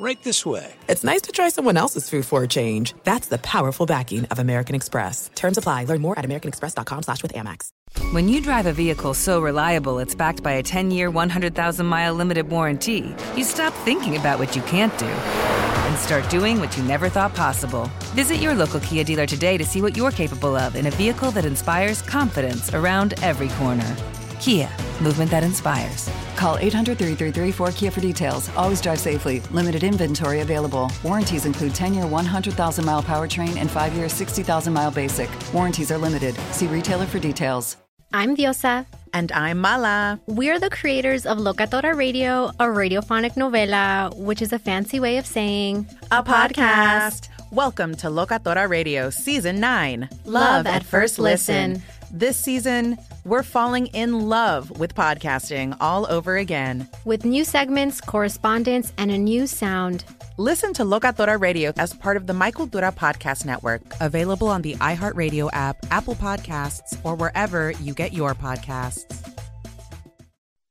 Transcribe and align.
Right 0.00 0.22
this 0.22 0.46
way. 0.46 0.72
it's 0.88 1.04
nice 1.04 1.20
to 1.22 1.30
try 1.30 1.50
someone 1.50 1.76
else's 1.76 2.08
food 2.08 2.24
for 2.24 2.42
a 2.42 2.48
change. 2.48 2.94
That's 3.04 3.28
the 3.28 3.36
powerful 3.36 3.84
backing 3.84 4.24
of 4.30 4.38
American 4.38 4.74
Express. 4.74 5.28
Terms 5.34 5.58
apply. 5.58 5.84
Learn 5.84 6.00
more 6.00 6.18
at 6.18 6.24
americanexpress.com 6.24 7.02
slash 7.02 7.22
with 7.22 7.34
Amex. 7.34 7.68
When 8.12 8.26
you 8.26 8.40
drive 8.40 8.64
a 8.64 8.72
vehicle 8.72 9.12
so 9.12 9.42
reliable 9.42 9.98
it's 9.98 10.14
backed 10.14 10.42
by 10.42 10.52
a 10.52 10.62
10 10.62 10.90
year, 10.90 11.10
100,000 11.10 11.84
mile 11.84 12.14
limited 12.14 12.48
warranty, 12.48 13.14
you 13.36 13.44
stop 13.44 13.74
thinking 13.84 14.16
about 14.16 14.38
what 14.38 14.56
you 14.56 14.62
can't 14.62 14.96
do 14.98 15.04
and 15.04 15.98
start 15.98 16.26
doing 16.30 16.60
what 16.60 16.74
you 16.78 16.82
never 16.84 17.10
thought 17.10 17.34
possible. 17.34 17.90
Visit 18.14 18.36
your 18.36 18.54
local 18.54 18.80
Kia 18.80 19.04
dealer 19.04 19.26
today 19.26 19.58
to 19.58 19.66
see 19.66 19.82
what 19.82 19.98
you're 19.98 20.12
capable 20.12 20.56
of 20.56 20.76
in 20.76 20.86
a 20.86 20.90
vehicle 20.92 21.30
that 21.32 21.44
inspires 21.44 22.00
confidence 22.00 22.72
around 22.72 23.12
every 23.22 23.48
corner. 23.48 23.94
Kia, 24.40 24.70
movement 25.02 25.30
that 25.30 25.44
inspires. 25.44 26.08
Call 26.34 26.56
800 26.56 26.96
333 26.96 27.52
4KIA 27.66 27.92
for 27.92 28.00
details. 28.00 28.48
Always 28.56 28.80
drive 28.80 28.98
safely. 28.98 29.40
Limited 29.50 29.84
inventory 29.84 30.40
available. 30.40 30.90
Warranties 31.04 31.44
include 31.44 31.74
10 31.74 31.92
year 31.92 32.06
100,000 32.06 32.84
mile 32.84 33.02
powertrain 33.02 33.56
and 33.58 33.70
5 33.70 33.92
year 33.92 34.08
60,000 34.08 34.72
mile 34.72 34.90
basic. 34.90 35.28
Warranties 35.52 35.92
are 35.92 35.98
limited. 35.98 36.34
See 36.52 36.66
retailer 36.66 37.04
for 37.04 37.18
details. 37.18 37.76
I'm 38.14 38.34
Diosa. 38.34 38.86
And 39.12 39.30
I'm 39.32 39.58
Mala. 39.58 40.20
We're 40.26 40.58
the 40.58 40.70
creators 40.70 41.26
of 41.26 41.36
Locatora 41.38 41.94
Radio, 41.94 42.46
a 42.60 42.64
radiophonic 42.64 43.34
novela, 43.34 44.16
which 44.16 44.40
is 44.40 44.52
a 44.52 44.58
fancy 44.58 45.00
way 45.00 45.18
of 45.18 45.26
saying 45.26 45.86
A 46.10 46.22
podcast. 46.22 47.28
Welcome 47.50 47.94
to 47.96 48.06
Locatora 48.06 48.68
Radio 48.68 49.10
Season 49.10 49.60
9 49.60 50.08
Love 50.24 50.66
at 50.66 50.84
First 50.84 51.18
Listen. 51.18 51.82
This 52.12 52.36
season, 52.36 52.98
we're 53.24 53.44
falling 53.44 53.86
in 53.88 54.28
love 54.28 54.80
with 54.80 54.94
podcasting 54.96 55.76
all 55.80 56.10
over 56.10 56.36
again. 56.36 56.88
with 57.04 57.24
new 57.24 57.44
segments, 57.44 58.00
correspondence, 58.00 58.92
and 58.98 59.10
a 59.12 59.18
new 59.18 59.46
sound. 59.46 60.04
Listen 60.36 60.72
to 60.74 60.82
Locatora 60.82 61.40
Radio 61.40 61.72
as 61.76 61.92
part 61.92 62.16
of 62.16 62.26
the 62.26 62.32
My 62.32 62.50
Cultura 62.50 62.92
Podcast 62.94 63.44
Network, 63.44 63.82
available 64.00 64.48
on 64.48 64.62
the 64.62 64.74
iHeartRadio 64.76 65.50
app, 65.52 65.76
Apple 65.90 66.16
Podcasts, 66.16 66.98
or 67.04 67.14
wherever 67.14 67.70
you 67.72 67.94
get 67.94 68.12
your 68.12 68.34
podcasts. 68.34 69.04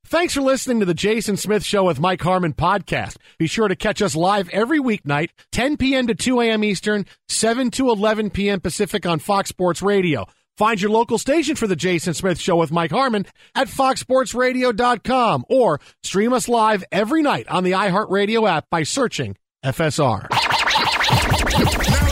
Thanks 0.07 0.33
for 0.33 0.41
listening 0.41 0.79
to 0.79 0.87
the 0.87 0.95
Jason 0.95 1.37
Smith 1.37 1.63
Show 1.63 1.83
with 1.83 1.99
Mike 1.99 2.21
Harmon 2.21 2.53
podcast. 2.53 3.17
Be 3.37 3.45
sure 3.45 3.67
to 3.67 3.75
catch 3.75 4.01
us 4.01 4.15
live 4.15 4.49
every 4.49 4.79
weeknight, 4.79 5.29
10 5.51 5.77
p.m. 5.77 6.07
to 6.07 6.15
2 6.15 6.41
a.m. 6.41 6.63
Eastern, 6.63 7.05
7 7.27 7.69
to 7.71 7.89
11 7.89 8.31
p.m. 8.31 8.59
Pacific 8.59 9.05
on 9.05 9.19
Fox 9.19 9.49
Sports 9.49 9.83
Radio. 9.83 10.25
Find 10.59 10.81
your 10.81 10.91
local 10.91 11.17
station 11.17 11.55
for 11.55 11.67
the 11.67 11.75
Jason 11.77 12.13
Smith 12.13 12.37
Show 12.37 12.57
with 12.57 12.69
Mike 12.69 12.91
Harmon 12.91 13.25
at 13.55 13.69
foxsportsradio.com 13.69 15.45
or 15.47 15.79
stream 16.03 16.33
us 16.33 16.49
live 16.49 16.83
every 16.91 17.21
night 17.21 17.47
on 17.47 17.63
the 17.63 17.71
iHeartRadio 17.71 18.45
app 18.45 18.69
by 18.69 18.83
searching 18.83 19.37
FSR. 19.63 20.27
Now 20.29 20.37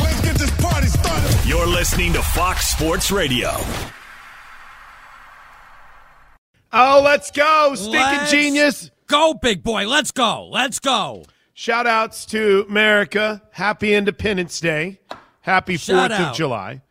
let's 0.01 0.21
get 0.21 0.35
this 0.37 0.61
party 0.61 0.87
started. 0.87 1.45
You're 1.45 1.67
listening 1.67 2.13
to 2.13 2.21
Fox 2.21 2.69
Sports 2.69 3.11
Radio. 3.11 3.51
Oh, 6.71 7.01
let's 7.03 7.31
go, 7.31 7.73
stinking 7.75 7.99
Let's 7.99 8.31
genius. 8.31 8.91
Go, 9.07 9.33
big 9.33 9.61
boy. 9.61 9.87
Let's 9.87 10.11
go. 10.11 10.47
Let's 10.47 10.79
go. 10.79 11.25
Shout 11.53 11.85
outs 11.85 12.25
to 12.27 12.65
America. 12.69 13.41
Happy 13.51 13.93
Independence 13.93 14.61
Day. 14.61 15.01
Happy 15.41 15.75
Shout 15.75 16.11
4th 16.11 16.13
out. 16.13 16.29
of 16.31 16.37
July. 16.37 16.81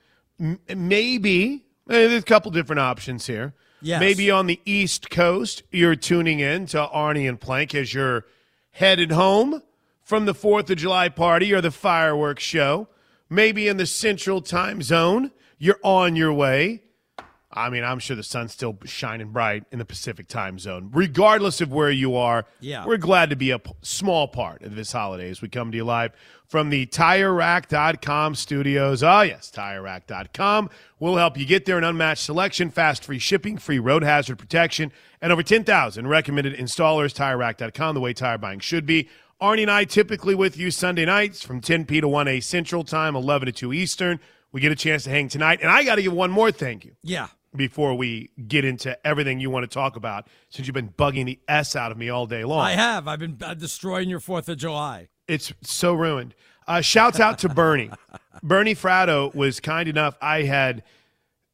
M- 0.40 0.58
maybe, 0.74 1.64
eh, 1.88 2.08
there's 2.08 2.22
a 2.22 2.26
couple 2.26 2.50
different 2.50 2.80
options 2.80 3.26
here. 3.26 3.54
Yes. 3.82 4.00
Maybe 4.00 4.30
on 4.30 4.46
the 4.46 4.60
East 4.64 5.10
Coast, 5.10 5.62
you're 5.70 5.96
tuning 5.96 6.40
in 6.40 6.66
to 6.66 6.88
Arnie 6.92 7.28
and 7.28 7.40
Plank 7.40 7.74
as 7.74 7.92
you're 7.94 8.24
headed 8.72 9.12
home 9.12 9.62
from 10.02 10.24
the 10.24 10.34
4th 10.34 10.70
of 10.70 10.78
July 10.78 11.08
party 11.08 11.52
or 11.52 11.60
the 11.60 11.70
fireworks 11.70 12.42
show. 12.42 12.88
Maybe 13.28 13.68
in 13.68 13.76
the 13.76 13.86
Central 13.86 14.40
Time 14.40 14.82
Zone, 14.82 15.30
you're 15.58 15.80
on 15.82 16.16
your 16.16 16.32
way. 16.32 16.82
I 17.56 17.70
mean, 17.70 17.84
I'm 17.84 17.98
sure 17.98 18.14
the 18.16 18.22
sun's 18.22 18.52
still 18.52 18.76
shining 18.84 19.28
bright 19.28 19.64
in 19.72 19.78
the 19.78 19.84
Pacific 19.84 20.28
time 20.28 20.58
zone. 20.58 20.90
Regardless 20.92 21.60
of 21.60 21.72
where 21.72 21.90
you 21.90 22.14
are, 22.16 22.44
Yeah. 22.60 22.84
we're 22.84 22.98
glad 22.98 23.30
to 23.30 23.36
be 23.36 23.50
a 23.50 23.58
p- 23.58 23.72
small 23.82 24.28
part 24.28 24.62
of 24.62 24.76
this 24.76 24.92
holiday 24.92 25.30
as 25.30 25.40
we 25.40 25.48
come 25.48 25.70
to 25.70 25.76
you 25.76 25.84
live 25.84 26.12
from 26.46 26.68
the 26.70 26.86
TireRack.com 26.86 28.34
studios. 28.34 29.02
Oh, 29.02 29.22
yes, 29.22 29.50
TireRack.com 29.54 30.70
will 30.98 31.16
help 31.16 31.38
you 31.38 31.46
get 31.46 31.64
there. 31.66 31.78
An 31.78 31.84
unmatched 31.84 32.22
selection, 32.22 32.70
fast 32.70 33.04
free 33.04 33.18
shipping, 33.18 33.58
free 33.58 33.78
road 33.78 34.02
hazard 34.02 34.38
protection, 34.38 34.92
and 35.20 35.32
over 35.32 35.42
10,000 35.42 36.06
recommended 36.06 36.54
installers. 36.58 37.14
TireRack.com, 37.14 37.94
the 37.94 38.00
way 38.00 38.12
tire 38.12 38.38
buying 38.38 38.60
should 38.60 38.86
be. 38.86 39.08
Arnie 39.40 39.62
and 39.62 39.70
I 39.70 39.84
typically 39.84 40.34
with 40.34 40.56
you 40.56 40.70
Sunday 40.70 41.04
nights 41.04 41.42
from 41.42 41.60
10p 41.60 42.00
to 42.00 42.08
1a 42.08 42.42
Central 42.42 42.84
Time, 42.84 43.14
11 43.14 43.46
to 43.46 43.52
2 43.52 43.72
Eastern. 43.72 44.18
We 44.52 44.60
get 44.62 44.72
a 44.72 44.76
chance 44.76 45.04
to 45.04 45.10
hang 45.10 45.28
tonight. 45.28 45.58
And 45.60 45.70
I 45.70 45.84
got 45.84 45.96
to 45.96 46.02
give 46.02 46.12
one 46.14 46.30
more 46.30 46.50
thank 46.50 46.84
you 46.86 46.92
Yeah. 47.02 47.26
Before 47.56 47.94
we 47.94 48.30
get 48.46 48.64
into 48.64 48.98
everything 49.06 49.40
you 49.40 49.50
want 49.50 49.64
to 49.64 49.72
talk 49.72 49.96
about 49.96 50.28
since 50.48 50.66
you've 50.66 50.74
been 50.74 50.90
bugging 50.90 51.26
the 51.26 51.38
S 51.48 51.76
out 51.76 51.90
of 51.90 51.98
me 51.98 52.08
all 52.08 52.26
day 52.26 52.44
long. 52.44 52.60
I 52.60 52.72
have. 52.72 53.08
I've 53.08 53.18
been 53.18 53.38
uh, 53.42 53.54
destroying 53.54 54.08
your 54.08 54.20
4th 54.20 54.48
of 54.48 54.58
July. 54.58 55.08
It's 55.28 55.52
so 55.62 55.94
ruined. 55.94 56.34
Uh, 56.66 56.80
shouts 56.80 57.20
out 57.20 57.38
to 57.40 57.48
Bernie. 57.48 57.90
Bernie 58.42 58.74
Fratto 58.74 59.34
was 59.34 59.60
kind 59.60 59.88
enough. 59.88 60.16
I 60.20 60.42
had 60.42 60.82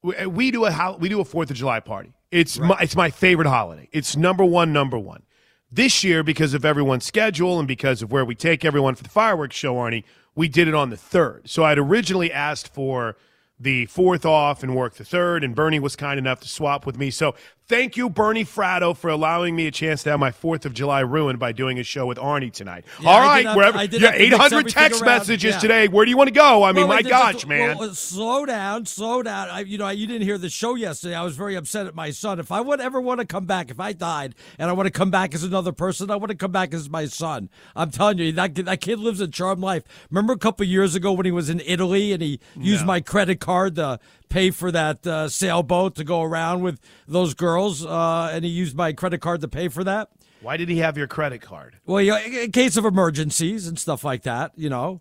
we, 0.03 0.27
we 0.27 0.51
do 0.51 0.65
a 0.65 0.97
we 0.99 1.09
do 1.09 1.21
a 1.21 1.25
Fourth 1.25 1.51
of 1.51 1.57
July 1.57 1.81
party. 1.81 2.13
It's 2.31 2.59
my, 2.59 2.79
it's 2.81 2.97
my 2.97 3.11
favorite 3.11 3.49
holiday. 3.49 3.89
It's 3.93 4.17
number 4.17 4.45
one, 4.45 4.73
number 4.73 4.99
one. 4.99 5.23
This 5.71 6.03
year, 6.03 6.23
because 6.23 6.55
of 6.55 6.65
everyone's 6.65 7.05
schedule 7.05 7.59
and 7.59 7.69
because 7.69 8.03
of 8.03 8.11
where 8.11 8.25
we 8.25 8.35
take 8.35 8.65
everyone 8.65 8.95
for 8.95 9.03
the 9.03 9.11
fireworks 9.11 9.55
show, 9.57 9.75
Arnie, 9.75 10.05
we 10.35 10.49
did 10.49 10.67
it 10.67 10.75
on 10.75 10.91
the 10.91 10.97
third. 10.97 11.49
So 11.49 11.65
I'd 11.65 11.79
originally 11.79 12.33
asked 12.33 12.73
for 12.73 13.17
the 13.63 13.87
fourth 13.87 14.27
off 14.27 14.63
and 14.63 14.75
work 14.75 14.95
the 14.95 15.05
third, 15.05 15.45
and 15.45 15.55
Bernie 15.55 15.79
was 15.79 15.95
kind 15.95 16.19
enough 16.19 16.41
to 16.41 16.49
swap 16.49 16.85
with 16.85 16.99
me. 16.99 17.11
So 17.11 17.35
thank 17.73 17.97
you, 17.97 18.11
Bernie 18.11 18.45
Fratto, 18.45 18.95
for 18.95 19.09
allowing 19.09 19.57
me 19.57 19.67
a 19.67 19.71
chance 19.71 20.03
to 20.03 20.11
have 20.11 20.21
my 20.21 20.31
Fourth 20.31 20.67
of 20.67 20.75
July 20.75 21.01
ruined 21.01 21.39
by 21.39 21.53
doing 21.53 21.79
a 21.79 21.83
show 21.83 22.05
with 22.05 22.19
Arnie 22.19 22.53
tonight. 22.53 22.85
Yeah, 23.01 23.09
All 23.09 23.21
right, 23.21 23.47
have- 23.47 23.57
wherever 23.57 23.79
yeah, 23.79 23.83
have 23.83 23.91
to 23.91 23.99
mix 24.19 24.33
800 24.35 24.69
text 24.69 25.03
around. 25.03 25.07
messages 25.19 25.55
Yeah. 25.55 25.59
today. 25.61 25.89
Where 25.89 26.05
do 26.05 26.11
you 26.11 26.17
want 26.19 26.29
to 26.29 26.35
go? 26.35 26.63
I 26.65 26.73
mean, 26.73 26.87
Well, 26.87 26.97
my 26.97 27.03
gosh, 27.03 27.47
man. 27.47 27.79
well, 27.79 27.95
slow 27.95 28.45
down, 28.45 28.85
slow 28.85 29.23
down. 29.23 29.49
I, 29.49 29.61
you 29.61 29.79
know, 29.79 29.89
you 29.89 30.07
didn't 30.07 30.23
hear 30.25 30.37
the 30.37 30.51
show 30.51 30.75
yesterday. 30.75 31.15
I 31.15 31.23
was 31.23 31.35
very 31.37 31.55
upset 31.57 31.87
at 31.87 31.95
my 31.95 32.11
son. 32.11 32.39
If 32.39 32.53
I 32.53 32.61
would 32.61 32.81
ever 32.81 33.01
want 33.01 33.21
to 33.21 33.27
come 33.27 33.47
back, 33.47 33.71
if 33.71 33.81
I 33.81 33.93
died 33.95 34.35
and 34.59 34.69
I 34.69 34.73
want 34.75 34.87
to 34.87 34.91
come 34.93 35.11
back 35.11 35.35
as 35.35 35.43
another 35.43 35.73
person, 35.73 36.11
I 36.11 36.17
want 36.17 36.29
to 36.31 36.37
come 36.37 36.53
back 36.53 36.75
as 36.75 36.91
my 36.91 37.07
son. 37.07 37.49
I'm 37.75 37.91
telling 37.91 38.19
you, 38.19 38.33
that 38.33 38.55
kid- 38.55 38.67
that 38.67 38.81
kid 38.83 38.99
lives 38.99 39.21
a 39.21 39.29
charmed 39.29 39.63
life. 39.63 39.83
Remember 40.11 40.35
a 40.35 40.39
couple 40.39 40.67
years 40.67 40.95
ago 40.95 41.13
when 41.13 41.25
he 41.25 41.33
was 41.33 41.49
in 41.49 41.63
Italy 41.65 42.13
and 42.13 42.23
he 42.23 42.39
used 42.55 42.83
No. 42.83 42.89
my 42.89 43.01
credit 43.01 43.41
card 43.41 43.77
to 43.77 43.99
pay 44.33 44.51
for 44.51 44.73
that 44.73 45.07
uh, 45.07 45.29
sailboat 45.29 45.95
to 45.97 46.05
go 46.05 46.23
around 46.23 46.63
with 46.63 46.81
those 47.07 47.35
girls, 47.35 47.85
uh, 47.85 48.31
and 48.33 48.45
he 48.45 48.51
used 48.51 48.75
my 48.75 48.93
credit 48.93 49.21
card 49.21 49.43
to 49.43 49.49
pay 49.49 49.69
for 49.69 49.85
that. 49.85 50.09
Why 50.41 50.57
did 50.57 50.69
he 50.69 50.79
have 50.79 50.97
your 50.97 51.07
credit 51.07 51.41
card? 51.43 51.77
Well, 51.87 52.01
yeah, 52.03 52.19
in 52.19 52.51
case 52.51 52.77
of 52.77 52.85
emergencies 52.85 53.69
and 53.69 53.79
stuff 53.79 54.03
like 54.03 54.23
that, 54.23 54.53
you 54.57 54.71
know. 54.71 55.01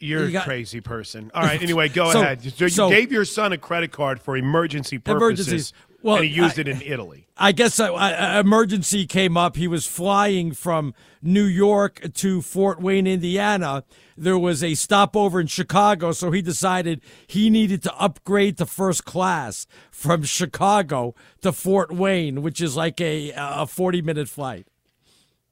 You're 0.00 0.28
You 0.28 0.38
a 0.38 0.42
crazy 0.42 0.80
person. 0.80 1.30
All 1.34 1.42
right. 1.42 1.62
Anyway, 1.62 1.88
go 1.88 2.10
So- 2.12 2.20
ahead. 2.20 2.42
So 2.42 2.64
you 2.64 2.68
so- 2.70 2.88
gave 2.90 3.12
your 3.12 3.24
son 3.24 3.52
a 3.52 3.58
credit 3.58 3.92
card 3.92 4.20
for 4.20 4.36
emergency 4.36 4.98
purposes, 4.98 5.46
Emergencies. 5.46 5.72
Well, 6.04 6.16
and 6.16 6.26
he 6.26 6.30
used 6.32 6.58
I- 6.58 6.62
it 6.62 6.68
in 6.68 6.82
Italy. 6.82 7.26
I 7.36 7.50
guess 7.52 7.80
a 7.80 8.38
emergency 8.38 9.06
came 9.06 9.36
up. 9.36 9.56
He 9.56 9.66
was 9.66 9.86
flying 9.86 10.52
from 10.52 10.94
New 11.22 11.42
York 11.44 12.12
to 12.14 12.42
Fort 12.42 12.80
Wayne, 12.80 13.06
Indiana. 13.08 13.82
There 14.16 14.38
was 14.38 14.62
a 14.62 14.74
stopover 14.74 15.40
in 15.40 15.46
Chicago, 15.48 16.12
so 16.12 16.30
he 16.30 16.42
decided 16.42 17.00
he 17.26 17.50
needed 17.50 17.82
to 17.84 17.94
upgrade 17.96 18.58
to 18.58 18.66
first 18.66 19.04
class 19.04 19.66
from 19.90 20.22
Chicago 20.22 21.14
to 21.40 21.50
Fort 21.52 21.90
Wayne, 21.90 22.42
which 22.42 22.60
is 22.60 22.76
like 22.76 23.00
a 23.00 23.32
a 23.34 23.66
forty 23.66 24.00
minute 24.02 24.28
flight. 24.28 24.68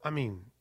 I 0.05 0.11
mean, 0.11 0.52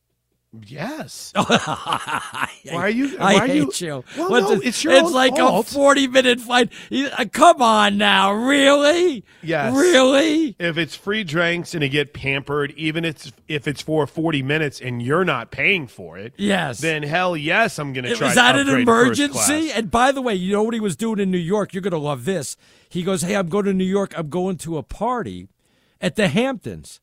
Yes. 0.66 1.32
why 1.46 2.48
are 2.70 2.90
you? 2.90 3.16
I 3.18 3.34
why 3.34 3.38
are 3.38 3.46
hate 3.46 3.80
you. 3.80 4.04
Well, 4.18 4.30
What's 4.30 4.48
no, 4.50 4.52
it- 4.56 4.64
it's 4.66 4.84
your 4.84 4.92
It's 4.92 5.04
own 5.04 5.12
like 5.12 5.34
fault. 5.36 5.66
a 5.66 5.72
forty-minute 5.72 6.40
flight. 6.40 6.70
You- 6.90 7.08
uh, 7.16 7.24
Come 7.32 7.62
on 7.62 7.96
now, 7.96 8.32
really? 8.32 9.24
Yes. 9.42 9.74
Really? 9.74 10.54
If 10.58 10.76
it's 10.76 10.94
free 10.94 11.24
drinks 11.24 11.72
and 11.72 11.82
you 11.82 11.88
get 11.88 12.12
pampered, 12.12 12.72
even 12.76 13.04
if 13.06 13.32
if 13.48 13.66
it's 13.66 13.80
for 13.80 14.06
forty 14.06 14.42
minutes 14.42 14.78
and 14.78 15.00
you're 15.00 15.24
not 15.24 15.50
paying 15.50 15.86
for 15.86 16.18
it, 16.18 16.34
Yes. 16.36 16.80
then 16.80 17.02
hell 17.02 17.34
yes, 17.34 17.78
I'm 17.78 17.94
going 17.94 18.04
to 18.04 18.10
It 18.10 18.18
try. 18.18 18.26
was 18.26 18.34
to 18.34 18.40
that 18.40 18.54
an 18.56 18.68
upgrade 18.68 18.86
to 18.86 18.92
first 18.92 19.20
emergency? 19.20 19.32
class. 19.68 19.72
And 19.78 19.90
by 19.90 20.12
the 20.12 20.20
way, 20.20 20.34
you 20.34 20.52
know 20.52 20.62
what 20.64 20.74
he 20.74 20.80
was 20.80 20.96
doing 20.96 21.18
in 21.18 21.30
New 21.30 21.38
York? 21.38 21.72
You're 21.72 21.80
going 21.80 21.92
to 21.92 21.98
love 21.98 22.26
this. 22.26 22.58
He 22.90 23.02
goes, 23.02 23.22
Hey, 23.22 23.36
I'm 23.36 23.48
going 23.48 23.64
to 23.64 23.72
New 23.72 23.84
York. 23.84 24.12
I'm 24.18 24.28
going 24.28 24.58
to 24.58 24.76
a 24.76 24.82
party 24.82 25.48
at 25.98 26.16
the 26.16 26.28
Hamptons. 26.28 27.00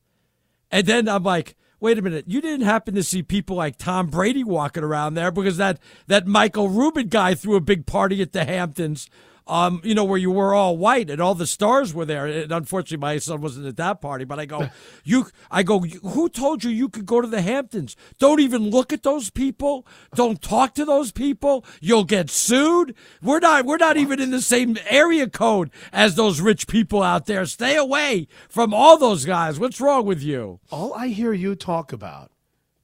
And 0.70 0.86
then 0.86 1.08
I'm 1.08 1.24
like, 1.24 1.56
Wait 1.80 1.98
a 1.98 2.02
minute. 2.02 2.26
You 2.28 2.42
didn't 2.42 2.66
happen 2.66 2.94
to 2.94 3.02
see 3.02 3.22
people 3.22 3.56
like 3.56 3.78
Tom 3.78 4.08
Brady 4.08 4.44
walking 4.44 4.84
around 4.84 5.14
there 5.14 5.30
because 5.30 5.56
that, 5.56 5.78
that 6.08 6.26
Michael 6.26 6.68
Rubin 6.68 7.08
guy 7.08 7.34
threw 7.34 7.56
a 7.56 7.60
big 7.60 7.86
party 7.86 8.20
at 8.20 8.32
the 8.32 8.44
Hamptons. 8.44 9.08
Um, 9.46 9.80
you 9.82 9.94
know, 9.94 10.04
where 10.04 10.18
you 10.18 10.30
were 10.30 10.54
all 10.54 10.76
white 10.76 11.10
and 11.10 11.20
all 11.20 11.34
the 11.34 11.46
stars 11.46 11.92
were 11.92 12.04
there. 12.04 12.26
And 12.26 12.52
unfortunately, 12.52 12.98
my 12.98 13.18
son 13.18 13.40
wasn't 13.40 13.66
at 13.66 13.76
that 13.76 14.00
party. 14.00 14.24
But 14.24 14.38
I 14.38 14.46
go, 14.46 14.68
you, 15.04 15.26
I 15.50 15.62
go, 15.62 15.80
who 15.80 16.28
told 16.28 16.62
you 16.62 16.70
you 16.70 16.88
could 16.88 17.06
go 17.06 17.20
to 17.20 17.26
the 17.26 17.42
Hamptons? 17.42 17.96
Don't 18.18 18.40
even 18.40 18.70
look 18.70 18.92
at 18.92 19.02
those 19.02 19.30
people. 19.30 19.86
Don't 20.14 20.40
talk 20.40 20.74
to 20.74 20.84
those 20.84 21.10
people. 21.10 21.64
You'll 21.80 22.04
get 22.04 22.30
sued. 22.30 22.94
We're 23.22 23.40
not, 23.40 23.64
we're 23.64 23.76
not 23.76 23.96
even 23.96 24.20
in 24.20 24.30
the 24.30 24.40
same 24.40 24.76
area 24.88 25.28
code 25.28 25.70
as 25.92 26.14
those 26.14 26.40
rich 26.40 26.66
people 26.66 27.02
out 27.02 27.26
there. 27.26 27.44
Stay 27.46 27.76
away 27.76 28.28
from 28.48 28.72
all 28.72 28.96
those 28.98 29.24
guys. 29.24 29.58
What's 29.58 29.80
wrong 29.80 30.06
with 30.06 30.22
you? 30.22 30.60
All 30.70 30.94
I 30.94 31.08
hear 31.08 31.32
you 31.32 31.54
talk 31.54 31.92
about 31.92 32.30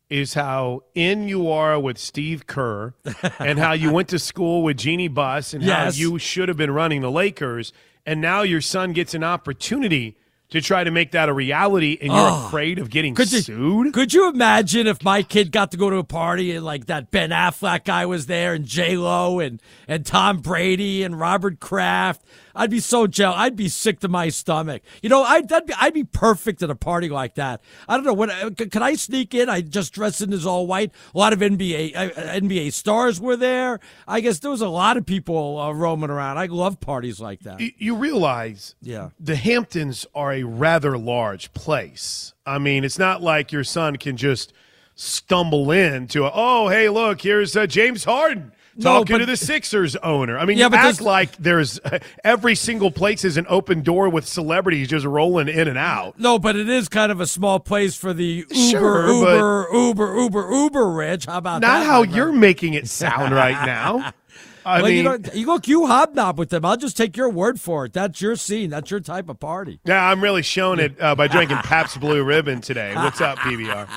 is 0.09 0.35
how 0.35 0.83
in 0.95 1.29
you 1.29 1.51
are 1.51 1.79
with 1.81 1.99
Steve 1.99 2.47
Kerr 2.47 2.95
and 3.41 3.59
how 3.59 3.73
you 3.73 3.91
went 3.93 4.09
to 4.11 4.19
school 4.19 4.63
with 4.63 4.77
Jeanie 4.77 5.09
Buss 5.09 5.53
and 5.53 5.63
Yes. 5.65 5.97
how 5.97 6.01
you 6.01 6.19
should 6.19 6.49
have 6.49 6.57
been 6.57 6.71
running 6.71 7.01
the 7.03 7.11
Lakers. 7.11 7.73
And 8.05 8.21
now 8.21 8.43
your 8.43 8.61
son 8.61 8.93
gets 8.93 9.15
an 9.15 9.25
opportunity 9.25 10.17
to 10.51 10.61
try 10.61 10.85
to 10.85 10.91
make 10.91 11.11
that 11.13 11.29
a 11.29 11.33
reality 11.33 11.99
and 12.01 12.13
you're 12.13 12.21
Oh. 12.31 12.47
afraid 12.47 12.79
of 12.79 12.89
getting 12.91 13.15
Could 13.15 13.33
you, 13.33 13.41
sued? 13.41 13.93
could 13.93 14.13
you 14.15 14.29
imagine 14.29 14.87
if 14.87 15.03
my 15.03 15.23
kid 15.23 15.51
got 15.51 15.71
to 15.73 15.77
go 15.77 15.91
to 15.91 15.97
a 15.97 16.05
party 16.05 16.53
and 16.55 16.65
like 16.65 16.87
that 16.87 17.11
Ben 17.11 17.31
Affleck 17.31 17.85
guy 17.85 18.07
was 18.07 18.27
there 18.27 18.55
and 18.55 18.65
J 18.65 18.97
Lo 18.97 19.41
and 19.41 19.61
and 19.89 20.07
Tom 20.07 20.39
Brady 20.39 21.03
and 21.03 21.19
Robert 21.19 21.59
Kraft? 21.61 22.23
I'd 22.59 22.71
be 22.71 22.81
so 22.81 23.07
jealous. 23.07 23.37
I'd 23.39 23.55
be 23.57 23.69
sick 23.69 24.01
to 24.01 24.09
my 24.09 24.31
stomach. 24.31 24.81
You 25.03 25.11
know, 25.11 25.23
I'd 25.23 25.49
that'd 25.51 25.67
be, 25.67 25.75
I'd 25.79 25.93
be 25.93 26.05
perfect 26.05 26.63
at 26.63 26.71
a 26.71 26.75
party 26.75 27.09
like 27.11 27.35
that. 27.35 27.61
I 27.87 27.97
don't 27.97 28.05
know 28.07 28.15
what 28.15 28.31
uh, 28.31 28.49
could 28.57 28.77
I 28.83 28.95
sneak 28.95 29.35
in? 29.35 29.51
I 29.51 29.61
just 29.61 29.93
dress 29.93 30.23
in 30.23 30.33
as 30.33 30.47
all 30.47 30.67
white. 30.67 30.91
A 31.15 31.19
lot 31.19 31.33
of 31.35 31.41
NBA 31.41 31.95
uh, 31.95 32.09
NBA 32.41 32.73
stars 32.73 33.21
were 33.21 33.37
there. 33.37 33.79
I 34.09 34.21
guess 34.21 34.39
there 34.39 34.51
was 34.51 34.63
a 34.63 34.69
lot 34.71 34.97
of 34.97 35.05
people 35.05 35.59
uh, 35.59 35.73
roaming 35.73 36.09
around. 36.09 36.39
I 36.39 36.47
love 36.47 36.81
parties 36.81 37.21
like 37.21 37.41
that. 37.41 37.59
Y- 37.59 37.75
you 37.77 37.95
realize 37.95 38.75
Yeah. 38.81 39.11
the 39.21 39.37
Hamptons 39.37 40.07
are 40.15 40.36
a 40.37 40.43
rather 40.45 40.97
large 40.99 41.53
place. 41.55 42.35
I 42.45 42.59
mean, 42.59 42.85
it's 42.85 42.99
not 42.99 43.23
like 43.23 43.53
your 43.53 43.65
son 43.65 43.97
can 43.97 44.17
just 44.17 44.53
stumble 44.95 45.71
into, 45.71 46.25
a, 46.25 46.31
oh, 46.35 46.69
hey, 46.69 46.89
look, 46.89 47.21
here's 47.21 47.57
uh, 47.57 47.67
James 47.67 48.05
Harden 48.05 48.53
No, 48.77 48.99
talking 49.01 49.15
but- 49.15 49.19
to 49.19 49.27
the 49.27 49.37
Sixers 49.37 49.97
owner. 49.97 50.39
I 50.39 50.45
mean, 50.45 50.57
Yeah, 50.59 50.69
but 50.69 50.79
act 50.81 51.01
like 51.01 51.37
there's 51.37 51.81
every 52.25 52.55
single 52.55 52.91
place 52.91 53.25
is 53.25 53.37
an 53.37 53.47
open 53.49 53.83
door 53.83 54.09
with 54.09 54.27
celebrities 54.27 54.89
just 54.89 55.05
rolling 55.07 55.49
in 55.49 55.69
and 55.69 55.79
out. 55.79 56.19
No, 56.19 56.39
but 56.39 56.57
it 56.57 56.69
is 56.69 56.89
kind 56.89 57.11
of 57.13 57.21
a 57.21 57.27
small 57.27 57.59
place 57.61 57.95
for 57.97 58.13
the 58.15 58.45
Uber, 58.49 58.55
Sure, 58.55 59.09
Uber, 59.09 59.69
Uber, 59.73 60.17
Uber, 60.21 60.53
Uber 60.53 60.91
rich. 60.91 61.27
How 61.27 61.39
about 61.39 61.61
that? 61.61 61.67
Not 61.67 61.81
that? 61.81 61.87
how 61.87 62.03
you're 62.03 62.33
making 62.33 62.75
it 62.75 62.89
sound 62.89 63.35
right 63.35 63.67
now. 63.67 64.13
I 64.67 64.83
well, 64.83 64.91
mean, 64.91 64.97
you, 64.97 65.03
know, 65.05 65.19
you 65.33 65.47
look, 65.47 65.69
you 65.69 65.87
hobnob 65.87 66.41
with 66.41 66.51
them. 66.51 66.65
I'll 66.65 66.77
just 66.77 66.97
take 66.97 67.17
your 67.17 67.31
word 67.31 67.61
for 67.61 67.85
it. 67.85 67.93
That's 67.93 68.21
your 68.21 68.35
scene. 68.35 68.71
That's 68.71 68.91
your 68.91 68.99
type 68.99 69.29
of 69.29 69.39
party. 69.39 69.79
Yeah, 69.85 70.05
I'm 70.05 70.21
really 70.21 70.43
showing 70.43 70.81
it 70.81 71.01
uh, 71.01 71.15
by 71.15 71.29
drinking 71.29 71.57
Pabst 71.63 72.01
Blue 72.01 72.25
Ribbon 72.25 72.61
today. 72.61 72.93
What's 72.97 73.21
up, 73.21 73.39
PBR? 73.39 73.89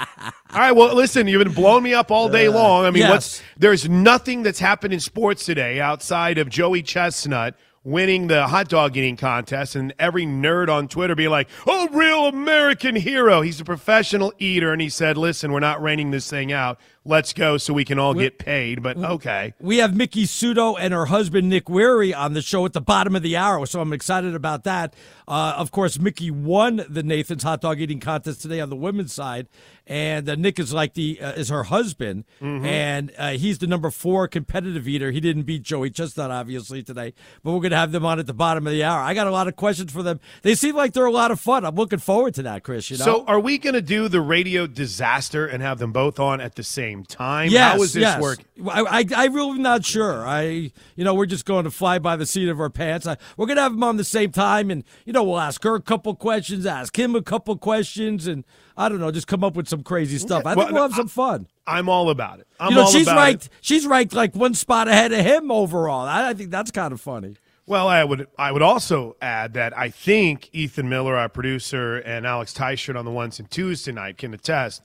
All 0.52 0.60
right, 0.60 0.72
well, 0.72 0.96
listen, 0.96 1.28
you've 1.28 1.44
been 1.44 1.56
blowing 1.56 1.84
me 1.84 1.96
up 1.96 2.12
all 2.12 2.30
day 2.30 2.50
long. 2.50 2.86
I 2.86 2.92
mean, 2.92 3.02
yes. 3.02 3.10
what's 3.10 3.42
there's 3.58 3.90
nothing 3.90 4.44
that's 4.44 4.60
happened 4.60 4.94
in 4.94 5.00
sports 5.00 5.44
today 5.44 5.80
outside 5.80 6.38
of 6.38 6.50
Joey 6.50 6.84
Chestnut 6.84 7.56
winning 7.84 8.28
the 8.28 8.48
hot 8.48 8.68
dog 8.68 8.98
eating 8.98 9.18
contest 9.18 9.76
and 9.76 9.94
every 10.00 10.26
nerd 10.26 10.70
on 10.70 10.88
Twitter 10.88 11.16
being 11.16 11.30
like, 11.30 11.50
"Oh, 11.66 11.88
real 11.92 12.28
American 12.28 12.96
hero." 12.96 13.42
He's 13.42 13.60
a 13.60 13.66
professional 13.66 14.34
eater, 14.40 14.72
and 14.72 14.82
he 14.82 14.90
said, 14.90 15.18
"Listen, 15.18 15.52
we're 15.52 15.60
not 15.60 15.82
reining 15.82 16.12
this 16.12 16.30
thing 16.30 16.52
out. 16.52 16.80
Let's 17.06 17.34
go 17.34 17.58
so 17.58 17.74
we 17.74 17.86
can 17.86 17.98
all 17.98 18.14
get 18.14 18.38
paid." 18.38 18.84
But 18.84 18.98
okay. 18.98 19.54
We 19.60 19.78
have 19.78 19.96
Miki 19.96 20.26
Sudo 20.26 20.76
and 20.80 20.94
her 20.94 21.06
husband 21.06 21.50
Nick 21.50 21.66
Wehry 21.66 22.16
on 22.16 22.34
the 22.34 22.42
show 22.42 22.66
at 22.66 22.74
the 22.74 22.82
bottom 22.82 23.16
of 23.16 23.24
the 23.24 23.38
hour, 23.38 23.66
so 23.66 23.82
I'm 23.82 23.94
excited 23.94 24.36
about 24.36 24.64
that. 24.66 24.94
Uh, 25.28 25.54
of 25.56 25.72
course, 25.72 26.00
Miki 26.00 26.32
won 26.32 26.86
the 26.90 27.04
Nathan's 27.04 27.44
hot 27.44 27.62
dog 27.62 27.80
eating 27.80 28.00
contest 28.00 28.42
today 28.42 28.60
on 28.60 28.70
the 28.70 28.76
women's 28.76 29.14
side, 29.14 29.48
and 29.90 30.30
uh, 30.30 30.36
Nick 30.36 30.60
is 30.60 30.72
like 30.72 30.94
the 30.94 31.20
uh, 31.20 31.32
is 31.34 31.50
her 31.50 31.64
husband, 31.64 32.24
and 32.40 33.12
uh, 33.18 33.32
he's 33.32 33.58
the 33.58 33.68
number 33.68 33.90
four 33.90 34.28
competitive 34.28 34.88
eater. 34.88 35.12
He 35.12 35.20
didn't 35.20 35.44
beat 35.44 35.64
Joey 35.64 35.90
Chestnut 35.90 36.32
obviously 36.32 36.84
today, 36.84 37.14
but 37.44 37.52
we're 37.52 37.60
gonna 37.60 37.76
have 37.76 37.92
them 37.92 38.06
on 38.06 38.20
at 38.20 38.28
the 38.28 38.34
bottom 38.34 38.66
of 38.68 38.72
the 38.72 38.84
hour. 38.84 39.02
I 39.02 39.14
got 39.14 39.28
a 39.28 39.32
lot 39.32 39.48
of 39.48 39.56
questions 39.56 39.92
for 39.92 40.04
them. 40.04 40.20
They 40.44 40.56
seem 40.56 40.76
like 40.76 40.94
they're 40.94 41.06
a 41.06 41.12
lot 41.12 41.32
of 41.32 41.40
fun. 41.40 41.66
I'm 41.66 41.76
looking 41.76 42.00
forward 42.00 42.36
to 42.36 42.44
that, 42.44 42.64
Chris. 42.64 42.90
You 42.92 42.98
know. 42.98 43.06
So, 43.06 43.26
are 43.26 43.40
we 43.40 43.58
going 43.58 43.74
to 43.74 43.82
do 43.82 44.08
the 44.08 44.22
radio 44.22 44.68
disaster 44.68 45.48
and 45.48 45.64
have 45.64 45.80
them 45.80 45.92
both 45.92 46.20
on 46.20 46.40
at 46.40 46.56
the 46.56 46.64
same 46.64 47.04
time? 47.04 47.50
Yes, 47.50 47.74
How 47.74 47.82
is 47.82 47.94
this 47.94 48.02
yes. 48.02 48.22
work? 48.22 48.40
I, 48.70 48.82
I, 48.82 49.06
I'm 49.16 49.34
really 49.34 49.60
not 49.60 49.86
sure. 49.86 50.28
I, 50.28 50.72
you 50.96 51.04
know, 51.04 51.14
we're 51.14 51.26
just 51.26 51.46
going 51.46 51.64
to 51.64 51.72
fly 51.72 52.00
by 52.00 52.16
the 52.16 52.26
seat 52.26 52.50
of 52.50 52.60
our 52.60 52.70
pants. 52.70 53.08
I, 53.08 53.18
we're 53.38 53.48
going 53.48 53.58
to 53.58 53.64
have 53.64 53.74
them 53.74 53.84
on 53.84 53.98
the 53.98 54.04
same 54.04 54.32
time, 54.32 54.70
and 54.70 54.84
you 55.06 55.14
know, 55.14 55.24
we'll 55.24 55.40
ask 55.40 55.64
her 55.64 55.76
a 55.76 55.82
couple 55.82 56.14
questions, 56.16 56.66
ask 56.66 56.98
him 56.98 57.16
a 57.16 57.22
couple 57.22 57.58
questions, 57.58 58.28
and 58.28 58.44
I 58.80 58.88
don't 58.90 59.00
know, 59.00 59.12
just 59.12 59.28
come 59.28 59.44
up 59.44 59.56
with 59.56 59.68
some 59.68 59.84
crazy 59.84 60.18
stuff. 60.18 60.46
I 60.46 60.56
Well, 60.56 60.68
think 60.68 60.74
we'll 60.74 60.84
have 60.88 60.96
some 60.96 61.10
fun. 61.10 61.48
I'm 61.68 61.90
all 61.90 62.10
about 62.10 62.40
it. 62.40 62.48
I'm 62.60 62.70
you 62.72 62.76
know, 62.78 62.84
all 62.84 62.92
she's 62.92 63.08
about 63.08 63.18
ranked. 63.18 63.46
it. 63.48 63.52
She's 63.62 63.86
ranked 63.86 64.14
like 64.14 64.34
one 64.36 64.54
spot 64.54 64.88
ahead 64.88 65.12
of 65.12 65.20
him 65.24 65.52
overall. 65.52 66.08
I, 66.08 66.30
I 66.30 66.34
think 66.34 66.50
that's 66.50 66.72
kind 66.72 66.94
of 66.94 67.02
funny. 67.02 67.36
Well, 67.68 67.88
I 67.88 68.04
would 68.04 68.28
I 68.40 68.52
would 68.52 68.62
also 68.64 69.16
add 69.22 69.54
that 69.54 69.78
I 69.78 69.90
think 69.90 70.50
Ethan 70.54 70.90
Miller, 70.90 71.16
our 71.16 71.30
producer, 71.30 71.98
and 71.98 72.26
Alex 72.26 72.54
Teichert 72.54 72.98
on 72.98 73.06
the 73.06 73.12
ones 73.12 73.38
and 73.38 73.52
twos 73.52 73.84
tonight 73.84 74.18
can 74.18 74.34
attest. 74.34 74.82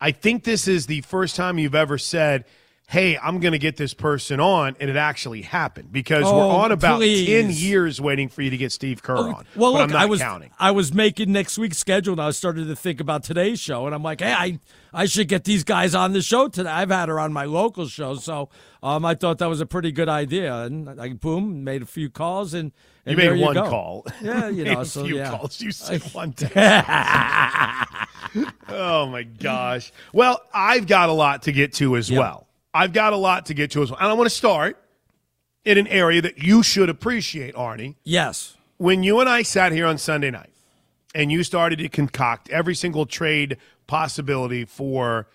I 0.00 0.10
think 0.10 0.44
this 0.44 0.68
is 0.68 0.86
the 0.86 1.00
first 1.02 1.36
time 1.36 1.56
you've 1.58 1.74
ever 1.74 1.96
said, 1.96 2.44
"Hey, 2.88 3.18
I'm 3.18 3.40
going 3.40 3.52
to 3.52 3.58
get 3.58 3.76
this 3.76 3.94
person 3.94 4.38
on," 4.40 4.76
and 4.80 4.88
it 4.88 4.96
actually 4.96 5.42
happened 5.42 5.90
because 5.92 6.24
we're 6.24 6.30
Oh, 6.30 6.50
on 6.50 6.72
about 6.72 7.00
ten 7.00 7.50
years 7.50 8.00
waiting 8.00 8.28
for 8.28 8.42
you 8.42 8.50
to 8.50 8.56
get 8.56 8.72
Steve 8.72 9.02
Kerr 9.02 9.16
on. 9.16 9.44
Well, 9.56 9.72
look, 9.72 9.82
I'm 9.82 9.90
not 9.90 10.02
I 10.02 10.06
was 10.06 10.20
counting. 10.20 10.50
I 10.58 10.70
was 10.70 10.94
making 10.94 11.32
next 11.32 11.58
week's 11.58 11.78
schedule, 11.78 12.12
and 12.12 12.20
I 12.20 12.26
was 12.26 12.36
starting 12.36 12.66
to 12.68 12.76
think 12.76 13.00
about 13.00 13.24
today's 13.24 13.58
show, 13.60 13.86
and 13.86 13.94
I'm 13.94 14.02
like, 14.02 14.20
hey, 14.20 14.32
I 14.32 14.60
I 14.92 15.06
should 15.06 15.28
get 15.28 15.44
these 15.44 15.64
guys 15.64 15.94
on 15.94 16.12
the 16.12 16.22
show 16.22 16.48
today. 16.48 16.70
I've 16.70 16.90
had 16.90 17.08
her 17.08 17.18
on 17.20 17.32
my 17.32 17.44
local 17.44 17.86
show, 17.88 18.14
so 18.14 18.48
um, 18.82 19.04
I 19.04 19.14
thought 19.14 19.38
that 19.38 19.48
was 19.48 19.60
a 19.60 19.66
pretty 19.66 19.92
good 19.92 20.08
idea, 20.08 20.54
and 20.62 21.00
I 21.00 21.12
boom 21.14 21.64
made 21.64 21.82
a 21.82 21.86
few 21.86 22.08
calls, 22.08 22.54
and, 22.54 22.72
and 23.04 23.18
You 23.18 23.30
made 23.30 23.38
you 23.38 23.44
one 23.44 23.54
go. 23.54 23.68
call. 23.68 24.06
Yeah, 24.22 24.48
you 24.50 24.64
know, 24.64 24.80
a 24.80 24.84
few 24.84 25.16
yeah. 25.16 25.30
calls. 25.30 25.60
You 25.60 25.70
said 25.72 26.02
one 26.14 26.34
oh 28.68 29.06
my 29.06 29.22
gosh. 29.22 29.92
Well, 30.12 30.40
I've 30.54 30.86
got 30.86 31.08
a 31.08 31.12
lot 31.12 31.42
to 31.42 31.52
get 31.52 31.72
to 31.74 31.96
as 31.96 32.10
Yeah. 32.10 32.18
well. 32.20 32.45
I've 32.76 32.92
got 32.92 33.12
a 33.12 33.16
lot 33.16 33.46
to 33.46 33.54
get 33.54 33.70
to 33.72 33.82
as 33.82 33.90
well, 33.90 33.98
and 34.00 34.08
I 34.08 34.12
want 34.12 34.28
to 34.28 34.34
start 34.34 34.76
in 35.64 35.78
an 35.78 35.86
area 35.86 36.22
that 36.22 36.38
you 36.38 36.62
should 36.62 36.88
appreciate, 36.88 37.54
Arnie. 37.54 37.96
Yes. 38.04 38.56
When 38.76 39.02
you 39.02 39.20
and 39.20 39.28
I 39.28 39.42
sat 39.42 39.72
here 39.72 39.86
on 39.86 39.98
Sunday 39.98 40.30
night, 40.30 40.50
and 41.14 41.32
you 41.32 41.42
started 41.42 41.78
to 41.78 41.88
concoct 41.88 42.50
every 42.50 42.74
single 42.74 43.06
trade 43.06 43.56
possibility 43.86 44.64
for 44.66 45.28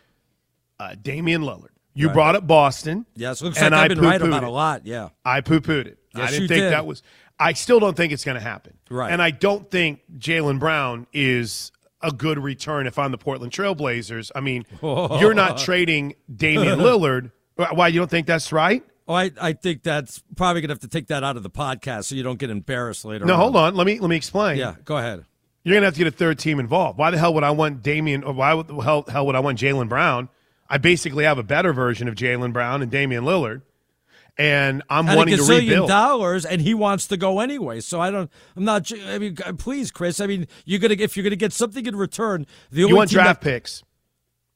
uh, 0.80 0.96
Damian 1.02 1.42
Lillard. 1.42 1.70
You 1.94 2.08
Right. 2.08 2.14
brought 2.14 2.36
up 2.36 2.46
Boston. 2.48 3.06
Yes, 3.16 3.42
looks 3.42 3.58
and 3.58 3.72
like 3.72 3.80
I 3.80 3.84
I've 3.84 3.90
been 3.90 4.00
right 4.00 4.22
about 4.22 4.44
it. 4.44 4.48
a 4.48 4.50
lot. 4.52 4.86
Yeah. 4.86 5.10
I 5.26 5.42
poo 5.42 5.60
pooed 5.60 5.88
it. 5.88 5.98
I 6.16 6.28
didn't 6.30 6.48
think 6.50 6.62
did. 6.62 6.72
that 6.72 6.86
was. 6.86 7.02
I 7.40 7.54
still 7.54 7.80
don't 7.80 7.98
think 7.98 8.14
it's 8.14 8.24
going 8.24 8.36
to 8.36 8.42
happen. 8.44 8.78
Right. 8.90 9.12
And 9.12 9.22
I 9.22 9.32
don't 9.32 9.70
think 9.72 10.02
Jaylen 10.20 10.60
Brown 10.60 11.08
is 11.14 11.72
a 12.04 12.12
good 12.12 12.40
return 12.40 12.88
if 12.88 12.98
I'm 13.00 13.12
the 13.12 13.18
Portland 13.18 13.52
Trailblazers. 13.52 14.32
I 14.36 14.42
mean, 14.42 14.66
you're 14.82 15.34
not 15.34 15.58
trading 15.58 16.16
Damian 16.34 16.80
Lillard. 16.80 17.32
Why 17.56 17.90
you 17.90 18.00
don't 18.00 18.10
think 18.10 18.28
that's 18.28 18.52
right? 18.52 18.84
Oh, 19.08 19.14
I, 19.14 19.32
I 19.42 19.54
think 19.54 19.84
that's 19.84 20.24
probably 20.36 20.62
gonna 20.62 20.74
have 20.74 20.80
to 20.80 20.88
take 20.88 21.08
that 21.08 21.24
out 21.24 21.36
of 21.38 21.44
the 21.44 21.50
podcast 21.50 22.06
so 22.06 22.16
you 22.16 22.24
don't 22.24 22.40
get 22.40 22.50
embarrassed 22.50 23.04
later. 23.04 23.26
No, 23.26 23.34
on. 23.34 23.40
hold 23.40 23.56
on. 23.56 23.76
Let 23.76 23.86
me 23.86 24.00
let 24.00 24.10
me 24.10 24.16
explain. 24.16 24.58
Yeah, 24.58 24.76
go 24.86 24.98
ahead. 24.98 25.26
You're 25.64 25.76
gonna 25.76 25.86
have 25.86 25.94
to 25.96 25.98
get 26.00 26.08
a 26.08 26.12
third 26.12 26.40
team 26.40 26.60
involved. 26.60 26.98
Why 26.98 27.12
the 27.12 27.18
hell 27.18 27.34
would 27.34 27.44
I 27.44 27.52
want 27.52 27.84
Damian? 27.84 28.24
Or 28.24 28.34
why 28.34 28.62
the 28.62 28.76
hell, 28.80 29.04
hell 29.04 29.26
would 29.26 29.36
I 29.36 29.40
want 29.40 29.60
Jaylen 29.60 29.90
Brown? 29.90 30.30
I 30.70 30.78
basically 30.78 31.26
have 31.26 31.38
a 31.38 31.44
better 31.44 31.74
version 31.74 32.08
of 32.08 32.16
Jaylen 32.16 32.54
Brown 32.54 32.82
and 32.82 32.90
Damian 32.90 33.26
Lillard, 33.26 33.62
and 34.38 34.82
I'm 34.90 35.08
At 35.08 35.14
a 35.14 35.18
wanting 35.18 35.38
to 35.38 35.42
gazillion 35.44 35.60
rebuild. 35.60 35.88
dollars, 35.90 36.46
and 36.46 36.62
he 36.62 36.74
wants 36.74 37.08
to 37.08 37.18
go 37.18 37.40
anyway. 37.40 37.80
So 37.82 38.00
I 38.00 38.12
don't. 38.12 38.30
I'm 38.56 38.64
not. 38.66 38.92
I 39.08 39.20
mean, 39.20 39.36
please, 39.58 39.92
Chris. 39.92 40.20
I 40.20 40.28
mean, 40.28 40.48
you're 40.66 40.80
gonna 40.80 40.96
if 40.98 41.16
you're 41.16 41.24
gonna 41.24 41.36
get 41.36 41.54
something 41.54 41.86
in 41.86 41.96
return. 41.96 42.46
The 42.72 42.84
only 42.84 42.92
you 42.92 42.96
want 42.98 43.10
draft 43.12 43.42
that, 43.42 43.46
picks? 43.50 43.84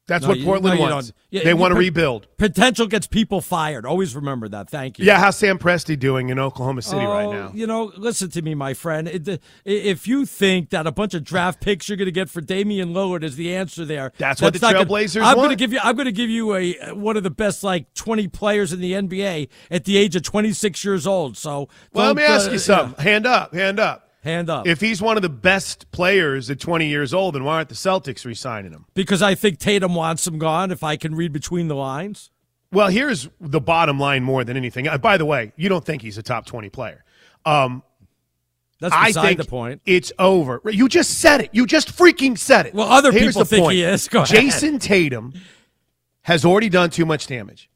That's 0.08 0.22
No, 0.24 0.30
what 0.30 0.38
you- 0.38 0.46
Portland 0.46 0.80
no, 0.80 0.86
wants. 0.90 1.14
Yeah, 1.32 1.44
they 1.44 1.56
want 1.56 1.74
to 1.74 1.80
rebuild. 1.80 2.28
Potential 2.38 2.86
gets 2.86 3.08
people 3.08 3.42
fired. 3.42 3.86
Always 3.88 4.16
remember 4.16 4.48
that. 4.50 4.70
Thank 4.70 5.00
you. 5.00 5.06
Yeah, 5.06 5.18
how's 5.20 5.36
Sam 5.36 5.58
Presti 5.58 5.98
doing 5.98 6.30
in 6.30 6.38
Oklahoma 6.38 6.84
City 6.84 7.04
right 7.04 7.26
Oh, 7.26 7.32
now? 7.32 7.52
You 7.56 7.66
know, 7.66 7.92
listen 7.98 8.30
to 8.32 8.42
me, 8.44 8.54
my 8.54 8.74
friend. 8.76 9.08
It- 9.08 9.42
If 9.66 10.08
you 10.08 10.26
think 10.28 10.70
that 10.70 10.86
a 10.86 10.92
bunch 10.92 11.16
of 11.16 11.24
draft 11.24 11.60
picks 11.60 11.90
you're 11.90 11.98
going 11.98 12.06
to 12.06 12.12
get 12.12 12.30
for 12.30 12.40
Damian 12.42 12.94
Lillard 12.94 13.24
is 13.24 13.36
the 13.36 13.56
answer 13.56 13.84
there, 13.84 14.12
That's 14.20 14.42
what 14.42 14.54
the 14.54 14.60
Trailblazers 14.60 15.24
I'm 15.24 15.36
going 15.36 15.50
to 15.50 15.56
give 15.56 15.74
you. 15.74 15.80
I'm 15.84 15.96
going 15.96 16.06
to 16.06 16.12
give 16.12 16.30
you 16.30 16.54
a 16.56 16.74
one 16.94 17.18
of 17.18 17.24
the 17.24 17.32
best 17.32 17.64
like 17.64 17.92
20 17.96 18.28
players 18.28 18.72
in 18.72 18.82
the 18.82 18.94
NBA 18.94 19.50
at 19.72 19.86
the 19.86 19.98
age 19.98 20.16
of 20.16 20.22
26 20.22 20.86
years 20.86 21.08
old. 21.08 21.36
So, 21.36 21.68
Well, 21.94 22.08
let 22.08 22.16
me 22.16 22.24
ask 22.24 22.50
uh, 22.50 22.54
you 22.54 22.60
something. 22.60 23.04
Hand 23.04 23.26
up, 23.26 23.54
hand 23.56 23.80
up. 23.80 24.05
Hand 24.26 24.50
up. 24.50 24.66
If 24.66 24.82
he's 24.82 25.04
one 25.04 25.18
of 25.18 25.22
the 25.22 25.30
best 25.30 25.92
players 25.92 26.50
at 26.50 26.60
20 26.60 26.88
years 26.88 27.14
old, 27.14 27.36
then 27.36 27.44
why 27.44 27.58
aren't 27.58 27.70
the 27.70 27.76
Celtics 27.76 28.26
re-signing 28.26 28.72
him? 28.72 28.88
because 28.96 29.22
I 29.22 29.36
think 29.36 29.60
Tatum 29.60 29.94
wants 29.94 30.26
him 30.26 30.40
gone. 30.40 30.72
If 30.72 30.84
I 30.84 30.98
can 30.98 31.14
read 31.14 31.32
between 31.32 31.68
the 31.68 31.76
lines. 31.76 32.32
Well, 32.72 32.88
here's 32.88 33.30
the 33.40 33.62
bottom 33.62 34.00
line 34.00 34.24
more 34.24 34.44
than 34.44 34.58
anything. 34.58 34.88
Uh, 34.88 34.98
by 34.98 35.18
the 35.18 35.26
way, 35.26 35.54
you 35.56 35.70
don't 35.70 35.86
think 35.86 36.02
he's 36.02 36.18
a 36.18 36.24
top 36.24 36.48
20 36.48 36.70
player. 36.70 37.06
Um, 37.46 37.84
That's 38.80 38.96
I 38.96 39.08
beside 39.08 39.28
think 39.28 39.38
the 39.42 39.46
point. 39.46 39.82
It's 39.86 40.12
over. 40.18 40.60
You 40.66 40.90
just 40.90 41.20
said 41.20 41.42
it. 41.42 41.52
You 41.54 41.68
just 41.68 41.96
freaking 41.96 42.36
said 42.36 42.66
it. 42.66 42.74
Well, 42.74 42.90
other 42.92 43.12
Here's 43.12 43.36
people 43.36 43.46
think 43.46 43.64
point. 43.66 43.76
he 43.76 43.84
is. 43.84 44.08
Go 44.10 44.24
ahead. 44.24 44.36
Jayson 44.36 44.80
Tatum 44.80 45.34
has 46.24 46.44
already 46.44 46.70
done 46.70 46.90
too 46.90 47.06
much 47.06 47.28
damage. 47.28 47.70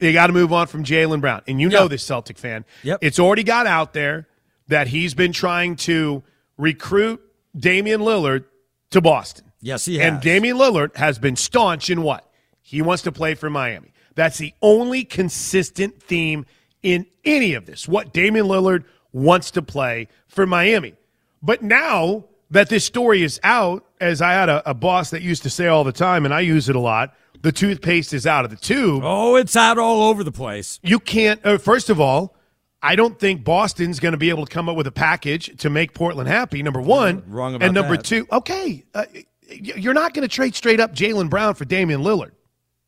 You 0.00 0.14
got 0.14 0.28
to 0.28 0.32
move 0.32 0.50
on 0.50 0.66
from 0.66 0.82
Jaylen 0.82 1.20
Brown. 1.20 1.42
And 1.46 1.60
you 1.60 1.68
know 1.68 1.88
this 1.88 2.02
Celtic 2.02 2.38
fan. 2.38 2.64
Yep. 2.82 3.00
It's 3.02 3.18
already 3.18 3.44
got 3.44 3.66
out 3.66 3.92
there 3.92 4.26
that 4.68 4.88
he's 4.88 5.14
been 5.14 5.32
trying 5.32 5.76
to 5.76 6.22
recruit 6.56 7.20
Damian 7.56 8.00
Lillard 8.00 8.44
to 8.90 9.00
Boston. 9.00 9.52
Yes, 9.60 9.84
he 9.84 9.98
has. 9.98 10.12
And 10.12 10.20
Damian 10.20 10.56
Lillard 10.56 10.96
has 10.96 11.18
been 11.18 11.36
staunch 11.36 11.90
in 11.90 12.02
what? 12.02 12.28
He 12.60 12.82
wants 12.82 13.02
to 13.02 13.12
play 13.12 13.34
for 13.34 13.50
Miami. 13.50 13.92
That's 14.14 14.38
the 14.38 14.54
only 14.62 15.04
consistent 15.04 16.02
theme 16.02 16.46
in 16.82 17.06
any 17.24 17.54
of 17.54 17.66
this. 17.66 17.88
What 17.88 18.12
Damian 18.12 18.46
Lillard 18.46 18.84
wants 19.12 19.50
to 19.52 19.62
play 19.62 20.08
for 20.28 20.46
Miami. 20.46 20.94
But 21.42 21.62
now 21.62 22.24
that 22.50 22.68
this 22.68 22.84
story 22.84 23.22
is 23.22 23.40
out, 23.42 23.84
as 24.00 24.22
I 24.22 24.32
had 24.32 24.48
a, 24.48 24.70
a 24.70 24.74
boss 24.74 25.10
that 25.10 25.22
used 25.22 25.42
to 25.44 25.50
say 25.50 25.66
all 25.66 25.84
the 25.84 25.92
time, 25.92 26.24
and 26.24 26.32
I 26.32 26.40
use 26.40 26.68
it 26.68 26.76
a 26.76 26.80
lot, 26.80 27.14
the 27.42 27.52
toothpaste 27.52 28.12
is 28.14 28.26
out 28.26 28.44
of 28.44 28.50
the 28.50 28.56
tube. 28.56 29.02
Oh, 29.04 29.36
it's 29.36 29.56
out 29.56 29.78
all 29.78 30.04
over 30.04 30.24
the 30.24 30.32
place. 30.32 30.80
You 30.82 30.98
can't, 30.98 31.44
uh, 31.44 31.58
first 31.58 31.90
of 31.90 32.00
all, 32.00 32.36
I 32.84 32.96
don't 32.96 33.18
think 33.18 33.44
Boston's 33.44 33.98
going 33.98 34.12
to 34.12 34.18
be 34.18 34.28
able 34.28 34.44
to 34.44 34.52
come 34.52 34.68
up 34.68 34.76
with 34.76 34.86
a 34.86 34.92
package 34.92 35.56
to 35.62 35.70
make 35.70 35.94
Portland 35.94 36.28
happy, 36.28 36.62
number 36.62 36.80
one. 36.80 37.22
Wrong 37.26 37.54
about 37.54 37.64
And 37.64 37.74
number 37.74 37.96
that. 37.96 38.04
two, 38.04 38.26
okay, 38.30 38.84
uh, 38.94 39.06
you're 39.48 39.94
not 39.94 40.12
going 40.14 40.22
to 40.26 40.32
trade 40.34 40.54
straight 40.54 40.80
up 40.80 40.94
Jaylen 40.94 41.30
Brown 41.30 41.54
for 41.54 41.64
Damian 41.64 42.02
Lillard. 42.02 42.32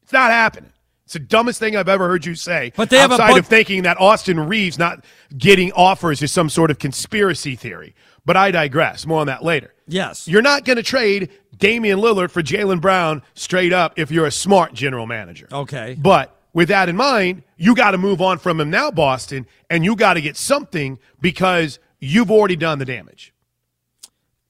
It's 0.03 0.13
not 0.13 0.31
happening. 0.31 0.71
It's 1.05 1.13
the 1.13 1.19
dumbest 1.21 1.61
thing 1.61 1.77
I've 1.77 1.89
ever 1.89 2.09
heard 2.09 2.27
you 2.27 2.35
say. 2.35 2.73
But 2.77 2.91
they 2.91 2.99
have 2.99 3.11
a 3.11 3.15
outside 3.15 3.33
bu- 3.33 3.39
of 3.39 3.47
thinking 3.47 3.85
that 3.85 3.99
Austin 4.01 4.41
Reaves 4.41 4.77
not 4.79 5.05
getting 5.39 5.73
offers 5.73 6.21
is 6.21 6.33
some 6.33 6.51
sort 6.51 6.71
of 6.71 6.79
conspiracy 6.79 7.55
theory. 7.57 7.95
But 8.25 8.37
I 8.37 8.51
digress. 8.51 9.07
More 9.07 9.21
on 9.21 9.29
that 9.29 9.45
later. 9.45 9.73
Yes. 9.87 10.27
You're 10.27 10.43
not 10.43 10.65
going 10.65 10.77
to 10.77 10.83
trade 10.83 11.31
Damian 11.57 12.01
Lillard 12.01 12.31
for 12.33 12.43
Jaylen 12.43 12.81
Brown 12.81 13.23
straight 13.35 13.73
up 13.73 13.99
if 13.99 14.11
you're 14.11 14.27
a 14.27 14.33
smart 14.33 14.75
general 14.75 15.07
manager. 15.07 15.47
Okay. 15.53 15.97
But 15.97 16.37
with 16.57 16.69
that 16.69 16.89
in 16.89 16.97
mind, 16.97 17.43
you 17.59 17.75
got 17.75 17.91
to 17.91 17.99
move 17.99 18.23
on 18.23 18.39
from 18.39 18.59
him 18.59 18.71
now, 18.71 18.91
Boston, 18.91 19.47
and 19.69 19.85
you 19.85 19.95
got 19.95 20.15
to 20.15 20.23
get 20.23 20.39
something 20.39 20.99
because 21.21 21.79
you've 22.01 22.31
already 22.31 22.57
done 22.57 22.79
the 22.79 22.87
damage. 22.87 23.35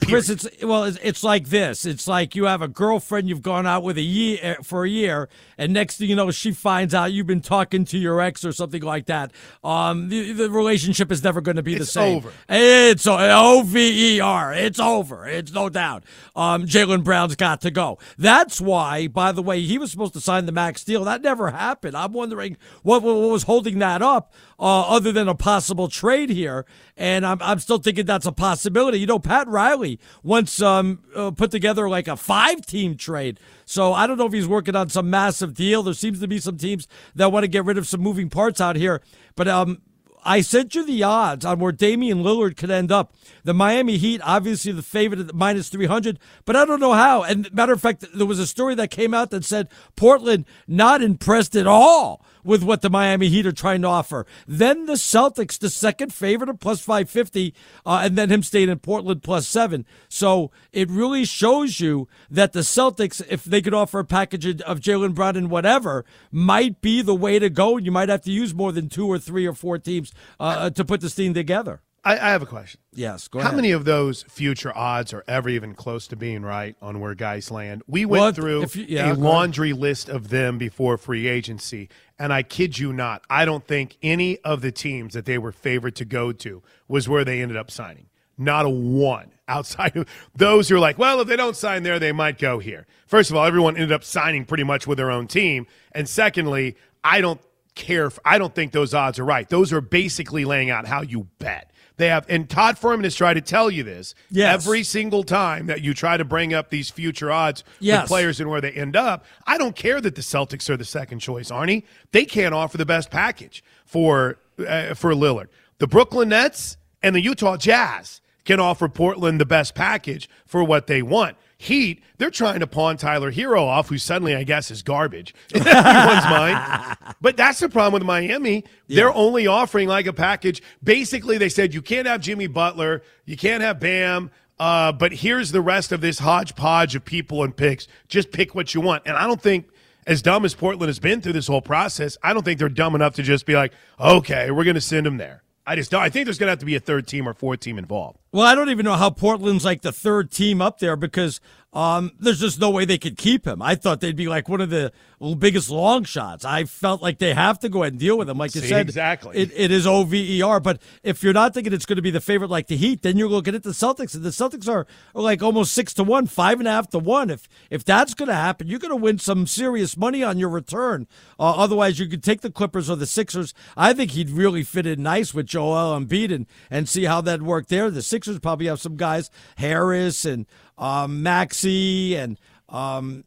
Chris, 0.05 0.29
it's 0.29 0.47
well, 0.63 0.85
it's, 0.85 0.99
it's 1.03 1.25
like 1.25 1.49
this. 1.49 1.87
It's 1.87 2.07
like 2.07 2.37
you 2.37 2.45
have 2.45 2.61
a 2.61 2.69
girlfriend 2.69 3.31
you've 3.31 3.43
gone 3.43 3.67
out 3.67 3.83
with 3.83 3.97
a 3.97 4.03
year 4.03 4.39
eh, 4.43 4.55
for 4.63 4.85
a 4.85 4.89
year, 4.89 5.29
and 5.57 5.73
next 5.73 5.97
thing 5.97 6.11
you 6.11 6.15
know, 6.15 6.31
she 6.31 6.53
finds 6.53 6.93
out 6.95 7.13
you've 7.13 7.27
been 7.27 7.41
talking 7.41 7.87
to 7.87 7.99
your 7.99 8.21
ex 8.21 8.45
or 8.45 8.53
something 8.53 8.83
like 8.83 9.07
that. 9.07 9.33
Um, 9.65 10.11
the, 10.11 10.33
the 10.33 10.51
relationship 10.51 11.11
is 11.11 11.25
never 11.25 11.41
going 11.41 11.57
to 11.57 11.63
be 11.63 11.77
the 11.77 11.87
same. 11.87 12.19
It's 12.19 12.25
same. 12.25 12.29
over. 12.29 12.33
It's 12.49 13.07
O 13.07 13.63
V 13.65 14.17
E 14.17 14.21
R. 14.21 14.53
It's 14.53 14.79
over. 14.79 15.27
It's 15.27 15.53
no 15.53 15.71
doubt. 15.71 16.05
Um, 16.37 16.67
Jaylen 16.67 17.03
Brown's 17.03 17.35
got 17.35 17.63
to 17.63 17.71
go. 17.71 17.99
That's 18.19 18.61
why, 18.61 19.09
by 19.09 19.33
the 19.33 19.43
way, 19.43 19.63
he 19.63 19.79
was 19.79 19.91
supposed 19.91 20.13
to 20.13 20.21
sign 20.21 20.45
the 20.45 20.53
max 20.53 20.85
deal. 20.85 21.05
That 21.05 21.23
never 21.23 21.51
happened. 21.51 21.97
I'm 21.97 22.13
wondering 22.13 22.59
what, 22.83 23.03
what 23.03 23.15
was 23.15 23.45
holding 23.45 23.79
that 23.79 24.03
up, 24.03 24.35
uh, 24.59 24.83
other 24.83 25.13
than 25.13 25.29
a 25.29 25.35
possible 25.35 25.89
trade 25.89 26.31
here. 26.31 26.65
And 26.97 27.27
I'm, 27.27 27.41
I'm 27.43 27.59
still 27.59 27.79
thinking 27.79 28.07
that's 28.07 28.27
a 28.27 28.33
possibility. 28.33 28.99
You 28.99 29.07
know, 29.07 29.19
Pat 29.19 29.49
Riley 29.49 30.01
once 30.23 30.61
um, 30.63 31.03
uh, 31.15 31.31
put 31.31 31.51
together 31.51 31.89
like 31.89 32.09
a 32.09 32.17
five 32.17 32.65
team 32.67 32.97
trade. 32.97 33.39
So 33.65 33.93
I 33.93 34.07
don't 34.07 34.19
know 34.19 34.27
if 34.27 34.33
he's 34.33 34.49
working 34.49 34.77
on 34.77 34.89
some 34.89 35.11
massive 35.11 35.55
deal. 35.55 35.83
There 35.83 35.95
seems 35.95 36.21
to 36.21 36.29
be 36.29 36.39
some 36.39 36.57
teams 36.57 36.89
that 37.15 37.33
want 37.33 37.45
to 37.45 37.49
get 37.49 37.65
rid 37.65 37.79
of 37.79 37.87
some 37.87 38.01
moving 38.01 38.31
parts 38.31 38.61
out 38.61 38.77
here. 38.77 39.03
But 39.35 39.49
um, 39.49 39.83
I 40.27 40.41
sent 40.41 40.75
you 40.75 40.85
the 40.85 41.05
odds 41.05 41.45
on 41.45 41.61
where 41.61 41.71
Damian 41.71 42.23
Lillard 42.23 42.57
could 42.57 42.71
end 42.71 42.91
up. 42.91 43.15
The 43.45 43.55
Miami 43.55 43.97
Heat, 43.97 44.21
obviously 44.25 44.73
the 44.73 44.83
favorite 44.83 45.21
at 45.21 45.35
minus 45.35 45.69
300, 45.69 46.19
but 46.45 46.57
I 46.57 46.65
don't 46.65 46.81
know 46.81 46.95
how. 46.95 47.23
And 47.23 47.53
matter 47.55 47.73
of 47.73 47.81
fact, 47.81 48.05
there 48.13 48.27
was 48.27 48.41
a 48.41 48.47
story 48.47 48.75
that 48.75 48.91
came 48.91 49.15
out 49.15 49.31
that 49.31 49.45
said 49.45 49.69
Portland 49.95 50.45
not 50.67 51.01
impressed 51.01 51.55
at 51.55 51.69
all 51.69 52.25
with 52.47 52.63
what 52.63 52.83
the 52.83 52.91
Miami 52.91 53.29
Heat 53.29 53.47
are 53.47 53.53
trying 53.53 53.83
to 53.83 53.89
offer. 53.89 54.27
Then 54.47 54.87
the 54.87 54.95
Celtics, 54.95 55.59
the 55.59 55.69
second 55.69 56.13
favorite 56.15 56.49
at 56.49 56.61
plus 56.61 56.81
550, 56.81 57.55
uh, 57.85 58.01
and 58.05 58.17
then 58.17 58.31
him 58.31 58.43
staying 58.43 58.69
in 58.69 58.79
Portland 58.79 59.23
plus 59.23 59.47
seven. 59.49 59.85
So 60.09 60.51
it 60.73 60.89
really 60.91 61.25
shows 61.25 61.81
you 61.81 62.09
that 62.31 62.53
the 62.53 62.61
Celtics, 62.61 63.23
if 63.29 63.45
they 63.45 63.61
could 63.61 63.75
offer 63.75 63.99
a 63.99 64.05
package 64.05 64.47
of- 64.63 64.81
Jaylen 64.81 65.15
Brown 65.15 65.37
and 65.37 65.51
whatever, 65.51 66.05
might 66.31 66.81
be 66.81 67.03
the 67.03 67.15
way 67.15 67.39
to 67.39 67.51
go. 67.51 67.77
You 67.77 67.91
might 67.91 68.09
have 68.09 68.23
to 68.23 68.31
use 68.31 68.55
more 68.55 68.73
than 68.73 68.89
two 68.89 69.07
or 69.07 69.19
three 69.19 69.47
or 69.47 69.53
four 69.53 69.79
teams 69.79 70.13
uh, 70.39 70.71
to 70.71 70.85
put 70.85 71.01
this 71.01 71.15
team 71.15 71.35
together. 71.35 71.81
I, 72.07 72.13
I 72.15 72.31
have 72.31 72.43
a 72.43 72.47
question. 72.47 72.81
Yes, 72.93 73.27
go 73.29 73.41
How 73.41 73.47
ahead. 73.47 73.57
many 73.57 73.73
of 73.73 73.85
those 73.85 74.23
future 74.25 74.71
odds 74.77 75.13
are 75.13 75.25
ever 75.27 75.49
even 75.49 75.75
close 75.75 76.07
to 76.09 76.17
being 76.17 76.43
right 76.43 76.77
on 76.81 77.01
where 77.01 77.15
guys 77.15 77.51
land? 77.51 77.83
We 77.89 78.05
went 78.05 78.29
if- 78.31 78.35
through 78.37 78.63
if 78.63 78.77
you- 78.77 78.87
yeah, 78.89 79.01
a 79.01 79.05
go 79.07 79.11
ahead. 79.13 79.19
laundry 79.19 79.73
list 79.73 80.09
of 80.09 80.29
them 80.29 80.57
before 80.57 80.97
free 80.99 81.27
agency, 81.27 81.89
and 82.19 82.33
I 82.33 82.43
kid 82.45 82.79
you 82.79 82.93
not, 82.93 83.25
I 83.29 83.45
don't 83.45 83.67
think 83.67 83.97
any 84.03 84.39
of 84.39 84.61
the 84.61 84.71
teams 84.71 85.15
that 85.15 85.25
they 85.25 85.37
were 85.37 85.51
favored 85.53 85.97
to 85.97 86.05
go 86.05 86.31
to 86.33 86.63
was 86.87 87.09
where 87.09 87.25
they 87.25 87.43
ended 87.43 87.57
up 87.57 87.71
signing. 87.73 88.07
Not 88.39 88.67
a 88.67 88.71
one 88.71 89.33
outside 89.49 89.97
of 89.97 90.07
those 90.35 90.69
who 90.69 90.77
are 90.77 90.81
like, 90.81 90.99
well, 90.99 91.21
if 91.21 91.29
they 91.29 91.37
don't 91.37 91.57
sign 91.57 91.83
there, 91.83 91.99
they 91.99 92.13
might 92.13 92.39
go 92.39 92.59
here. 92.61 92.87
First 93.07 93.31
of 93.31 93.37
all, 93.37 93.45
everyone 93.45 93.77
ended 93.77 93.93
up 93.93 94.05
signing 94.05 94.45
pretty 94.45 94.65
much 94.65 94.87
with 94.87 94.99
their 94.99 95.11
own 95.11 95.27
team, 95.27 95.67
and 95.93 96.09
secondly, 96.09 96.77
I 97.03 97.21
don't 97.21 97.41
care. 97.75 98.07
If, 98.07 98.19
I 98.25 98.39
don't 98.39 98.55
think 98.55 98.73
those 98.73 98.95
odds 98.95 99.19
are 99.19 99.25
right. 99.25 99.49
Those 99.49 99.73
are 99.73 99.81
basically 99.81 100.45
laying 100.45 100.71
out 100.71 100.87
how 100.87 101.03
you 101.03 101.27
bet. 101.39 101.71
They 101.99 102.09
have, 102.09 102.27
and 102.29 102.49
Todd 102.49 102.77
Fuhrman 102.77 103.05
has 103.05 103.15
tried 103.15 103.35
to 103.35 103.41
tell 103.41 103.71
you 103.71 103.83
this 103.83 104.15
Yes. 104.31 104.53
every 104.55 104.83
single 104.83 105.23
time 105.25 105.67
that 105.67 105.81
you 105.81 105.95
try 105.95 106.17
to 106.17 106.25
bring 106.25 106.53
up 106.53 106.69
these 106.71 106.91
future 106.91 107.33
odds 107.33 107.65
Yes. 107.81 108.03
with 108.03 108.09
players 108.09 108.39
and 108.41 108.51
where 108.51 108.61
they 108.61 108.71
end 108.73 108.97
up. 108.97 109.25
I 109.47 109.57
don't 109.57 109.75
care 109.75 110.01
that 110.01 110.15
the 110.15 110.21
Celtics 110.21 110.69
are 110.69 110.77
the 110.77 110.85
second 110.85 111.21
choice, 111.21 111.51
Arnie. 111.51 111.85
They 112.13 112.25
can't 112.27 112.55
offer 112.55 112.77
the 112.77 112.85
best 112.87 113.11
package 113.11 113.65
for 113.87 114.39
uh, 114.59 114.95
for 114.95 115.13
Lillard. 115.13 115.49
The 115.79 115.87
Brooklyn 115.87 116.31
Nets 116.31 116.77
and 117.03 117.15
the 117.15 117.21
Utah 117.23 117.57
Jazz 117.57 118.21
can 118.45 118.61
offer 118.61 118.89
Portland 118.89 119.41
the 119.41 119.47
best 119.47 119.75
package 119.75 120.29
for 120.47 120.63
what 120.65 120.87
they 120.87 121.03
want. 121.03 121.37
Heat, 121.59 122.03
they're 122.19 122.31
trying 122.31 122.61
to 122.61 122.67
pawn 122.67 122.99
Tyler 122.99 123.33
Herro 123.33 123.63
off, 123.63 123.89
who 123.89 123.97
suddenly, 123.97 124.37
I 124.37 124.45
guess, 124.45 124.71
is 124.71 124.83
garbage 124.83 125.35
in 125.55 125.67
everyone's 125.67 126.25
mind. 126.25 126.97
But 127.21 127.37
that's 127.37 127.61
the 127.61 127.69
problem 127.69 127.95
with 127.95 128.03
Miami. 128.03 128.65
They're 128.89 129.13
only 129.13 129.47
offering 129.47 129.89
like 129.89 130.07
a 130.07 130.13
package. 130.13 130.63
Basically, 130.85 131.39
they 131.39 131.49
said 131.49 131.73
you 131.73 131.81
can't 131.81 132.07
have 132.07 132.21
Jimmy 132.21 132.47
Butler, 132.47 133.03
you 133.25 133.37
can't 133.37 133.63
have 133.63 133.81
Bam, 133.81 134.31
uh, 134.59 134.93
but 134.93 135.13
here's 135.13 135.51
the 135.51 135.61
rest 135.61 135.93
of 135.93 136.01
this 136.01 136.19
hodgepodge 136.19 136.95
of 136.95 137.05
people 137.05 137.43
and 137.43 137.57
picks. 137.57 137.89
Just 138.09 138.33
pick 138.33 138.55
what 138.55 138.75
you 138.75 138.81
want. 138.81 139.03
And 139.07 139.17
I 139.17 139.27
don't 139.27 139.41
think, 139.41 139.69
as 140.07 140.23
dumb 140.23 140.45
as 140.45 140.55
Portland 140.55 140.89
has 140.89 140.99
been 140.99 141.21
through 141.21 141.33
this 141.33 141.47
whole 141.47 141.63
process, 141.63 142.17
I 142.23 142.33
don't 142.33 142.45
think 142.45 142.59
they're 142.59 142.69
dumb 142.69 142.95
enough 142.95 143.15
to 143.15 143.23
just 143.23 143.45
be 143.47 143.55
like, 143.55 143.73
okay, 143.99 144.51
we're 144.51 144.65
going 144.65 144.75
to 144.75 144.81
send 144.81 145.07
them 145.07 145.17
there. 145.17 145.43
I 145.67 145.75
just 145.75 145.91
don't. 145.91 146.03
I 146.03 146.11
think 146.11 146.27
there's 146.27 146.39
going 146.39 146.47
to 146.47 146.53
have 146.53 146.61
to 146.61 146.67
be 146.67 146.77
a 146.77 146.81
third 146.81 147.09
team 147.09 147.29
or 147.29 147.35
fourth 147.35 147.61
team 147.61 147.77
involved. 147.77 148.19
Well, 148.37 148.45
I 148.45 148.55
don't 148.55 148.69
even 148.69 148.85
know 148.85 148.97
how 148.97 149.09
Portland's 149.09 149.65
like 149.65 149.81
the 149.81 149.93
third 149.93 150.31
team 150.31 150.61
up 150.61 150.79
there 150.79 150.95
because 150.95 151.41
um, 151.77 152.13
there's 152.19 152.41
just 152.41 152.59
no 152.59 152.71
way 152.71 152.87
they 152.87 152.97
could 152.97 153.19
keep 153.19 153.47
him. 153.47 153.61
I 153.61 153.75
thought 153.75 154.01
they'd 154.01 154.17
be 154.17 154.29
like 154.29 154.49
one 154.49 154.63
of 154.63 154.71
the 154.71 154.93
biggest 155.39 155.69
long 155.69 156.05
shots. 156.05 156.43
I 156.43 156.65
felt 156.65 157.03
like 157.03 157.19
they 157.19 157.35
have 157.35 157.59
to 157.59 157.69
go 157.69 157.83
ahead 157.83 157.93
and 157.93 158.01
deal 158.01 158.17
with 158.17 158.31
him. 158.31 158.39
Like 158.39 158.55
you 158.55 158.63
See, 158.63 158.69
said, 158.69 158.87
exactly. 158.87 159.37
It, 159.37 159.53
it 159.55 159.71
is 159.71 159.87
OVER. 159.87 160.59
But 160.61 160.81
if 161.03 161.23
you're 161.23 161.35
not 161.35 161.53
thinking 161.53 161.75
it's 161.75 161.85
going 161.85 161.97
to 161.97 162.03
be 162.03 162.11
the 162.11 162.21
favorite 162.21 162.49
like 162.49 162.69
the 162.69 162.79
Heat, 162.79 163.03
then 163.03 163.19
you're 163.19 163.29
looking 163.29 163.55
at 163.55 163.63
the 163.63 163.71
Celtics, 163.71 164.15
and 164.15 164.25
the 164.25 164.31
Celtics 164.31 164.67
are, 164.67 164.87
are 165.15 165.23
like 165.23 165.43
almost 165.43 165.75
six 165.75 165.93
to 165.95 166.03
one, 166.03 166.27
five 166.27 166.61
and 166.61 166.67
a 166.67 166.71
half 166.71 166.89
to 166.91 166.99
one. 166.99 167.29
If 167.29 167.47
if 167.69 167.85
that's 167.85 168.15
going 168.15 168.29
to 168.29 168.35
happen, 168.35 168.69
you're 168.69 168.79
going 168.79 168.89
to 168.89 168.97
win 168.97 169.19
some 169.19 169.47
serious 169.47 169.99
money 169.99 170.23
on 170.23 170.39
your 170.39 170.49
return. 170.49 171.07
Uh, 171.39 171.57
otherwise, 171.57 171.99
you 171.99 172.09
could 172.09 172.25
take 172.25 172.41
the 172.41 172.51
Clippers 172.51 172.89
or 172.89 172.97
the 172.97 173.07
Sixers. 173.07 173.53
I 173.77 173.93
think 173.93 174.13
he'd 174.13 174.31
really 174.31 174.63
fit 174.63 174.87
in 174.87 175.03
nice 175.03 175.35
with 175.35 175.45
Joel 175.45 176.01
Embiid 176.01 176.33
and 176.33 176.47
and 176.71 176.89
see 176.89 177.05
how 177.05 177.21
that 177.21 177.43
worked 177.43 177.69
there. 177.69 177.91
The 177.91 178.01
Sixers 178.01 178.39
probably 178.39 178.67
have 178.67 178.81
some 178.81 178.97
guys, 178.97 179.31
Harris 179.57 180.25
and 180.25 180.47
um, 180.79 181.23
Maxey 181.23 182.17
and. 182.17 182.39
Um, 182.69 183.25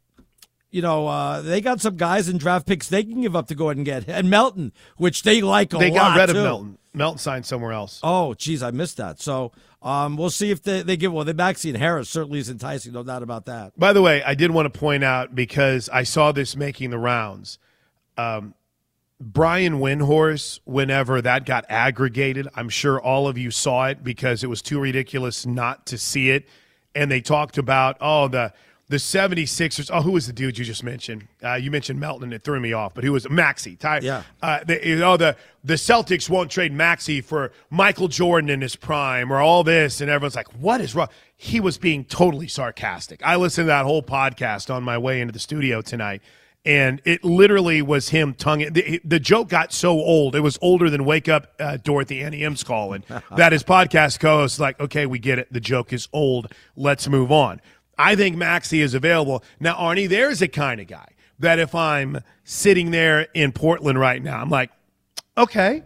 you 0.72 0.84
know, 0.84 1.08
uh, 1.08 1.42
they 1.42 1.62
got 1.62 1.82
some 1.82 1.98
guys 1.98 2.30
in 2.30 2.38
draft 2.38 2.68
picks 2.68 2.90
they 2.90 3.04
can 3.04 3.22
give 3.22 3.36
up 3.36 3.48
to 3.48 3.56
go 3.56 3.70
ahead 3.70 3.78
and 3.78 3.86
get. 3.86 4.08
And 4.08 4.30
Melton, 4.30 4.72
which 4.98 5.24
they 5.24 5.42
like 5.42 5.74
a 5.74 5.78
they 5.78 5.90
lot. 5.90 5.96
got 5.96 6.18
rid 6.18 6.30
of 6.30 6.36
too. 6.36 6.44
Melton. 6.44 6.78
Melton 6.94 7.20
signed 7.20 7.46
somewhere 7.46 7.72
else. 7.72 8.00
Oh, 8.04 8.34
geez, 8.36 8.62
I 8.62 8.72
missed 8.72 8.98
that. 8.98 9.20
So 9.20 9.52
um, 9.82 10.18
we'll 10.18 10.30
see 10.30 10.52
if 10.52 10.62
they, 10.62 10.82
they 10.82 10.98
give. 10.98 11.14
Well, 11.14 11.26
the 11.26 11.34
Maxine 11.34 11.76
Harris 11.76 12.10
certainly 12.10 12.40
is 12.40 12.50
enticing, 12.50 12.94
no 12.94 13.04
doubt 13.04 13.24
about 13.24 13.46
that. 13.46 13.78
By 13.80 13.94
the 13.94 14.02
way, 14.02 14.22
I 14.24 14.36
did 14.36 14.52
want 14.52 14.72
to 14.72 14.80
point 14.80 15.04
out 15.04 15.34
because 15.34 15.90
I 15.90 16.04
saw 16.04 16.32
this 16.32 16.56
making 16.56 16.90
the 16.90 16.98
rounds. 16.98 17.58
Um, 18.18 18.54
Brian 19.20 19.80
Windhorst, 19.80 20.60
whenever 20.66 21.22
that 21.22 21.46
got 21.46 21.66
aggregated, 21.70 22.48
I'm 22.56 22.70
sure 22.70 23.02
all 23.02 23.28
of 23.28 23.38
you 23.38 23.52
saw 23.52 23.88
it 23.88 24.04
because 24.04 24.44
it 24.44 24.48
was 24.48 24.62
too 24.62 24.80
ridiculous 24.80 25.46
not 25.46 25.86
to 25.88 25.98
see 25.98 26.30
it. 26.30 26.48
And 26.96 27.12
they 27.12 27.22
talked 27.22 27.58
about, 27.58 27.98
oh, 28.02 28.28
the 28.28 28.54
the 28.90 28.98
76ers. 28.98 29.92
Oh, 29.94 30.02
who 30.02 30.12
was 30.12 30.26
the 30.26 30.34
dude 30.34 30.58
you 30.58 30.66
just 30.66 30.84
mentioned? 30.84 31.28
Uh, 31.44 31.54
you 31.54 31.70
mentioned 31.70 32.00
Melton, 32.00 32.24
and 32.24 32.34
it 32.34 32.44
threw 32.44 32.60
me 32.60 32.74
off, 32.74 32.96
but 32.96 33.04
who 33.04 33.12
was 33.12 33.30
Maxey? 33.30 33.76
Ty, 33.76 34.00
Yeah. 34.00 34.24
Uh, 34.42 34.64
the, 34.64 35.04
oh, 35.04 35.16
the, 35.16 35.38
the 35.64 35.76
Celtics 35.76 36.28
won't 36.28 36.50
trade 36.50 36.74
Maxey 36.74 37.22
for 37.22 37.52
Michael 37.70 38.08
Jordan 38.08 38.50
in 38.50 38.62
his 38.62 38.76
prime 38.76 39.32
or 39.32 39.40
all 39.40 39.64
this. 39.64 40.02
And 40.02 40.10
everyone's 40.10 40.36
like, 40.36 40.52
what 40.60 40.82
is 40.82 40.96
wrong? 40.96 41.10
He 41.38 41.60
was 41.60 41.78
being 41.78 42.04
totally 42.04 42.48
sarcastic. 42.48 43.22
I 43.24 43.36
listened 43.36 43.66
to 43.66 43.68
that 43.68 43.86
whole 43.86 44.02
podcast 44.02 44.74
on 44.74 44.82
my 44.82 44.98
way 44.98 45.22
into 45.22 45.34
the 45.34 45.40
studio 45.40 45.82
tonight 45.82 46.24
and 46.66 47.02
it 47.06 47.24
literally 47.24 47.82
was 47.82 48.10
him 48.10 48.34
tongue. 48.34 48.60
The, 48.72 49.02
the 49.04 49.20
joke 49.20 49.50
got 49.50 49.72
so 49.74 49.92
old; 49.92 50.36
it 50.36 50.42
was 50.42 50.58
older 50.62 50.90
than 50.90 51.06
"Wake 51.06 51.28
Up, 51.30 51.54
uh, 51.60 51.78
Dorothy." 51.78 52.22
Annie 52.22 52.44
M's 52.44 52.64
calling 52.64 53.04
that 53.36 53.52
his 53.52 53.64
podcast 53.64 54.20
co-host 54.20 54.60
like, 54.60 54.80
"Okay, 54.80 55.06
we 55.06 55.20
get 55.20 55.40
it. 55.40 55.52
The 55.52 55.60
joke 55.62 55.94
is 55.94 56.08
old. 56.14 56.54
Let's 56.76 57.08
move 57.08 57.32
on." 57.32 57.62
I 57.98 58.16
think 58.16 58.38
Maxey 58.38 58.82
is 58.82 58.94
available 58.94 59.44
now. 59.60 59.76
Arnie, 59.76 60.08
there's 60.08 60.42
a 60.42 60.48
kind 60.48 60.80
of 60.80 60.88
guy 60.88 61.10
that 61.40 61.60
if 61.60 61.74
I'm 61.74 62.20
sitting 62.44 62.92
there 62.92 63.28
in 63.34 63.52
Portland 63.52 64.00
right 64.00 64.22
now, 64.22 64.40
I'm 64.40 64.50
like, 64.50 64.72
okay, 65.38 65.84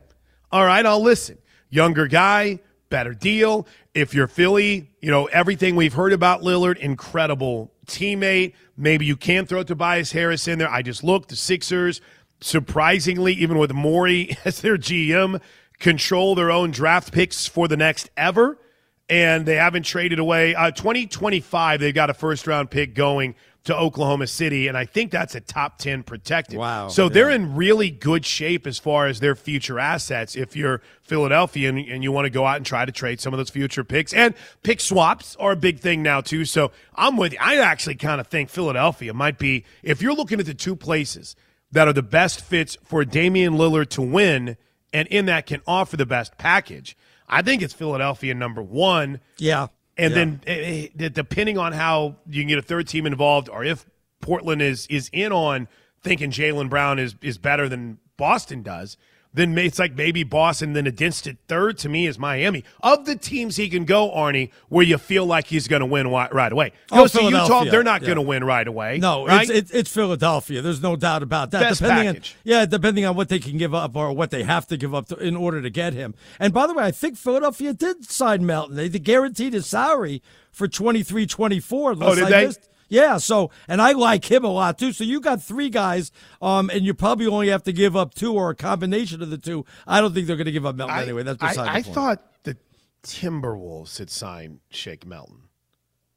all 0.51 0.65
right, 0.65 0.85
I'll 0.85 1.01
listen. 1.01 1.37
Younger 1.69 2.07
guy, 2.07 2.59
better 2.93 3.15
deal. 3.15 3.65
If 3.95 4.13
you're 4.13 4.27
Philly, 4.27 4.91
you 5.01 5.09
know, 5.09 5.25
everything 5.25 5.75
we've 5.75 5.95
heard 5.95 6.13
about 6.13 6.41
Lillard, 6.43 6.77
incredible 6.77 7.73
teammate. 7.87 8.53
Maybe 8.77 9.07
you 9.07 9.17
can 9.17 9.47
throw 9.47 9.63
Tobias 9.63 10.11
Harris 10.11 10.47
in 10.47 10.59
there. 10.59 10.69
I 10.69 10.83
just 10.83 11.03
looked, 11.03 11.29
the 11.29 11.35
Sixers, 11.35 12.01
surprisingly, 12.39 13.33
even 13.33 13.57
with 13.57 13.73
Morey 13.73 14.37
as 14.45 14.61
their 14.61 14.77
GM, 14.77 15.41
control 15.79 16.35
their 16.35 16.51
own 16.51 16.69
draft 16.69 17.11
picks 17.11 17.47
for 17.47 17.67
the 17.67 17.75
next 17.75 18.11
ever. 18.15 18.59
And 19.09 19.47
they 19.47 19.55
haven't 19.55 19.83
traded 19.83 20.19
away. 20.19 20.53
Uh, 20.53 20.69
2025, 20.69 21.79
they've 21.79 21.95
got 21.95 22.11
a 22.11 22.13
first 22.13 22.45
round 22.45 22.69
pick 22.69 22.93
going 22.93 23.33
to 23.65 23.75
Oklahoma 23.75 24.27
City, 24.27 24.67
and 24.67 24.77
I 24.77 24.85
think 24.85 25.11
that's 25.11 25.35
a 25.35 25.39
top 25.39 25.77
10 25.77 26.03
protected. 26.03 26.59
Wow. 26.59 26.89
So 26.89 27.07
they're 27.07 27.29
in 27.29 27.55
really 27.55 27.89
good 27.89 28.25
shape 28.25 28.67
as 28.67 28.77
far 28.77 29.07
as 29.07 29.21
their 29.21 29.35
future 29.35 29.79
assets 29.79 30.35
if 30.35 30.55
you're 30.55 30.81
Philadelphia 31.01 31.69
and, 31.69 31.79
and 31.79 32.03
you 32.03 32.11
want 32.11 32.25
to 32.25 32.29
go 32.29 32.45
out 32.45 32.57
and 32.57 32.65
try 32.65 32.83
to 32.83 32.91
trade 32.91 33.21
some 33.21 33.33
of 33.33 33.37
those 33.37 33.49
future 33.49 33.85
picks. 33.85 34.13
And 34.13 34.33
pick 34.63 34.81
swaps 34.81 35.37
are 35.37 35.53
a 35.53 35.55
big 35.55 35.79
thing 35.79 36.03
now, 36.03 36.19
too. 36.19 36.43
So 36.43 36.71
I'm 36.95 37.15
with 37.15 37.33
you. 37.33 37.39
I 37.41 37.55
actually 37.55 37.95
kind 37.95 38.19
of 38.19 38.27
think 38.27 38.49
Philadelphia 38.49 39.13
might 39.13 39.37
be, 39.37 39.63
if 39.81 40.01
you're 40.01 40.13
looking 40.13 40.41
at 40.41 40.45
the 40.45 40.53
two 40.53 40.75
places 40.75 41.37
that 41.71 41.87
are 41.87 41.93
the 41.93 42.03
best 42.03 42.41
fits 42.41 42.77
for 42.83 43.05
Damian 43.05 43.53
Lillard 43.53 43.89
to 43.91 44.01
win, 44.01 44.57
and 44.91 45.07
in 45.07 45.25
that 45.27 45.45
can 45.45 45.61
offer 45.65 45.95
the 45.95 46.05
best 46.05 46.37
package, 46.37 46.97
I 47.29 47.41
think 47.41 47.61
it's 47.61 47.73
Philadelphia 47.73 48.33
number 48.35 48.61
one. 48.61 49.21
Yeah. 49.37 49.67
And 49.97 50.11
Yeah. 50.11 50.15
then 50.15 50.41
eh, 50.47 50.87
eh, 50.99 51.09
depending 51.09 51.57
on 51.57 51.73
how 51.73 52.17
you 52.27 52.41
can 52.41 52.47
get 52.49 52.57
a 52.57 52.63
third 52.63 52.87
team 52.87 53.05
involved, 53.05 53.49
or 53.49 53.63
if 53.63 53.85
Portland 54.21 54.61
is 54.61 54.87
is 54.87 55.09
in 55.13 55.31
on 55.31 55.67
thinking 56.01 56.31
Jaylen 56.31 56.69
Brown 56.69 56.99
is 56.99 57.15
is 57.21 57.37
better 57.37 57.69
than 57.69 57.99
Boston 58.17 58.63
does, 58.63 58.97
then 59.33 59.57
it's 59.57 59.79
like 59.79 59.95
maybe 59.95 60.23
Boston. 60.23 60.73
Then 60.73 60.85
a 60.87 60.91
distant 60.91 61.39
third 61.47 61.77
to 61.79 61.89
me 61.89 62.05
is 62.07 62.19
Miami. 62.19 62.63
Of 62.81 63.05
the 63.05 63.15
teams 63.15 63.55
he 63.55 63.67
can 63.69 63.85
go, 63.85 64.11
Arnie, 64.11 64.51
where 64.69 64.85
you 64.85 64.97
feel 64.97 65.25
like 65.25 65.47
he's 65.47 65.67
going 65.67 65.79
to 65.79 65.85
win 65.85 66.07
right 66.07 66.51
away. 66.51 66.71
Oh, 66.91 66.97
Goes 67.03 67.13
to 67.13 67.23
Utah, 67.23 67.63
they're 67.65 67.83
not 67.83 68.01
Yeah. 68.01 68.07
going 68.07 68.15
to 68.17 68.21
win 68.21 68.43
right 68.43 68.67
away. 68.67 68.99
No, 68.99 69.25
right? 69.25 69.41
it's, 69.49 69.51
it's 69.51 69.71
it's 69.71 69.91
Philadelphia. 69.93 70.61
There's 70.61 70.81
no 70.81 70.95
doubt 70.95 71.23
about 71.23 71.51
that. 71.51 71.61
Best 71.61 71.81
depending 71.81 72.13
package. 72.13 72.35
on 72.35 72.41
yeah, 72.43 72.65
depending 72.65 73.05
on 73.05 73.15
what 73.15 73.29
they 73.29 73.39
can 73.39 73.57
give 73.57 73.73
up 73.73 73.95
or 73.95 74.13
what 74.13 74.29
they 74.31 74.43
have 74.43 74.67
to 74.67 74.77
give 74.77 74.93
up 74.93 75.07
to, 75.07 75.15
in 75.17 75.35
order 75.35 75.61
to 75.61 75.69
get 75.69 75.93
him. 75.93 76.13
And 76.39 76.53
by 76.53 76.67
the 76.67 76.73
way, 76.73 76.83
I 76.83 76.91
think 76.91 77.17
Philadelphia 77.17 77.73
did 77.73 78.05
sign 78.09 78.45
Melton. 78.45 78.75
They, 78.75 78.87
they 78.87 78.99
guaranteed 78.99 79.53
his 79.53 79.65
salary 79.65 80.21
for 80.51 80.67
23-24. 80.67 81.93
unless 81.93 82.09
Oh, 82.11 82.15
did 82.15 82.23
I 82.25 82.29
they? 82.29 82.45
missed- 82.47 82.69
Yeah, 82.89 83.17
so 83.17 83.49
and 83.67 83.81
I 83.81 83.93
like 83.93 84.29
him 84.29 84.43
a 84.43 84.49
lot 84.51 84.77
too. 84.77 84.91
So 84.93 85.03
you 85.03 85.19
got 85.19 85.41
three 85.41 85.69
guys, 85.69 86.11
um, 86.41 86.69
and 86.69 86.85
you 86.85 86.93
probably 86.93 87.27
only 87.27 87.49
have 87.49 87.63
to 87.63 87.73
give 87.73 87.95
up 87.95 88.13
two 88.13 88.33
or 88.33 88.51
a 88.51 88.55
combination 88.55 89.21
of 89.21 89.29
the 89.29 89.37
two. 89.37 89.65
I 89.87 90.01
don't 90.01 90.13
think 90.13 90.27
they're 90.27 90.35
going 90.35 90.45
to 90.45 90.51
give 90.51 90.65
up 90.65 90.75
Melton 90.75 90.97
I, 90.97 91.03
anyway. 91.03 91.23
That's 91.23 91.41
I, 91.41 91.49
beside 91.49 91.67
I 91.67 91.79
the 91.79 91.83
point. 91.83 91.95
thought 91.95 92.43
the 92.43 92.57
Timberwolves 93.03 93.97
had 93.97 94.09
signed 94.09 94.59
Shake 94.69 95.05
Milton. 95.05 95.43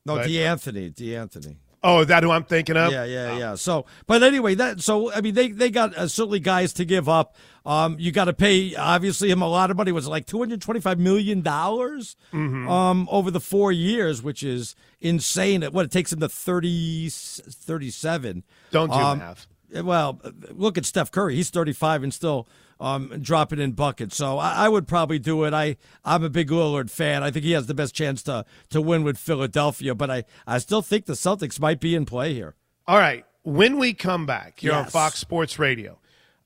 no, 0.04 0.16
but- 0.16 0.26
De'Anthony, 0.26 0.92
De'Anthony. 0.94 1.56
Oh, 1.86 2.00
is 2.00 2.08
that 2.08 2.22
who 2.22 2.30
I'm 2.30 2.44
thinking 2.44 2.76
of? 2.76 2.90
Yeah, 2.92 3.04
yeah, 3.04 3.36
yeah. 3.38 3.54
So, 3.54 3.86
but 4.06 4.22
anyway, 4.22 4.54
that 4.56 4.80
so 4.80 5.12
I 5.12 5.20
mean, 5.20 5.34
they 5.34 5.48
they 5.48 5.70
got 5.70 5.96
uh, 5.96 6.08
certainly 6.08 6.40
guys 6.40 6.72
to 6.74 6.84
give 6.84 7.08
up. 7.08 7.36
Um, 7.64 7.96
you 7.98 8.12
got 8.12 8.26
to 8.26 8.32
pay 8.32 8.74
obviously 8.76 9.30
him 9.30 9.42
a 9.42 9.48
lot 9.48 9.70
of 9.70 9.76
money. 9.76 9.92
Was 9.92 10.06
it 10.06 10.10
like 10.10 10.30
hundred 10.30 10.60
twenty 10.60 10.80
five 10.80 10.98
million 10.98 11.42
dollars 11.42 12.16
Mm-hmm. 12.32 12.68
um 12.68 13.08
over 13.10 13.30
the 13.30 13.40
four 13.40 13.70
years, 13.72 14.22
which 14.22 14.42
is 14.42 14.74
insane. 15.00 15.62
At 15.62 15.72
what 15.72 15.84
it 15.84 15.90
takes 15.92 16.12
him 16.12 16.20
to 16.20 16.28
30, 16.28 17.08
37. 17.10 18.44
Don't 18.70 18.88
do 18.88 18.94
Um, 18.94 19.18
math. 19.18 19.46
Well, 19.72 20.20
look 20.50 20.78
at 20.78 20.84
Steph 20.86 21.10
Curry. 21.10 21.34
He's 21.34 21.50
35 21.50 22.02
and 22.04 22.14
still 22.14 22.48
um, 22.80 23.18
dropping 23.20 23.58
in 23.58 23.72
buckets. 23.72 24.16
So 24.16 24.38
I, 24.38 24.66
I 24.66 24.68
would 24.68 24.86
probably 24.86 25.18
do 25.18 25.44
it. 25.44 25.54
I, 25.54 25.76
I'm 26.04 26.24
a 26.24 26.30
big 26.30 26.50
Lillard 26.50 26.90
fan. 26.90 27.22
I 27.22 27.30
think 27.30 27.44
he 27.44 27.52
has 27.52 27.66
the 27.66 27.74
best 27.74 27.94
chance 27.94 28.22
to, 28.24 28.44
to 28.70 28.80
win 28.80 29.02
with 29.02 29.18
Philadelphia, 29.18 29.94
but 29.94 30.10
I, 30.10 30.24
I 30.46 30.58
still 30.58 30.82
think 30.82 31.06
the 31.06 31.14
Celtics 31.14 31.60
might 31.60 31.80
be 31.80 31.94
in 31.94 32.04
play 32.04 32.34
here. 32.34 32.54
All 32.86 32.98
right. 32.98 33.24
When 33.42 33.78
we 33.78 33.94
come 33.94 34.26
back 34.26 34.58
here 34.58 34.72
on 34.72 34.86
Fox 34.86 35.20
Sports 35.20 35.58
Radio, 35.58 35.98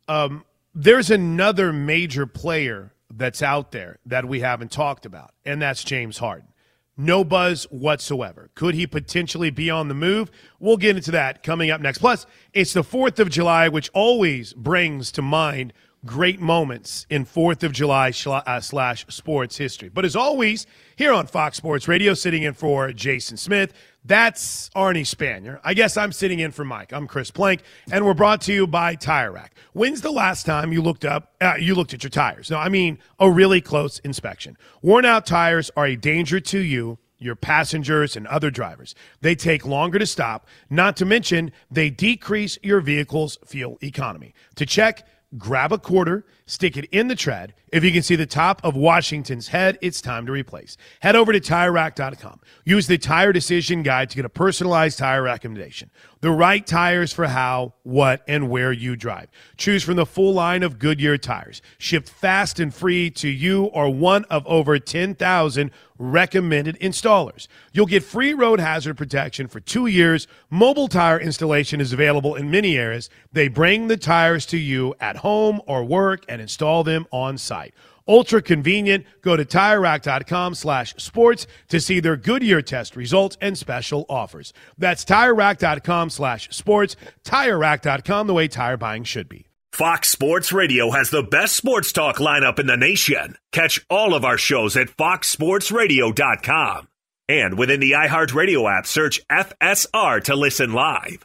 um, 0.06 0.44
there's 0.74 1.10
another 1.10 1.72
major 1.72 2.26
player 2.26 2.92
that's 3.10 3.42
out 3.42 3.72
there 3.72 3.98
that 4.06 4.26
we 4.26 4.40
haven't 4.40 4.70
talked 4.70 5.06
about, 5.06 5.32
and 5.44 5.62
that's 5.62 5.82
James 5.82 6.18
Harden. 6.18 6.48
No 6.96 7.24
buzz 7.24 7.64
whatsoever. 7.70 8.50
Could 8.54 8.74
he 8.74 8.86
potentially 8.86 9.50
be 9.50 9.70
on 9.70 9.88
the 9.88 9.94
move? 9.94 10.30
We'll 10.58 10.76
get 10.76 10.96
into 10.96 11.12
that 11.12 11.42
coming 11.42 11.70
up 11.70 11.80
next. 11.80 11.98
Plus, 11.98 12.26
it's 12.52 12.74
the 12.74 12.82
4th 12.82 13.18
of 13.18 13.30
July, 13.30 13.68
which 13.68 13.88
always 13.94 14.52
brings 14.52 15.10
to 15.12 15.22
mind 15.22 15.72
great 16.06 16.40
moments 16.40 17.06
in 17.10 17.24
4th 17.24 17.62
of 17.62 17.72
July 17.72 18.12
uh, 18.26 18.60
slash 18.60 19.06
sports 19.08 19.56
history. 19.56 19.88
But 19.88 20.04
as 20.04 20.16
always, 20.16 20.66
here 20.96 21.12
on 21.12 21.26
Fox 21.26 21.56
Sports 21.56 21.88
Radio, 21.88 22.14
sitting 22.14 22.42
in 22.42 22.54
for 22.54 22.92
Jason 22.92 23.36
Smith, 23.36 23.72
that's 24.04 24.70
Arnie 24.70 25.02
Spanier. 25.02 25.60
I 25.62 25.74
guess 25.74 25.96
I'm 25.96 26.12
sitting 26.12 26.40
in 26.40 26.52
for 26.52 26.64
Mike. 26.64 26.92
I'm 26.92 27.06
Chris 27.06 27.30
Plank, 27.30 27.62
and 27.92 28.06
we're 28.06 28.14
brought 28.14 28.40
to 28.42 28.52
you 28.52 28.66
by 28.66 28.94
Tire 28.94 29.32
Rack. 29.32 29.54
When's 29.74 30.00
the 30.00 30.10
last 30.10 30.46
time 30.46 30.72
you 30.72 30.80
looked 30.80 31.04
up? 31.04 31.34
Uh, 31.40 31.54
you 31.58 31.74
looked 31.74 31.92
at 31.92 32.02
your 32.02 32.10
tires? 32.10 32.50
No, 32.50 32.56
I 32.56 32.70
mean 32.70 32.98
a 33.18 33.30
really 33.30 33.60
close 33.60 33.98
inspection. 33.98 34.56
Worn 34.80 35.04
out 35.04 35.26
tires 35.26 35.70
are 35.76 35.86
a 35.86 35.96
danger 35.96 36.40
to 36.40 36.58
you 36.58 36.98
your 37.20 37.36
passengers 37.36 38.16
and 38.16 38.26
other 38.26 38.50
drivers. 38.50 38.94
They 39.20 39.34
take 39.34 39.66
longer 39.66 39.98
to 39.98 40.06
stop, 40.06 40.46
not 40.70 40.96
to 40.96 41.04
mention 41.04 41.52
they 41.70 41.90
decrease 41.90 42.58
your 42.62 42.80
vehicle's 42.80 43.38
fuel 43.44 43.78
economy. 43.82 44.34
To 44.56 44.66
check, 44.66 45.06
grab 45.38 45.72
a 45.72 45.78
quarter, 45.78 46.24
stick 46.50 46.76
it 46.76 46.86
in 46.86 47.08
the 47.08 47.14
tread. 47.14 47.54
If 47.72 47.84
you 47.84 47.92
can 47.92 48.02
see 48.02 48.16
the 48.16 48.26
top 48.26 48.60
of 48.64 48.74
Washington's 48.74 49.48
head, 49.48 49.78
it's 49.80 50.00
time 50.00 50.26
to 50.26 50.32
replace. 50.32 50.76
Head 51.00 51.14
over 51.14 51.32
to 51.32 51.40
TireRack.com. 51.40 52.40
Use 52.64 52.88
the 52.88 52.98
Tire 52.98 53.32
Decision 53.32 53.84
Guide 53.84 54.10
to 54.10 54.16
get 54.16 54.24
a 54.24 54.30
personalized 54.30 54.98
tire 54.98 55.22
recommendation. 55.22 55.90
The 56.20 56.32
right 56.32 56.66
tires 56.66 57.12
for 57.12 57.28
how, 57.28 57.74
what, 57.84 58.22
and 58.26 58.50
where 58.50 58.72
you 58.72 58.96
drive. 58.96 59.28
Choose 59.56 59.84
from 59.84 59.96
the 59.96 60.04
full 60.04 60.34
line 60.34 60.62
of 60.64 60.78
Goodyear 60.78 61.16
tires. 61.16 61.62
Shipped 61.78 62.10
fast 62.10 62.58
and 62.58 62.74
free 62.74 63.10
to 63.12 63.28
you 63.28 63.64
or 63.66 63.88
one 63.88 64.24
of 64.24 64.44
over 64.46 64.78
10,000 64.78 65.70
recommended 66.00 66.78
installers. 66.80 67.46
You'll 67.72 67.86
get 67.86 68.02
free 68.02 68.34
road 68.34 68.58
hazard 68.58 68.96
protection 68.96 69.48
for 69.48 69.60
two 69.60 69.86
years. 69.86 70.26
Mobile 70.48 70.88
tire 70.88 71.20
installation 71.20 71.80
is 71.80 71.92
available 71.92 72.34
in 72.34 72.50
many 72.50 72.76
areas. 72.76 73.10
They 73.32 73.48
bring 73.48 73.88
the 73.88 73.98
tires 73.98 74.46
to 74.46 74.58
you 74.58 74.94
at 74.98 75.18
home 75.18 75.60
or 75.66 75.84
work 75.84 76.24
and 76.40 76.48
install 76.48 76.82
them 76.82 77.06
on 77.12 77.38
site. 77.38 77.74
Ultra 78.08 78.42
convenient. 78.42 79.06
Go 79.22 79.36
to 79.36 79.44
TireRack.com 79.44 80.54
slash 80.54 80.94
sports 80.96 81.46
to 81.68 81.80
see 81.80 82.00
their 82.00 82.16
Goodyear 82.16 82.62
test 82.62 82.96
results 82.96 83.36
and 83.40 83.56
special 83.56 84.06
offers. 84.08 84.52
That's 84.78 85.04
TireRack.com 85.04 86.10
slash 86.10 86.48
sports. 86.50 86.96
TireRack.com, 87.24 88.26
the 88.26 88.34
way 88.34 88.48
tire 88.48 88.76
buying 88.76 89.04
should 89.04 89.28
be. 89.28 89.46
Fox 89.72 90.08
Sports 90.08 90.52
Radio 90.52 90.90
has 90.90 91.10
the 91.10 91.22
best 91.22 91.54
sports 91.54 91.92
talk 91.92 92.16
lineup 92.16 92.58
in 92.58 92.66
the 92.66 92.76
nation. 92.76 93.36
Catch 93.52 93.86
all 93.88 94.14
of 94.14 94.24
our 94.24 94.38
shows 94.38 94.76
at 94.76 94.88
foxsportsradio.com. 94.88 96.88
And 97.28 97.56
within 97.56 97.78
the 97.78 97.92
iHeartRadio 97.92 98.78
app, 98.78 98.86
search 98.86 99.24
FSR 99.28 100.24
to 100.24 100.34
listen 100.34 100.72
live. 100.72 101.24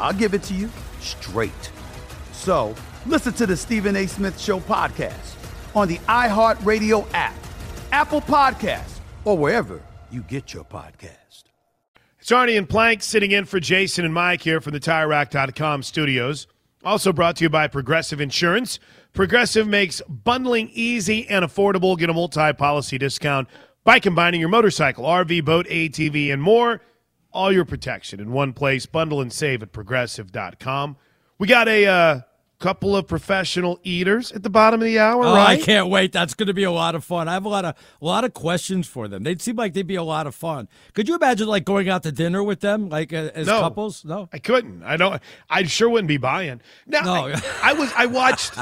I'll 0.00 0.12
give 0.12 0.34
it 0.34 0.42
to 0.44 0.54
you 0.54 0.70
straight. 1.00 1.70
So 2.32 2.74
listen 3.06 3.32
to 3.34 3.46
the 3.46 3.56
Stephen 3.56 3.96
A. 3.96 4.06
Smith 4.06 4.40
Show 4.40 4.60
podcast 4.60 5.36
on 5.76 5.88
the 5.88 5.98
iHeartRadio 5.98 7.06
app, 7.14 7.34
Apple 7.92 8.20
Podcasts, 8.20 8.98
or 9.24 9.36
wherever 9.36 9.80
you 10.10 10.22
get 10.22 10.52
your 10.52 10.64
podcast. 10.64 11.44
It's 12.18 12.30
Arnie 12.30 12.58
and 12.58 12.68
Plank 12.68 13.02
sitting 13.02 13.30
in 13.30 13.44
for 13.44 13.60
Jason 13.60 14.04
and 14.04 14.12
Mike 14.12 14.42
here 14.42 14.60
from 14.60 14.72
the 14.72 14.80
TireRack.com 14.80 15.82
studios. 15.82 16.46
Also 16.84 17.12
brought 17.12 17.36
to 17.36 17.44
you 17.44 17.50
by 17.50 17.68
Progressive 17.68 18.20
Insurance. 18.20 18.78
Progressive 19.12 19.66
makes 19.66 20.00
bundling 20.08 20.70
easy 20.72 21.28
and 21.28 21.44
affordable. 21.44 21.98
Get 21.98 22.10
a 22.10 22.14
multi-policy 22.14 22.98
discount 22.98 23.48
by 23.84 23.98
combining 23.98 24.40
your 24.40 24.48
motorcycle, 24.48 25.04
RV, 25.04 25.44
boat, 25.44 25.66
ATV, 25.66 26.32
and 26.32 26.42
more. 26.42 26.80
All 27.32 27.52
your 27.52 27.64
protection 27.64 28.20
in 28.20 28.32
one 28.32 28.52
place. 28.52 28.86
Bundle 28.86 29.20
and 29.20 29.32
save 29.32 29.62
at 29.62 29.72
Progressive.com. 29.72 30.96
We 31.38 31.46
got 31.46 31.68
a 31.68 31.86
uh, 31.86 32.20
couple 32.58 32.94
of 32.94 33.06
professional 33.06 33.78
eaters 33.82 34.30
at 34.32 34.42
the 34.42 34.50
bottom 34.50 34.80
of 34.80 34.84
the 34.84 34.98
hour, 34.98 35.24
Oh, 35.24 35.34
right? 35.34 35.58
I 35.58 35.62
can't 35.64 35.88
wait. 35.88 36.12
That's 36.12 36.34
going 36.34 36.48
to 36.48 36.52
be 36.54 36.64
a 36.64 36.70
lot 36.70 36.94
of 36.94 37.02
fun. 37.04 37.28
I 37.28 37.32
have 37.32 37.44
a 37.46 37.48
lot 37.48 37.64
of 37.64 37.74
a 38.02 38.04
lot 38.04 38.24
of 38.24 38.34
questions 38.34 38.86
for 38.86 39.08
them. 39.08 39.22
They'd 39.22 39.40
seem 39.40 39.56
like 39.56 39.72
they'd 39.72 39.86
be 39.86 39.94
a 39.94 40.02
lot 40.02 40.26
of 40.26 40.34
fun. 40.34 40.68
Could 40.92 41.08
you 41.08 41.14
imagine 41.14 41.46
like 41.48 41.64
going 41.64 41.88
out 41.88 42.02
to 42.02 42.12
dinner 42.12 42.42
with 42.44 42.60
them, 42.60 42.88
like 42.90 43.12
uh, 43.12 43.30
as 43.34 43.46
No. 43.46 43.60
couples? 43.60 44.04
No, 44.04 44.28
I 44.32 44.38
couldn't. 44.38 44.82
I 44.82 44.96
don't. 44.98 45.22
I 45.48 45.62
sure 45.64 45.88
wouldn't 45.88 46.08
be 46.08 46.18
buying. 46.18 46.60
Now, 46.86 47.02
No. 47.02 47.12
I, 47.28 47.40
I 47.62 47.72
was. 47.72 47.92
I 47.96 48.06
watched 48.06 48.54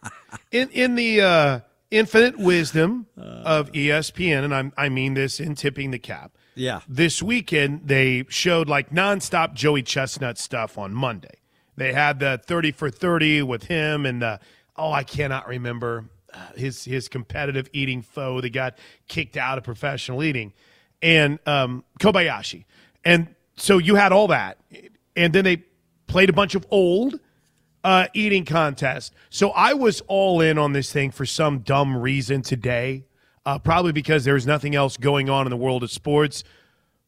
in 0.50 0.70
in 0.70 0.94
the 0.94 1.20
uh, 1.20 1.60
infinite 1.90 2.38
wisdom 2.38 3.06
of 3.18 3.70
ESPN, 3.72 4.44
and 4.44 4.54
I'm, 4.54 4.72
I 4.78 4.88
mean 4.88 5.12
this 5.14 5.38
in 5.40 5.54
tipping 5.54 5.90
the 5.90 5.98
cap. 5.98 6.32
Yeah. 6.54 6.80
This 6.88 7.22
weekend 7.22 7.88
they 7.88 8.24
showed 8.28 8.68
like 8.68 8.90
nonstop 8.90 9.54
Joey 9.54 9.82
Chestnut 9.82 10.38
stuff 10.38 10.78
on 10.78 10.92
Monday. 10.94 11.40
They 11.76 11.92
had 11.92 12.18
the 12.20 12.40
thirty 12.44 12.72
for 12.72 12.90
thirty 12.90 13.42
with 13.42 13.64
him 13.64 14.04
and 14.06 14.20
the 14.20 14.40
oh 14.76 14.92
I 14.92 15.04
cannot 15.04 15.48
remember 15.48 16.10
uh, 16.34 16.38
his 16.56 16.84
his 16.84 17.08
competitive 17.08 17.68
eating 17.72 18.02
foe 18.02 18.40
that 18.40 18.50
got 18.50 18.78
kicked 19.08 19.36
out 19.36 19.58
of 19.58 19.64
professional 19.64 20.22
eating, 20.22 20.52
and 21.00 21.38
um, 21.46 21.84
Kobayashi, 22.00 22.64
and 23.04 23.34
so 23.56 23.78
you 23.78 23.96
had 23.96 24.12
all 24.12 24.28
that, 24.28 24.58
and 25.16 25.32
then 25.32 25.44
they 25.44 25.64
played 26.06 26.30
a 26.30 26.32
bunch 26.32 26.54
of 26.54 26.66
old 26.70 27.20
uh, 27.84 28.06
eating 28.14 28.44
contests. 28.44 29.10
So 29.30 29.50
I 29.50 29.74
was 29.74 30.00
all 30.08 30.40
in 30.40 30.58
on 30.58 30.72
this 30.72 30.92
thing 30.92 31.10
for 31.10 31.26
some 31.26 31.60
dumb 31.60 31.96
reason 31.96 32.42
today, 32.42 33.04
uh, 33.44 33.58
probably 33.58 33.92
because 33.92 34.24
there's 34.24 34.46
nothing 34.46 34.74
else 34.74 34.96
going 34.96 35.28
on 35.28 35.46
in 35.46 35.50
the 35.50 35.56
world 35.56 35.82
of 35.82 35.90
sports. 35.90 36.44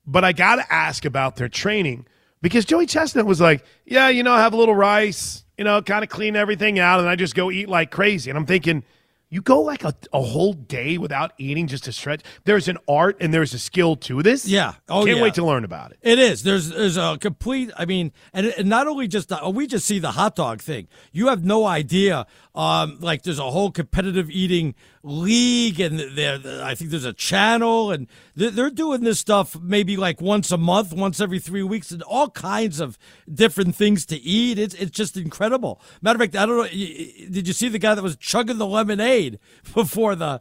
But 0.07 0.25
I 0.25 0.33
got 0.33 0.57
to 0.57 0.73
ask 0.73 1.05
about 1.05 1.37
their 1.37 1.49
training 1.49 2.07
because 2.43 2.65
Joey 2.65 2.87
Chestnut 2.87 3.25
was 3.25 3.41
like, 3.41 3.65
yeah, 3.87 4.09
you 4.09 4.23
know, 4.23 4.35
have 4.35 4.53
a 4.53 4.57
little 4.57 4.75
rice, 4.75 5.45
you 5.57 5.65
know, 5.65 5.81
kind 5.81 6.05
of 6.05 6.11
clean 6.11 6.37
everything 6.37 6.79
out, 6.79 7.01
and 7.01 7.09
I 7.09 7.17
just 7.17 7.35
go 7.35 7.51
eat 7.51 7.69
like 7.69 7.91
crazy. 7.91 8.31
And 8.31 8.39
I'm 8.39 8.45
thinking, 8.47 8.85
you 9.31 9.41
go 9.41 9.63
like 9.63 9.83
a, 9.83 9.93
a 10.13 10.23
whole 10.23 10.53
day 10.53 10.97
without 10.97 11.33
eating 11.39 11.67
just 11.67 11.85
to 11.85 11.93
stretch. 11.93 12.21
There's 12.45 12.69
an 12.69 12.79
art 12.87 13.17
and 13.21 13.35
there's 13.35 13.53
a 13.53 13.59
skill 13.59 13.97
to 13.97 14.23
this. 14.23 14.47
Yeah. 14.47 14.75
Oh, 14.89 15.05
Can't 15.05 15.17
yeah. 15.17 15.23
wait 15.25 15.35
to 15.35 15.45
learn 15.45 15.65
about 15.65 15.91
it. 15.91 15.99
It 16.03 16.21
is. 16.21 16.45
There's 16.45 16.69
there's 16.69 16.97
a 16.97 17.19
complete. 17.21 17.71
I 17.77 17.85
mean, 17.85 18.13
and, 18.33 18.47
and 18.47 18.69
not 18.69 18.87
only 18.87 19.09
just 19.09 19.31
the, 19.31 19.51
we 19.51 19.67
just 19.67 19.87
see 19.87 19.99
the 19.99 20.13
hot 20.13 20.37
dog 20.37 20.61
thing. 20.61 20.87
You 21.11 21.29
have 21.29 21.45
no 21.45 21.67
idea. 21.67 22.27
Um, 22.55 22.99
like 23.01 23.23
there's 23.23 23.41
a 23.41 23.51
whole 23.51 23.73
competitive 23.73 24.31
eating 24.31 24.77
league, 25.05 25.79
and 25.81 26.01
there 26.17 26.41
I 26.63 26.75
think 26.75 26.91
there's 26.91 27.05
a 27.05 27.13
channel, 27.13 27.91
and 27.93 28.09
they're, 28.35 28.51
they're 28.51 28.71
doing 28.71 29.05
this 29.05 29.21
stuff 29.21 29.57
maybe 29.61 29.97
like 29.97 30.21
once 30.21 30.51
a 30.51 30.57
month, 30.57 30.93
once 30.93 31.21
every 31.21 31.39
three 31.39 31.63
weeks, 31.63 31.91
and 31.91 32.03
all 32.03 32.31
kinds 32.31 32.81
of 32.81 32.99
different 33.33 33.77
things 33.77 34.07
to 34.07 34.17
eat. 34.17 34.59
It's 34.59 34.75
it's 34.75 34.91
just 34.91 35.17
incredible. 35.17 35.81
Matter 36.01 36.17
of 36.17 36.21
fact, 36.23 36.37
I 36.37 36.47
don't 36.47 36.57
know. 36.57 36.65
Did 36.65 37.47
you 37.47 37.53
see 37.53 37.69
the 37.69 37.79
guy 37.79 37.95
that 37.95 38.03
was 38.03 38.17
chugging 38.17 38.59
the 38.59 38.67
lemonade 38.67 39.39
before 39.75 40.15
the 40.15 40.41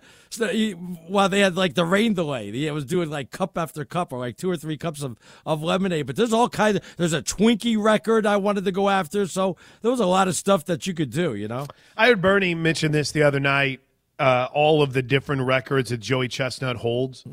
while 1.08 1.30
they 1.30 1.42
had 1.42 1.56
like 1.58 1.74
the 1.74 1.86
rain 1.86 2.14
delay? 2.14 2.52
He 2.52 2.72
was 2.72 2.86
doing 2.86 3.10
like 3.10 3.32
cup 3.32 3.58
after 3.58 3.84
cup 3.84 4.14
or 4.14 4.20
like 4.20 4.38
two 4.38 4.50
or 4.50 4.56
three 4.56 4.78
cups 4.78 5.04
of, 5.04 5.20
of 5.46 5.62
lemonade. 5.62 6.08
But 6.08 6.16
there's 6.16 6.34
all 6.34 6.50
kinds 6.50 6.78
of 6.78 6.96
there's 6.98 7.14
a 7.14 7.22
Twinkie 7.22 7.82
record 7.82 8.26
I 8.26 8.38
wanted 8.38 8.64
to 8.66 8.72
go 8.72 8.90
after. 8.90 9.28
So 9.28 9.58
there 9.82 9.92
was 9.92 10.00
a 10.00 10.06
lot 10.06 10.30
of 10.30 10.36
stuff 10.36 10.66
that 10.66 10.88
you 10.88 10.94
could 10.94 11.10
do. 11.10 11.36
You 11.36 11.50
know. 11.50 11.68
I 11.98 12.08
heard 12.08 12.22
Bernie 12.22 12.56
mention 12.56 12.94
this 12.94 13.12
the 13.12 13.24
other 13.24 13.42
night. 13.42 13.82
Uh, 14.20 14.48
all 14.54 14.82
of 14.84 14.94
the 14.94 15.02
different 15.02 15.42
records 15.42 15.90
that 15.90 15.98
Joey 15.98 16.28
Chestnut 16.28 16.78
holds, 16.78 17.24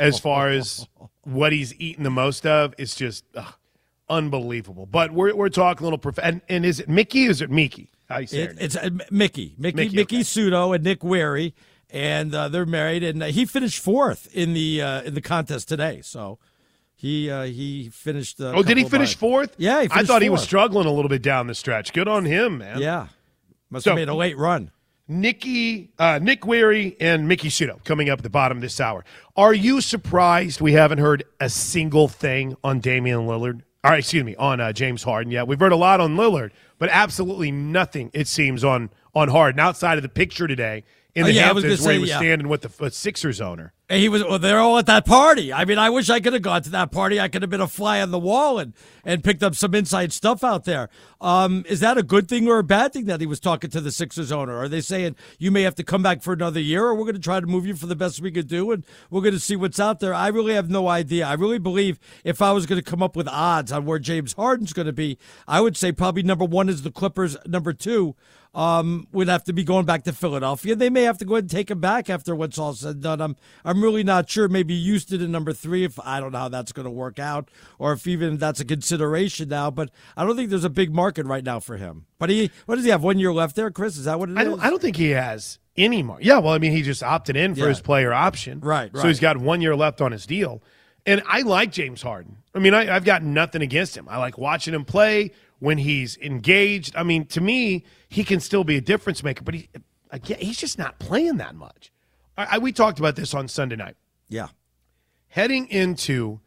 as 0.00 0.18
far 0.18 0.48
as 0.48 0.86
what 1.22 1.52
he's 1.52 1.72
eaten 1.80 2.02
the 2.02 2.10
most 2.10 2.44
of, 2.44 2.74
it's 2.76 2.96
just 2.96 3.24
ugh, 3.36 3.54
unbelievable. 4.08 4.84
But 4.86 5.12
we're 5.12 5.34
we're 5.34 5.48
talking 5.48 5.82
a 5.84 5.86
little 5.86 5.98
prof- 5.98 6.18
and, 6.22 6.40
and 6.48 6.66
is 6.66 6.80
it 6.80 6.88
Mickey? 6.88 7.28
Or 7.28 7.30
is 7.30 7.40
it 7.40 7.50
Mickey? 7.50 7.90
How 8.08 8.18
you 8.18 8.26
say 8.26 8.42
It, 8.42 8.56
it's 8.60 8.76
uh, 8.76 8.90
Mickey, 9.10 9.54
Mickey, 9.56 9.76
Mickey, 9.76 9.96
Mickey, 9.96 10.16
okay. 10.16 10.22
Sudo, 10.24 10.74
and 10.74 10.82
Nick 10.84 11.00
Wehry, 11.00 11.52
and 11.88 12.34
uh, 12.34 12.48
they're 12.48 12.66
married, 12.66 13.02
and 13.04 13.22
uh, 13.22 13.26
he 13.26 13.44
finished 13.46 13.80
fourth 13.82 14.28
in 14.34 14.52
the 14.54 14.82
uh, 14.82 15.02
in 15.02 15.14
the 15.14 15.22
contest 15.22 15.68
today. 15.68 16.00
So 16.02 16.38
he 16.96 17.30
uh, 17.30 17.44
he 17.44 17.88
finished. 17.90 18.40
Oh, 18.40 18.62
did 18.62 18.76
he 18.76 18.84
finish 18.84 19.14
by- 19.14 19.20
fourth? 19.20 19.54
Yeah, 19.56 19.80
he 19.82 19.86
I 19.86 19.88
finished 19.88 20.06
thought 20.08 20.22
he 20.22 20.30
was 20.30 20.42
struggling 20.42 20.86
a 20.86 20.92
little 20.92 21.08
bit 21.08 21.22
down 21.22 21.46
the 21.46 21.54
stretch. 21.54 21.92
Good 21.92 22.08
on 22.08 22.24
him, 22.24 22.58
man. 22.58 22.80
Yeah, 22.80 23.06
must 23.70 23.84
So- 23.84 23.90
have 23.92 23.96
made 23.96 24.08
a 24.08 24.14
late 24.14 24.36
run. 24.36 24.72
Nikki, 25.06 25.90
uh, 25.98 26.18
Nick 26.22 26.42
Wehry, 26.42 26.96
and 26.98 27.28
Miki 27.28 27.48
Sudo 27.48 27.82
coming 27.84 28.08
up 28.08 28.20
at 28.20 28.22
the 28.22 28.30
bottom 28.30 28.60
this 28.60 28.80
hour. 28.80 29.04
Are 29.36 29.52
you 29.52 29.80
surprised 29.80 30.60
we 30.60 30.72
haven't 30.72 30.98
heard 30.98 31.24
a 31.40 31.50
single 31.50 32.08
thing 32.08 32.56
on 32.64 32.80
Damian 32.80 33.20
Lillard? 33.20 33.62
Right, 33.82 33.98
excuse 33.98 34.24
me, 34.24 34.34
on 34.36 34.60
uh, 34.60 34.72
James 34.72 35.02
Harden. 35.02 35.30
Yeah, 35.30 35.42
we've 35.42 35.60
heard 35.60 35.72
a 35.72 35.76
lot 35.76 36.00
on 36.00 36.16
Lillard, 36.16 36.52
but 36.78 36.88
absolutely 36.90 37.50
nothing, 37.50 38.10
it 38.14 38.28
seems, 38.28 38.64
on 38.64 38.88
on 39.14 39.28
Harden 39.28 39.60
outside 39.60 39.96
of 39.98 40.02
the 40.02 40.08
picture 40.08 40.48
today 40.48 40.82
in 41.14 41.22
Oh, 41.22 41.26
the 41.26 41.32
yeah, 41.34 41.48
I 41.48 41.52
was 41.52 41.62
Hamptons 41.62 41.80
gonna 41.80 41.86
where 41.86 41.92
he 41.94 41.98
say, 41.98 42.00
was 42.00 42.10
yeah. 42.10 42.18
standing 42.18 42.48
with 42.48 42.62
the 42.62 42.84
uh, 42.84 42.90
Sixers 42.90 43.40
owner. 43.40 43.72
And 43.88 44.00
he 44.00 44.08
was. 44.08 44.24
Well, 44.24 44.38
they're 44.38 44.58
all 44.58 44.78
at 44.78 44.86
that 44.86 45.04
party. 45.04 45.52
I 45.52 45.66
mean, 45.66 45.76
I 45.78 45.90
wish 45.90 46.08
I 46.08 46.18
could 46.18 46.32
have 46.32 46.40
gone 46.40 46.62
to 46.62 46.70
that 46.70 46.90
party. 46.90 47.20
I 47.20 47.28
could 47.28 47.42
have 47.42 47.50
been 47.50 47.60
a 47.60 47.68
fly 47.68 48.00
on 48.00 48.10
the 48.10 48.18
wall 48.18 48.58
and 48.58 48.72
and 49.04 49.22
picked 49.22 49.42
up 49.42 49.54
some 49.54 49.74
inside 49.74 50.10
stuff 50.10 50.42
out 50.42 50.64
there. 50.64 50.88
Um, 51.20 51.64
is 51.68 51.80
that 51.80 51.98
a 51.98 52.02
good 52.02 52.26
thing 52.26 52.48
or 52.48 52.58
a 52.58 52.64
bad 52.64 52.94
thing 52.94 53.04
that 53.04 53.20
he 53.20 53.26
was 53.26 53.40
talking 53.40 53.68
to 53.70 53.82
the 53.82 53.92
Sixers 53.92 54.32
owner? 54.32 54.56
Are 54.56 54.68
they 54.68 54.80
saying 54.80 55.16
you 55.38 55.50
may 55.50 55.62
have 55.62 55.74
to 55.74 55.84
come 55.84 56.02
back 56.02 56.22
for 56.22 56.32
another 56.32 56.60
year, 56.60 56.86
or 56.86 56.94
we're 56.94 57.04
going 57.04 57.14
to 57.14 57.20
try 57.20 57.40
to 57.40 57.46
move 57.46 57.66
you 57.66 57.76
for 57.76 57.86
the 57.86 57.94
best 57.94 58.22
we 58.22 58.32
could 58.32 58.48
do, 58.48 58.72
and 58.72 58.84
we're 59.10 59.20
going 59.20 59.34
to 59.34 59.40
see 59.40 59.54
what's 59.54 59.78
out 59.78 60.00
there? 60.00 60.14
I 60.14 60.28
really 60.28 60.54
have 60.54 60.70
no 60.70 60.88
idea. 60.88 61.26
I 61.26 61.34
really 61.34 61.58
believe 61.58 61.98
if 62.24 62.40
I 62.40 62.52
was 62.52 62.64
going 62.64 62.82
to 62.82 62.90
come 62.90 63.02
up 63.02 63.14
with 63.16 63.28
odds 63.28 63.70
on 63.70 63.84
where 63.84 63.98
James 63.98 64.32
Harden's 64.32 64.72
going 64.72 64.86
to 64.86 64.92
be, 64.94 65.18
I 65.46 65.60
would 65.60 65.76
say 65.76 65.92
probably 65.92 66.22
number 66.22 66.46
one 66.46 66.70
is 66.70 66.82
the 66.82 66.90
Clippers. 66.90 67.36
Number 67.46 67.74
two 67.74 68.16
um, 68.54 69.06
would 69.12 69.28
have 69.28 69.44
to 69.44 69.52
be 69.52 69.64
going 69.64 69.84
back 69.84 70.04
to 70.04 70.12
Philadelphia. 70.12 70.76
They 70.76 70.90
may 70.90 71.02
have 71.02 71.18
to 71.18 71.24
go 71.24 71.34
ahead 71.34 71.44
and 71.44 71.50
take 71.50 71.70
him 71.70 71.80
back 71.80 72.08
after 72.08 72.34
what's 72.34 72.58
all 72.58 72.72
said 72.74 72.94
and 72.94 73.02
done. 73.02 73.20
I'm 73.20 73.36
I'm 73.64 73.82
really 73.82 74.04
not 74.04 74.28
sure. 74.30 74.48
Maybe 74.48 74.78
Houston 74.80 75.20
in 75.20 75.32
number 75.32 75.52
three. 75.52 75.84
If 75.84 75.98
I 76.00 76.20
don't 76.20 76.32
know 76.32 76.38
how 76.38 76.48
that's 76.48 76.72
going 76.72 76.84
to 76.84 76.90
work 76.90 77.18
out, 77.18 77.50
or 77.78 77.92
if 77.92 78.06
even 78.06 78.36
that's 78.38 78.60
a 78.60 78.64
consideration 78.64 79.48
now. 79.48 79.70
But 79.70 79.90
I 80.16 80.24
don't 80.24 80.36
think 80.36 80.50
there's 80.50 80.64
a 80.64 80.70
big 80.70 80.94
market 80.94 81.26
right 81.26 81.44
now 81.44 81.58
for 81.60 81.76
him. 81.76 82.06
But 82.18 82.30
he, 82.30 82.50
what 82.66 82.76
does 82.76 82.84
he 82.84 82.90
have? 82.90 83.02
One 83.02 83.18
year 83.18 83.32
left 83.32 83.56
there, 83.56 83.70
Chris? 83.70 83.96
Is 83.96 84.04
that 84.04 84.18
what 84.18 84.28
it 84.30 84.38
I 84.38 84.42
is? 84.42 84.48
don't, 84.48 84.60
I 84.60 84.70
don't 84.70 84.80
think 84.80 84.96
he 84.96 85.10
has 85.10 85.58
any 85.76 86.02
more. 86.02 86.18
Yeah, 86.20 86.38
well, 86.38 86.54
I 86.54 86.58
mean, 86.58 86.72
he 86.72 86.82
just 86.82 87.02
opted 87.02 87.36
in 87.36 87.54
for 87.54 87.62
Yeah. 87.62 87.68
his 87.68 87.80
player 87.80 88.12
option. 88.12 88.60
Right, 88.60 88.90
So 88.96 89.08
he's 89.08 89.20
got 89.20 89.36
one 89.36 89.60
year 89.60 89.74
left 89.74 90.00
on 90.00 90.12
his 90.12 90.24
deal. 90.26 90.62
And 91.06 91.22
I 91.26 91.42
like 91.42 91.70
James 91.70 92.00
Harden. 92.00 92.38
I 92.54 92.60
mean, 92.60 92.72
I, 92.72 92.94
I've 92.94 93.04
got 93.04 93.22
nothing 93.22 93.60
against 93.60 93.94
him. 93.96 94.06
I 94.08 94.16
like 94.18 94.38
watching 94.38 94.72
him 94.72 94.84
play 94.86 95.32
when 95.58 95.78
he's 95.78 96.16
engaged. 96.18 96.94
I 96.96 97.02
mean, 97.02 97.26
to 97.26 97.40
me, 97.40 97.84
he 98.08 98.24
can 98.24 98.40
still 98.40 98.64
be 98.64 98.76
a 98.76 98.80
difference 98.80 99.22
maker, 99.22 99.42
but 99.42 99.54
he, 99.54 99.68
again, 100.10 100.38
he's 100.40 100.58
just 100.58 100.78
not 100.78 100.98
playing 100.98 101.38
that 101.38 101.54
much. 101.54 101.92
I, 102.36 102.46
I, 102.52 102.58
we 102.58 102.72
talked 102.72 102.98
about 102.98 103.16
this 103.16 103.34
on 103.34 103.48
Sunday 103.48 103.76
night. 103.76 103.96
Yeah. 104.28 104.48
Heading 105.28 105.66
into 105.68 106.40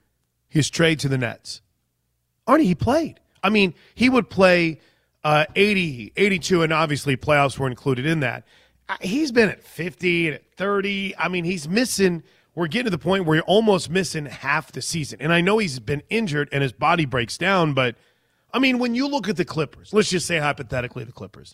his 0.48 0.70
trade 0.70 1.00
to 1.00 1.10
the 1.10 1.18
Nets, 1.18 1.62
Arnie, 2.48 2.64
he 2.64 2.76
played. 2.76 3.20
I 3.44 3.50
mean, 3.50 3.74
he 3.96 4.10
would 4.10 4.30
play 4.30 4.80
uh, 5.24 5.46
80, 5.56 6.14
82, 6.16 6.64
and 6.64 6.74
obviously 6.74 7.18
playoffs 7.18 7.58
were 7.58 7.68
included 7.68 8.06
in 8.06 8.22
that. 8.22 8.46
He's 9.02 9.32
been 9.32 9.50
at 9.50 9.64
50 9.64 10.28
and 10.28 10.36
at 10.36 10.52
30. 10.54 11.16
I 11.18 11.28
mean, 11.28 11.44
he's 11.44 11.68
missing. 11.68 12.24
We're 12.56 12.68
getting 12.68 12.86
to 12.86 12.90
the 12.90 12.98
point 12.98 13.26
where 13.26 13.36
you're 13.36 13.46
almost 13.46 13.90
missing 13.90 14.26
half 14.26 14.72
the 14.72 14.82
season. 14.82 15.20
And 15.22 15.34
I 15.34 15.42
know 15.42 15.58
he's 15.58 15.80
been 15.80 16.04
injured 16.10 16.48
and 16.54 16.64
his 16.64 16.72
body 16.72 17.06
breaks 17.06 17.38
down, 17.38 17.74
but 17.74 17.96
I 18.58 18.60
mean, 18.60 18.80
when 18.80 18.96
you 18.96 19.08
look 19.08 19.30
at 19.30 19.38
the 19.38 19.46
Clippers, 19.46 19.94
let's 19.94 20.10
just 20.10 20.26
say 20.26 20.40
hypothetically 20.40 21.04
the 21.04 21.12
Clippers, 21.12 21.54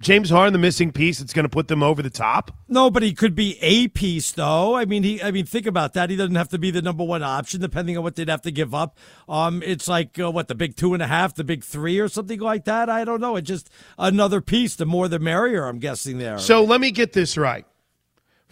James 0.00 0.30
Harden, 0.30 0.52
the 0.52 0.58
missing 0.58 0.90
piece 0.90 1.20
that's 1.20 1.32
going 1.32 1.44
to 1.44 1.48
put 1.48 1.68
them 1.68 1.80
over 1.80 2.02
the 2.02 2.10
top. 2.10 2.50
No, 2.66 2.90
but 2.90 3.04
he 3.04 3.14
could 3.14 3.36
be 3.36 3.56
a 3.60 3.86
piece, 3.86 4.32
though. 4.32 4.74
I 4.74 4.84
mean, 4.84 5.04
he. 5.04 5.22
I 5.22 5.30
mean, 5.30 5.46
think 5.46 5.64
about 5.64 5.92
that. 5.92 6.10
He 6.10 6.16
doesn't 6.16 6.34
have 6.34 6.48
to 6.48 6.58
be 6.58 6.72
the 6.72 6.82
number 6.82 7.04
one 7.04 7.22
option, 7.22 7.60
depending 7.60 7.96
on 7.96 8.02
what 8.02 8.16
they'd 8.16 8.28
have 8.28 8.42
to 8.42 8.50
give 8.50 8.74
up. 8.74 8.98
Um, 9.28 9.62
it's 9.64 9.86
like 9.86 10.18
uh, 10.18 10.32
what 10.32 10.48
the 10.48 10.56
big 10.56 10.74
two 10.74 10.92
and 10.92 11.04
a 11.04 11.06
half, 11.06 11.36
the 11.36 11.44
big 11.44 11.62
three, 11.62 12.00
or 12.00 12.08
something 12.08 12.40
like 12.40 12.64
that. 12.64 12.90
I 12.90 13.04
don't 13.04 13.20
know. 13.20 13.36
It's 13.36 13.46
just 13.46 13.70
another 13.96 14.40
piece. 14.40 14.74
The 14.74 14.86
more, 14.86 15.06
the 15.06 15.20
merrier. 15.20 15.66
I'm 15.66 15.78
guessing 15.78 16.18
there. 16.18 16.38
So 16.38 16.64
let 16.64 16.80
me 16.80 16.90
get 16.90 17.12
this 17.12 17.38
right. 17.38 17.64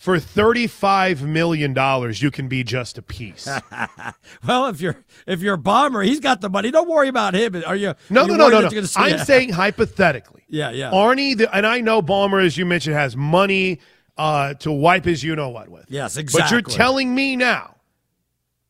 For 0.01 0.17
$35 0.17 1.21
million, 1.21 1.75
you 2.15 2.31
can 2.31 2.49
be 2.49 2.65
just 2.65 2.97
a 2.97 3.03
piece. 3.03 3.47
well, 4.47 4.67
if 4.69 4.81
you're 4.81 5.05
if 5.27 5.43
you're 5.43 5.57
a 5.57 5.59
Ballmer, 5.59 6.03
he's 6.03 6.21
got 6.21 6.41
the 6.41 6.49
money. 6.49 6.71
Don't 6.71 6.89
worry 6.89 7.09
about 7.09 7.35
him. 7.35 7.63
Are 7.67 7.77
you? 7.77 7.93
No, 8.09 8.23
are 8.23 8.27
you 8.27 8.37
no, 8.37 8.37
no, 8.37 8.49
no, 8.49 8.49
no. 8.49 8.61
you're 8.61 8.71
gonna 8.71 8.87
say- 8.87 9.01
I'm 9.01 9.19
saying 9.27 9.51
hypothetically. 9.51 10.45
Yeah, 10.49 10.71
yeah. 10.71 10.91
Arnie, 10.91 11.37
the, 11.37 11.55
and 11.55 11.67
I 11.67 11.83
know 11.83 12.01
Ballmer, 12.01 12.43
as 12.43 12.57
you 12.57 12.65
mentioned, 12.65 12.97
has 12.97 13.15
money 13.15 13.81
uh, 14.17 14.55
to 14.55 14.73
wipe 14.73 15.05
his 15.05 15.23
you 15.23 15.37
know 15.37 15.51
what 15.51 15.69
with. 15.69 15.85
Yes, 15.91 16.17
exactly. 16.17 16.63
But 16.63 16.71
you're 16.71 16.77
telling 16.79 17.15
me 17.15 17.37
now 17.37 17.77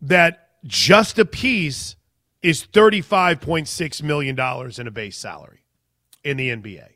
that 0.03 0.49
just 0.65 1.17
a 1.21 1.25
piece 1.25 1.95
is 2.43 2.65
$35.6 2.65 4.03
million 4.03 4.39
in 4.79 4.87
a 4.87 4.91
base 4.91 5.17
salary 5.17 5.65
in 6.25 6.37
the 6.37 6.51
NBA. 6.51 6.89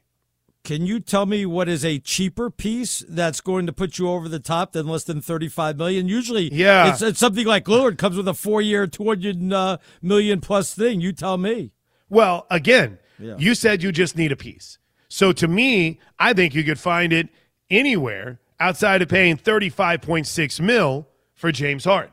Can 0.64 0.86
you 0.86 0.98
tell 0.98 1.26
me 1.26 1.44
what 1.44 1.68
is 1.68 1.84
a 1.84 1.98
cheaper 1.98 2.50
piece 2.50 3.04
that's 3.06 3.42
going 3.42 3.66
to 3.66 3.72
put 3.72 3.98
you 3.98 4.08
over 4.08 4.30
the 4.30 4.40
top 4.40 4.72
than 4.72 4.86
less 4.88 5.04
than 5.04 5.20
thirty-five 5.20 5.76
million? 5.76 6.08
Usually, 6.08 6.52
Yeah. 6.52 6.90
it's, 6.90 7.02
it's 7.02 7.18
something 7.18 7.46
like 7.46 7.66
Lillard 7.66 7.98
comes 7.98 8.16
with 8.16 8.26
a 8.26 8.32
four-year, 8.34 8.86
two 8.86 9.04
hundred 9.04 9.52
uh, 9.52 9.76
million 10.00 10.40
plus 10.40 10.74
thing. 10.74 11.02
You 11.02 11.12
tell 11.12 11.36
me. 11.36 11.72
Well, 12.08 12.46
again, 12.50 12.98
Yeah. 13.18 13.34
you 13.38 13.54
said 13.54 13.82
you 13.82 13.92
just 13.92 14.16
need 14.16 14.32
a 14.32 14.36
piece. 14.36 14.78
So 15.08 15.32
to 15.32 15.46
me, 15.46 16.00
I 16.18 16.32
think 16.32 16.54
you 16.54 16.64
could 16.64 16.80
find 16.80 17.12
it 17.12 17.28
anywhere 17.70 18.40
outside 18.58 19.02
of 19.02 19.08
paying 19.08 19.36
35.6 19.36 20.60
mil 20.60 21.06
for 21.34 21.52
James 21.52 21.84
Harden. 21.84 22.12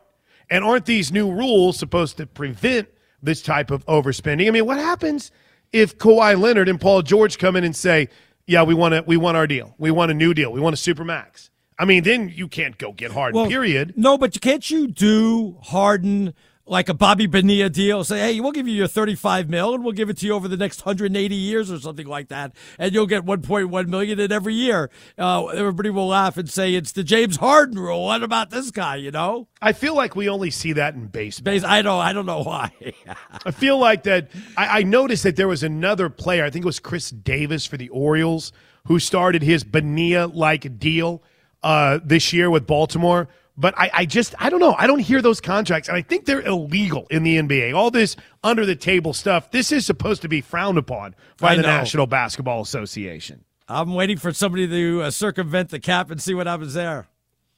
And 0.50 0.64
aren't 0.66 0.86
these 0.86 1.12
new 1.12 1.32
rules 1.32 1.78
supposed 1.78 2.18
to 2.18 2.28
prevent 2.28 2.90
this 3.24 3.42
type 3.42 3.72
of 3.72 3.86
overspending? 3.86 4.48
I 4.48 4.52
mean, 4.52 4.66
what 4.66 4.78
happens 4.78 5.32
if 5.72 5.98
Kawhi 5.98 6.38
Leonard 6.40 6.68
and 6.68 6.82
Paul 6.82 7.02
George 7.02 7.38
come 7.38 7.56
in 7.56 7.64
and 7.64 7.76
say, 7.76 8.10
"Yeah, 8.48 8.64
we 8.64 8.74
want 8.74 8.94
to 8.94 9.04
we 9.06 9.18
want 9.18 9.38
our 9.38 9.48
deal. 9.48 9.76
We 9.78 9.92
want 9.92 10.12
a 10.12 10.14
new 10.14 10.34
deal. 10.34 10.52
We 10.52 10.60
want 10.60 10.76
a 10.76 10.78
supermax." 10.78 11.50
I 11.80 11.86
mean, 11.86 12.04
then 12.04 12.30
you 12.30 12.48
can't 12.48 12.78
go 12.78 12.92
get 12.92 13.12
Harden, 13.12 13.48
period. 13.50 13.94
No, 13.98 14.18
but 14.18 14.40
can't 14.40 14.70
you 14.70 14.88
do 14.88 15.58
Harden 15.64 16.34
like 16.72 16.88
a 16.88 16.94
Bobby 16.94 17.28
Bonilla 17.28 17.70
deal? 17.70 18.04
Say, 18.06 18.20
hey, 18.20 18.40
we'll 18.40 18.54
give 18.54 18.66
you 18.66 18.74
your 18.74 18.88
35 18.88 19.50
mil 19.50 19.76
and 19.76 19.84
we'll 19.84 19.92
give 19.92 20.10
it 20.10 20.18
to 20.18 20.26
you 20.26 20.34
over 20.34 20.48
the 20.48 20.56
next 20.56 20.86
180 20.86 21.36
years 21.36 21.70
or 21.70 21.78
something 21.80 22.08
like 22.08 22.30
that. 22.30 22.54
And 22.80 22.94
you'll 22.94 23.08
get 23.08 23.26
1.1 23.26 23.88
million 23.88 24.20
in 24.20 24.32
every 24.32 24.56
year. 24.56 24.90
Uh, 25.18 25.48
everybody 25.48 25.90
will 25.90 26.08
laugh 26.08 26.38
and 26.38 26.50
say, 26.50 26.74
it's 26.74 26.94
the 26.94 27.04
James 27.04 27.36
Harden 27.36 27.78
rule. 27.78 28.06
What 28.06 28.24
about 28.24 28.52
this 28.52 28.72
guy, 28.72 28.96
you 28.96 29.12
know? 29.12 29.50
I 29.62 29.74
feel 29.74 29.96
like 29.96 30.16
we 30.16 30.30
only 30.30 30.50
see 30.50 30.72
that 30.74 30.96
in 30.96 31.08
baseball. 31.08 31.52
Base, 31.52 31.66
I 31.66 31.82
don't, 31.82 32.00
I 32.00 32.14
don't 32.14 32.26
know 32.26 32.42
why. 32.42 32.72
I 33.46 33.52
feel 33.52 33.78
like 33.78 34.04
that. 34.04 34.32
I, 34.56 34.80
I 34.80 34.84
noticed 34.84 35.24
that 35.24 35.36
there 35.36 35.50
was 35.50 35.64
another 35.64 36.10
player. 36.10 36.46
I 36.46 36.50
think 36.50 36.64
it 36.64 36.68
was 36.68 36.80
Chris 36.80 37.10
Davis 37.10 37.66
for 37.66 37.76
the 37.76 37.90
Orioles 37.90 38.54
who 38.88 38.98
started 38.98 39.44
his 39.44 39.66
Bonilla 39.66 40.28
like 40.28 40.80
deal 40.80 41.22
uh, 41.64 42.00
this 42.04 42.32
year 42.32 42.50
with 42.50 42.66
Baltimore. 42.66 43.28
But 43.58 43.78
I, 43.78 43.92
I 43.94 44.06
just 44.06 44.34
I 44.40 44.50
don't 44.50 44.60
know. 44.60 44.74
I 44.78 44.88
don't 44.88 45.00
hear 45.00 45.22
those 45.22 45.42
contracts, 45.42 45.88
and 45.90 45.98
I 45.98 46.02
think 46.02 46.26
they're 46.26 46.42
illegal 46.42 47.06
in 47.10 47.24
the 47.24 47.38
NBA. 47.38 47.76
All 47.76 47.92
this 47.92 48.16
under 48.44 48.66
the 48.66 48.76
table 48.76 49.14
stuff. 49.14 49.52
This 49.52 49.72
is 49.72 49.86
supposed 49.86 50.22
to 50.24 50.30
be 50.30 50.42
frowned 50.42 50.78
upon 50.78 51.16
by 51.38 51.52
I 51.52 51.56
the 51.58 51.62
know. 51.64 51.68
National 51.68 52.08
Basketball 52.08 52.62
Association. 52.62 53.44
I'm 53.68 53.94
waiting 53.94 54.18
for 54.18 54.34
somebody 54.34 54.68
to 54.68 55.04
uh, 55.04 55.12
circumvent 55.12 55.70
the 55.70 55.80
cap 55.80 56.12
and 56.12 56.22
see 56.22 56.34
what 56.34 56.48
happens 56.48 56.74
there. 56.74 57.08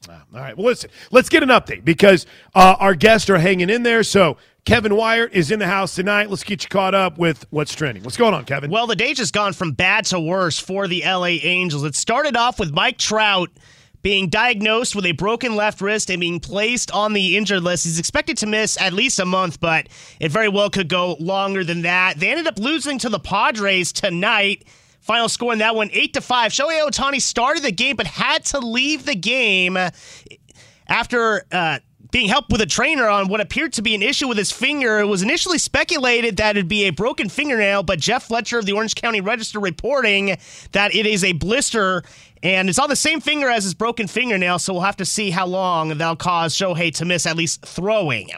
All 0.08 0.16
right. 0.32 0.56
Well, 0.56 0.66
listen, 0.66 0.90
let's 1.10 1.28
get 1.28 1.42
an 1.42 1.48
update 1.48 1.84
because 1.84 2.26
uh, 2.54 2.76
our 2.78 2.94
guests 2.94 3.30
are 3.30 3.38
hanging 3.38 3.70
in 3.70 3.82
there. 3.84 4.02
So 4.02 4.36
Kevin 4.64 4.96
Wyatt 4.96 5.32
is 5.32 5.50
in 5.50 5.58
the 5.58 5.66
house 5.66 5.94
tonight. 5.94 6.30
Let's 6.30 6.44
get 6.44 6.62
you 6.62 6.68
caught 6.68 6.94
up 6.94 7.18
with 7.18 7.46
what's 7.50 7.74
trending. 7.74 8.02
What's 8.04 8.16
going 8.16 8.34
on, 8.34 8.44
Kevin? 8.44 8.70
Well, 8.70 8.86
the 8.86 8.96
day's 8.96 9.16
just 9.16 9.32
gone 9.32 9.52
from 9.52 9.72
bad 9.72 10.04
to 10.06 10.20
worse 10.20 10.58
for 10.58 10.88
the 10.88 11.02
LA 11.04 11.38
Angels. 11.42 11.84
It 11.84 11.94
started 11.94 12.36
off 12.36 12.58
with 12.58 12.72
Mike 12.72 12.98
Trout 12.98 13.50
being 14.04 14.28
diagnosed 14.28 14.94
with 14.94 15.06
a 15.06 15.12
broken 15.12 15.56
left 15.56 15.80
wrist 15.80 16.10
and 16.10 16.20
being 16.20 16.38
placed 16.38 16.90
on 16.90 17.14
the 17.14 17.38
injured 17.38 17.62
list. 17.62 17.84
He's 17.84 17.98
expected 17.98 18.36
to 18.36 18.46
miss 18.46 18.78
at 18.78 18.92
least 18.92 19.18
a 19.18 19.24
month, 19.24 19.60
but 19.60 19.88
it 20.20 20.30
very 20.30 20.50
well 20.50 20.68
could 20.68 20.90
go 20.90 21.14
longer 21.18 21.64
than 21.64 21.82
that. 21.82 22.20
They 22.20 22.28
ended 22.28 22.46
up 22.46 22.58
losing 22.58 22.98
to 22.98 23.08
the 23.08 23.18
Padres 23.18 23.92
tonight. 23.92 24.66
Final 25.00 25.30
score 25.30 25.54
in 25.54 25.58
that 25.60 25.74
one, 25.74 25.88
eight 25.94 26.12
to 26.14 26.20
five. 26.20 26.52
Shohei 26.52 26.86
Ohtani 26.86 27.20
started 27.20 27.62
the 27.62 27.72
game, 27.72 27.96
but 27.96 28.06
had 28.06 28.44
to 28.46 28.58
leave 28.58 29.06
the 29.06 29.14
game 29.14 29.78
after 30.86 31.46
uh, 31.50 31.78
being 32.10 32.28
helped 32.28 32.52
with 32.52 32.60
a 32.60 32.66
trainer 32.66 33.08
on 33.08 33.28
what 33.28 33.40
appeared 33.40 33.72
to 33.72 33.82
be 33.82 33.94
an 33.94 34.02
issue 34.02 34.28
with 34.28 34.38
his 34.38 34.52
finger. 34.52 35.00
It 35.00 35.06
was 35.06 35.22
initially 35.22 35.58
speculated 35.58 36.36
that 36.36 36.56
it'd 36.56 36.68
be 36.68 36.84
a 36.84 36.90
broken 36.90 37.28
fingernail, 37.30 37.82
but 37.82 37.98
Jeff 37.98 38.28
Fletcher 38.28 38.58
of 38.58 38.66
the 38.66 38.72
Orange 38.72 38.94
County 38.94 39.20
Register 39.20 39.58
reporting 39.58 40.36
that 40.72 40.94
it 40.94 41.06
is 41.06 41.24
a 41.24 41.32
blister. 41.32 42.04
And 42.44 42.68
it's 42.68 42.78
on 42.78 42.90
the 42.90 42.96
same 42.96 43.22
finger 43.22 43.48
as 43.48 43.64
his 43.64 43.72
broken 43.72 44.06
fingernail, 44.06 44.58
so 44.58 44.74
we'll 44.74 44.82
have 44.82 44.98
to 44.98 45.06
see 45.06 45.30
how 45.30 45.46
long 45.46 45.88
that'll 45.88 46.14
cause 46.14 46.54
Shohei 46.54 46.94
to 46.96 47.06
miss 47.06 47.24
at 47.24 47.36
least 47.36 47.62
throwing. 47.62 48.28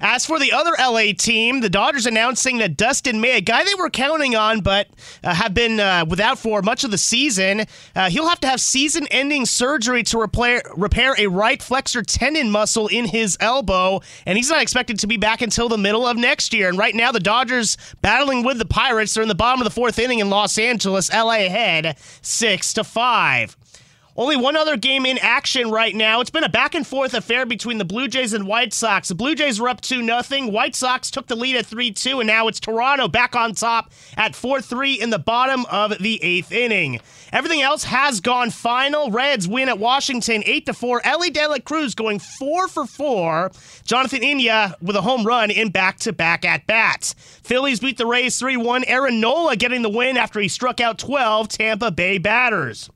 As 0.00 0.26
for 0.26 0.38
the 0.38 0.52
other 0.52 0.72
LA 0.78 1.12
team, 1.16 1.60
the 1.60 1.70
Dodgers 1.70 2.06
announcing 2.06 2.58
that 2.58 2.76
Dustin 2.76 3.20
May, 3.20 3.38
a 3.38 3.40
guy 3.40 3.64
they 3.64 3.74
were 3.74 3.90
counting 3.90 4.36
on 4.36 4.60
but 4.60 4.88
uh, 5.24 5.34
have 5.34 5.54
been 5.54 5.80
uh, 5.80 6.04
without 6.08 6.38
for 6.38 6.60
much 6.62 6.84
of 6.84 6.90
the 6.90 6.98
season, 6.98 7.64
uh, 7.94 8.10
he'll 8.10 8.28
have 8.28 8.40
to 8.40 8.46
have 8.46 8.60
season 8.60 9.06
ending 9.10 9.46
surgery 9.46 10.02
to 10.04 10.18
repair, 10.18 10.62
repair 10.76 11.14
a 11.18 11.26
right 11.28 11.62
flexor 11.62 12.02
tendon 12.02 12.50
muscle 12.50 12.88
in 12.88 13.06
his 13.06 13.36
elbow, 13.40 14.00
and 14.26 14.36
he's 14.36 14.50
not 14.50 14.60
expected 14.60 14.98
to 14.98 15.06
be 15.06 15.16
back 15.16 15.40
until 15.40 15.68
the 15.68 15.78
middle 15.78 16.06
of 16.06 16.16
next 16.16 16.52
year. 16.52 16.68
And 16.68 16.78
right 16.78 16.94
now, 16.94 17.12
the 17.12 17.20
Dodgers 17.20 17.76
battling 18.02 18.44
with 18.44 18.58
the 18.58 18.66
Pirates. 18.66 19.14
They're 19.14 19.22
in 19.22 19.28
the 19.28 19.34
bottom 19.34 19.60
of 19.60 19.64
the 19.64 19.70
fourth 19.70 19.98
inning 19.98 20.18
in 20.18 20.30
Los 20.30 20.58
Angeles, 20.58 21.12
LA 21.12 21.46
ahead 21.46 21.96
6 22.22 22.72
to 22.74 22.84
5. 22.84 23.56
Only 24.18 24.36
one 24.36 24.56
other 24.56 24.78
game 24.78 25.04
in 25.04 25.18
action 25.18 25.70
right 25.70 25.94
now. 25.94 26.20
It's 26.20 26.30
been 26.30 26.42
a 26.42 26.48
back 26.48 26.74
and 26.74 26.86
forth 26.86 27.12
affair 27.12 27.44
between 27.44 27.76
the 27.76 27.84
Blue 27.84 28.08
Jays 28.08 28.32
and 28.32 28.46
White 28.46 28.72
Sox. 28.72 29.08
The 29.08 29.14
Blue 29.14 29.34
Jays 29.34 29.60
are 29.60 29.68
up 29.68 29.82
2 29.82 30.02
0. 30.02 30.50
White 30.50 30.74
Sox 30.74 31.10
took 31.10 31.26
the 31.26 31.36
lead 31.36 31.54
at 31.54 31.66
3 31.66 31.92
2, 31.92 32.20
and 32.20 32.26
now 32.26 32.48
it's 32.48 32.58
Toronto 32.58 33.08
back 33.08 33.36
on 33.36 33.52
top 33.52 33.92
at 34.16 34.34
4 34.34 34.62
3 34.62 34.94
in 34.94 35.10
the 35.10 35.18
bottom 35.18 35.66
of 35.66 35.98
the 35.98 36.22
eighth 36.22 36.50
inning. 36.50 36.98
Everything 37.30 37.60
else 37.60 37.84
has 37.84 38.20
gone 38.20 38.50
final. 38.50 39.10
Reds 39.10 39.46
win 39.46 39.68
at 39.68 39.78
Washington 39.78 40.42
8 40.46 40.74
4. 40.74 41.02
Elly 41.04 41.28
De 41.28 41.46
La 41.46 41.58
Cruz 41.58 41.94
going 41.94 42.18
4 42.18 42.68
for 42.68 42.86
4. 42.86 43.52
Jonathan 43.84 44.22
India 44.22 44.74
with 44.80 44.96
a 44.96 45.02
home 45.02 45.24
run 45.24 45.50
in 45.50 45.68
back 45.68 45.98
to 45.98 46.14
back 46.14 46.46
at 46.46 46.66
bats. 46.66 47.14
Phillies 47.42 47.80
beat 47.80 47.98
the 47.98 48.06
Rays 48.06 48.38
3 48.38 48.56
1. 48.56 48.84
Aaron 48.84 49.20
Nola 49.20 49.56
getting 49.56 49.82
the 49.82 49.90
win 49.90 50.16
after 50.16 50.40
he 50.40 50.48
struck 50.48 50.80
out 50.80 50.96
12 50.98 51.48
Tampa 51.48 51.90
Bay 51.90 52.16
batters. 52.16 52.88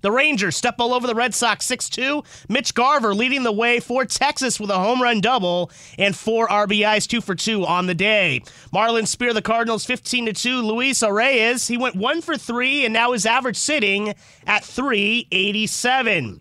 The 0.00 0.10
Rangers 0.10 0.56
step 0.56 0.76
all 0.78 0.94
over 0.94 1.06
the 1.06 1.14
Red 1.14 1.34
Sox 1.34 1.66
6 1.66 1.88
2. 1.88 2.22
Mitch 2.48 2.74
Garver 2.74 3.14
leading 3.14 3.42
the 3.42 3.52
way 3.52 3.80
for 3.80 4.04
Texas 4.04 4.60
with 4.60 4.70
a 4.70 4.78
home 4.78 5.02
run 5.02 5.20
double 5.20 5.70
and 5.98 6.16
four 6.16 6.48
RBIs, 6.48 7.06
two 7.06 7.20
for 7.20 7.34
two 7.34 7.64
on 7.66 7.86
the 7.86 7.94
day. 7.94 8.42
Marlins 8.72 9.08
spear 9.08 9.32
the 9.32 9.42
Cardinals 9.42 9.84
15 9.84 10.32
2. 10.32 10.62
Luis 10.62 11.00
Arraez, 11.00 11.68
he 11.68 11.76
went 11.76 11.96
one 11.96 12.20
for 12.20 12.36
three 12.36 12.84
and 12.84 12.92
now 12.92 13.12
his 13.12 13.26
average 13.26 13.56
sitting 13.56 14.14
at 14.46 14.64
387. 14.64 16.40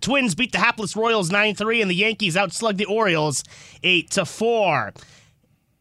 Twins 0.00 0.34
beat 0.34 0.52
the 0.52 0.58
hapless 0.58 0.96
Royals 0.96 1.30
9-3 1.30 1.82
and 1.82 1.90
the 1.90 1.94
Yankees 1.94 2.36
outslugged 2.36 2.78
the 2.78 2.84
Orioles 2.84 3.44
8 3.82 4.10
to 4.10 4.24
4. 4.24 4.92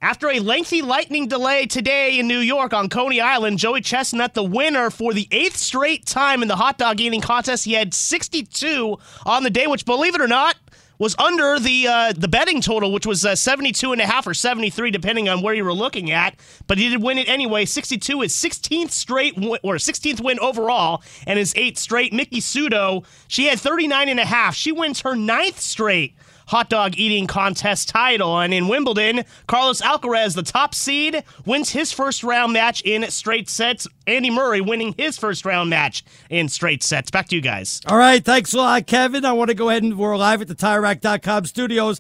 After 0.04 0.30
a 0.30 0.40
lengthy 0.40 0.82
lightning 0.82 1.30
delay 1.30 1.66
today 1.66 2.20
in 2.20 2.28
New 2.28 2.40
York 2.40 2.74
on 2.74 2.90
Coney 2.90 3.22
Island, 3.22 3.58
Joey 3.58 3.80
Chestnut, 3.80 4.34
the 4.34 4.44
winner 4.44 4.90
for 4.90 5.14
the 5.14 5.30
eighth 5.32 5.56
straight 5.56 6.06
time 6.06 6.42
in 6.42 6.50
the 6.50 6.58
hot 6.58 6.78
dog 6.78 7.00
eating 7.00 7.22
contest. 7.22 7.64
He 7.64 7.72
had 7.72 7.94
62 7.94 8.98
on 9.26 9.44
the 9.44 9.50
day, 9.50 9.66
which, 9.66 9.86
believe 9.86 10.14
it 10.14 10.20
or 10.20 10.28
not, 10.28 10.58
was 11.00 11.16
under 11.18 11.58
the 11.58 11.88
uh, 11.88 12.12
the 12.18 12.28
betting 12.28 12.60
total, 12.60 12.92
which 12.92 13.06
was 13.06 13.26
uh, 13.26 13.34
72 13.34 13.94
and 13.94 14.02
a 14.02 14.06
half 14.06 14.28
or 14.28 14.34
73, 14.34 14.92
depending 14.92 15.30
on 15.30 15.42
where 15.42 15.54
you 15.54 15.64
were 15.64 15.74
looking 15.74 16.12
at. 16.12 16.36
But 16.68 16.80
he 16.80 16.90
did 16.90 17.02
win 17.02 17.18
it 17.18 17.30
anyway. 17.30 17.64
62 17.64 18.24
is 18.24 18.34
16th 18.34 18.92
straight 18.92 19.38
or 19.38 19.76
16th 19.76 20.22
win 20.22 20.38
overall, 20.40 21.02
and 21.26 21.40
his 21.40 21.54
eighth 21.56 21.78
straight. 21.78 22.12
Miki 22.12 22.42
Sudo, 22.42 23.06
she 23.30 23.46
had 23.46 23.58
39 23.58 24.10
and 24.10 24.20
a 24.20 24.26
half. 24.26 24.54
She 24.54 24.74
wins 24.74 25.00
her 25.00 25.16
ninth 25.16 25.62
straight 25.62 26.14
hot 26.48 26.70
dog 26.70 26.96
eating 26.98 27.28
contest 27.28 27.90
title. 27.90 28.40
And 28.40 28.54
in 28.54 28.68
Wimbledon, 28.68 29.24
Carlos 29.48 29.82
Alcaraz, 29.82 30.36
the 30.36 30.44
top 30.44 30.76
seed, 30.76 31.24
wins 31.46 31.72
his 31.72 31.92
first 31.92 32.24
round 32.24 32.54
match 32.54 32.82
in 32.82 33.10
straight 33.12 33.50
sets. 33.50 33.88
Andy 34.08 34.30
Murray 34.30 34.62
winning 34.62 34.94
his 34.98 35.18
first 35.18 35.46
round 35.46 35.70
match 35.70 36.04
in 36.30 36.50
straight 36.50 36.84
sets. 36.84 37.12
Back 37.12 37.30
to 37.30 37.36
you 37.36 37.42
guys. 37.42 37.82
All 37.88 37.98
right. 37.98 38.24
Thanks 38.24 38.54
a 38.54 38.58
lot, 38.58 38.88
Kevin. 38.88 39.26
I 39.26 39.34
want 39.34 39.50
to 39.50 39.56
go 39.56 39.70
ahead 39.70 39.84
and 39.84 39.98
we're 39.98 40.18
live 40.18 40.42
at 40.42 40.48
the 40.48 40.56
TireRack.com 40.56 41.46
studios. 41.46 42.00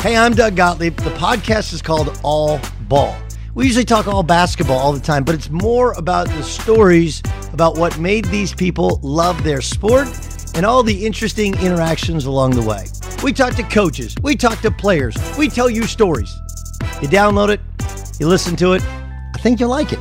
Hey, 0.00 0.16
I'm 0.16 0.32
Doug 0.32 0.56
Gottlieb. 0.56 0.96
The 0.96 1.10
podcast 1.10 1.74
is 1.74 1.82
called 1.82 2.18
All 2.22 2.58
Ball. 2.88 3.16
We 3.54 3.66
usually 3.66 3.84
talk 3.84 4.06
all 4.06 4.22
basketball 4.22 4.78
all 4.78 4.92
the 4.92 5.00
time, 5.00 5.24
but 5.24 5.34
it's 5.34 5.50
more 5.50 5.92
about 5.92 6.28
the 6.28 6.42
stories 6.42 7.20
about 7.52 7.76
what 7.76 7.98
made 7.98 8.24
these 8.26 8.54
people 8.54 9.00
love 9.02 9.42
their 9.42 9.60
sport 9.60 10.08
and 10.54 10.66
all 10.66 10.82
the 10.82 11.06
interesting 11.06 11.54
interactions 11.60 12.26
along 12.26 12.52
the 12.52 12.62
way. 12.62 12.86
We 13.22 13.32
talk 13.32 13.54
to 13.54 13.62
coaches, 13.62 14.14
we 14.22 14.36
talk 14.36 14.60
to 14.60 14.70
players, 14.70 15.16
we 15.38 15.48
tell 15.48 15.70
you 15.70 15.84
stories. 15.84 16.34
You 17.00 17.08
download 17.08 17.48
it, 17.50 17.60
you 18.18 18.28
listen 18.28 18.56
to 18.56 18.72
it, 18.72 18.82
I 18.82 19.38
think 19.38 19.60
you'll 19.60 19.70
like 19.70 19.92
it. 19.92 20.00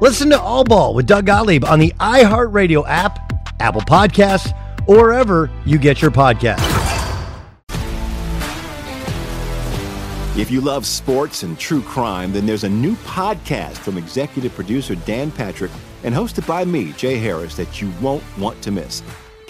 Listen 0.00 0.28
to 0.30 0.40
All 0.40 0.64
Ball 0.64 0.94
with 0.94 1.06
Doug 1.06 1.26
Gottlieb 1.26 1.64
on 1.64 1.78
the 1.78 1.92
iHeartRadio 2.00 2.84
app, 2.86 3.32
Apple 3.60 3.82
Podcasts, 3.82 4.52
or 4.86 4.96
wherever 4.96 5.50
you 5.64 5.78
get 5.78 6.02
your 6.02 6.10
podcasts. 6.10 6.84
If 10.36 10.50
you 10.50 10.60
love 10.60 10.84
sports 10.84 11.44
and 11.44 11.56
true 11.56 11.80
crime, 11.80 12.32
then 12.32 12.44
there's 12.44 12.64
a 12.64 12.68
new 12.68 12.96
podcast 12.96 13.76
from 13.76 13.96
executive 13.96 14.52
producer 14.52 14.96
Dan 14.96 15.30
Patrick 15.30 15.70
and 16.02 16.12
hosted 16.12 16.44
by 16.46 16.64
me, 16.64 16.92
Jay 16.94 17.18
Harris, 17.18 17.54
that 17.56 17.80
you 17.80 17.92
won't 18.00 18.24
want 18.36 18.60
to 18.62 18.72
miss. 18.72 19.02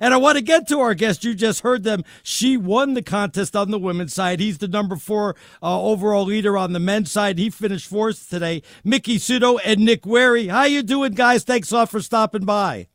And 0.00 0.14
I 0.14 0.16
want 0.16 0.36
to 0.36 0.42
get 0.42 0.68
to 0.68 0.80
our 0.80 0.94
guest. 0.94 1.24
You 1.24 1.34
just 1.34 1.60
heard 1.60 1.84
them. 1.84 2.04
She 2.22 2.56
won 2.56 2.94
the 2.94 3.02
contest 3.02 3.56
on 3.56 3.70
the 3.70 3.78
women's 3.78 4.14
side. 4.14 4.40
He's 4.40 4.58
the 4.58 4.68
number 4.68 4.96
four 4.96 5.36
uh, 5.62 5.82
overall 5.82 6.24
leader 6.24 6.56
on 6.56 6.72
the 6.72 6.80
men's 6.80 7.10
side. 7.10 7.38
He 7.38 7.50
finished 7.50 7.88
fourth 7.88 8.28
today. 8.28 8.62
Miki 8.84 9.18
Sudo 9.18 9.58
and 9.64 9.80
Nick 9.80 10.02
Wehry. 10.02 10.50
How 10.50 10.64
you 10.64 10.82
doing, 10.82 11.12
guys? 11.12 11.44
Thanks 11.44 11.70
a 11.70 11.76
lot 11.76 11.90
for 11.90 12.00
stopping 12.00 12.44
by. 12.44 12.88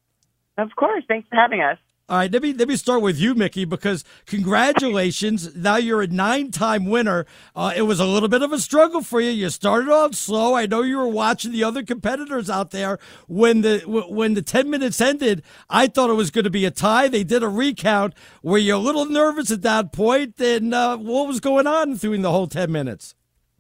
Of 0.57 0.69
course. 0.75 1.03
Thanks 1.07 1.27
for 1.29 1.35
having 1.35 1.61
us. 1.61 1.77
All 2.09 2.17
right, 2.17 2.29
let 2.29 2.41
me 2.41 2.51
let 2.51 2.67
me 2.67 2.75
start 2.75 3.01
with 3.01 3.17
you, 3.17 3.33
Miki, 3.33 3.63
because 3.63 4.03
congratulations! 4.25 5.55
now 5.55 5.77
you're 5.77 6.01
a 6.01 6.07
nine-time 6.07 6.85
winner. 6.85 7.25
Uh, 7.55 7.71
it 7.73 7.83
was 7.83 8.01
a 8.01 8.05
little 8.05 8.27
bit 8.27 8.41
of 8.41 8.51
a 8.51 8.59
struggle 8.59 9.01
for 9.01 9.21
you. 9.21 9.29
You 9.29 9.49
started 9.49 9.89
off 9.89 10.13
slow. 10.13 10.53
I 10.53 10.65
know 10.65 10.81
you 10.81 10.97
were 10.97 11.07
watching 11.07 11.53
the 11.53 11.63
other 11.63 11.81
competitors 11.81 12.49
out 12.49 12.71
there 12.71 12.99
when 13.29 13.61
the 13.61 13.79
when 13.87 14.33
the 14.33 14.41
ten 14.41 14.69
minutes 14.69 14.99
ended. 14.99 15.43
I 15.69 15.87
thought 15.87 16.09
it 16.09 16.15
was 16.15 16.29
going 16.29 16.43
to 16.43 16.49
be 16.49 16.65
a 16.65 16.71
tie. 16.71 17.07
They 17.07 17.23
did 17.23 17.41
a 17.41 17.47
recount. 17.47 18.15
Were 18.43 18.57
you 18.57 18.75
a 18.75 18.77
little 18.77 19.05
nervous 19.05 19.49
at 19.49 19.61
that 19.61 19.93
point? 19.93 20.41
And 20.41 20.73
uh, 20.73 20.97
what 20.97 21.29
was 21.29 21.39
going 21.39 21.67
on 21.67 21.95
through 21.95 22.17
the 22.17 22.31
whole 22.31 22.47
ten 22.47 22.69
minutes? 22.69 23.15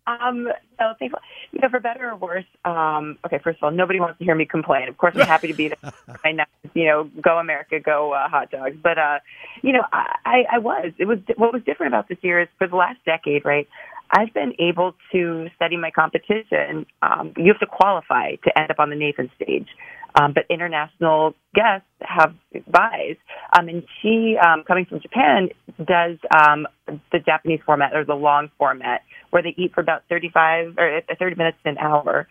Um, 0.05 0.49
so 0.77 0.93
thankful, 0.99 1.21
for 1.69 1.79
better 1.79 2.11
or 2.11 2.15
worse. 2.15 2.45
Um, 2.65 3.17
okay, 3.25 3.39
first 3.43 3.59
of 3.59 3.63
all, 3.63 3.71
nobody 3.71 3.99
wants 3.99 4.19
to 4.19 4.25
hear 4.25 4.35
me 4.35 4.45
complain. 4.45 4.87
Of 4.87 4.97
course, 4.97 5.13
I'm 5.15 5.27
happy 5.27 5.47
to 5.47 5.53
be 5.53 5.69
there. 5.69 5.93
I 6.23 6.31
know, 6.31 6.45
you 6.73 6.85
know, 6.85 7.09
go 7.21 7.37
America, 7.37 7.79
go 7.79 8.13
uh, 8.13 8.27
hot 8.29 8.51
dogs. 8.51 8.77
But 8.81 8.97
uh, 8.97 9.19
you 9.61 9.73
know, 9.73 9.83
I, 9.91 10.45
I 10.51 10.57
was. 10.59 10.91
It 10.97 11.05
was 11.05 11.19
what 11.37 11.53
was 11.53 11.63
different 11.63 11.93
about 11.93 12.09
this 12.09 12.17
year 12.21 12.41
is 12.41 12.47
for 12.57 12.67
the 12.67 12.75
last 12.75 12.99
decade, 13.05 13.45
right? 13.45 13.67
I've 14.11 14.33
been 14.33 14.53
able 14.59 14.93
to 15.11 15.49
study 15.55 15.75
my 15.75 15.89
competition. 15.89 16.85
Um, 17.01 17.33
you 17.35 17.47
have 17.47 17.59
to 17.59 17.65
qualify 17.65 18.35
to 18.35 18.57
end 18.57 18.69
up 18.69 18.79
on 18.79 18.89
the 18.89 18.95
Nathan 18.95 19.31
stage. 19.35 19.67
Um, 20.15 20.33
but 20.33 20.45
international 20.49 21.33
guests 21.55 21.87
have 22.01 22.35
buys. 22.69 23.15
Um, 23.57 23.67
and 23.67 23.83
she, 24.01 24.35
um, 24.37 24.63
coming 24.63 24.85
from 24.85 24.99
Japan, 24.99 25.49
does 25.77 26.17
um, 26.35 26.67
the 27.11 27.19
Japanese 27.19 27.61
format 27.65 27.95
or 27.95 28.05
the 28.05 28.13
long 28.13 28.49
format 28.57 29.01
where 29.31 29.41
they 29.41 29.55
eat 29.57 29.73
for 29.73 29.81
about 29.81 30.03
35 30.09 30.75
or 30.77 31.01
30 31.17 31.35
minutes 31.35 31.57
to 31.63 31.69
an 31.69 31.77
hour. 31.79 32.27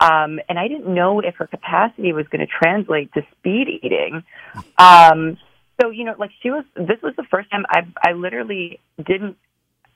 Um, 0.00 0.40
and 0.48 0.58
I 0.58 0.68
didn't 0.68 0.92
know 0.92 1.20
if 1.20 1.36
her 1.36 1.46
capacity 1.46 2.12
was 2.12 2.26
going 2.28 2.46
to 2.46 2.46
translate 2.46 3.12
to 3.14 3.22
speed 3.38 3.68
eating. 3.82 4.22
Um, 4.76 5.38
so, 5.80 5.90
you 5.90 6.04
know, 6.04 6.14
like 6.18 6.30
she 6.42 6.50
was, 6.50 6.64
this 6.74 7.00
was 7.02 7.14
the 7.16 7.24
first 7.30 7.50
time 7.50 7.64
I, 7.68 7.82
I 8.04 8.12
literally 8.12 8.80
didn't, 8.98 9.36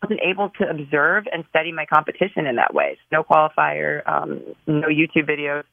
wasn't 0.03 0.21
able 0.25 0.51
to 0.61 0.69
observe 0.69 1.25
and 1.33 1.45
study 1.51 1.73
my 1.73 1.87
competition 1.87 2.47
in 2.47 2.57
that 2.57 2.73
way. 2.73 2.99
No 3.11 3.25
qualifier, 3.25 4.09
um, 4.09 4.43
no 4.67 4.89
YouTube 4.89 5.29
videos. 5.29 5.65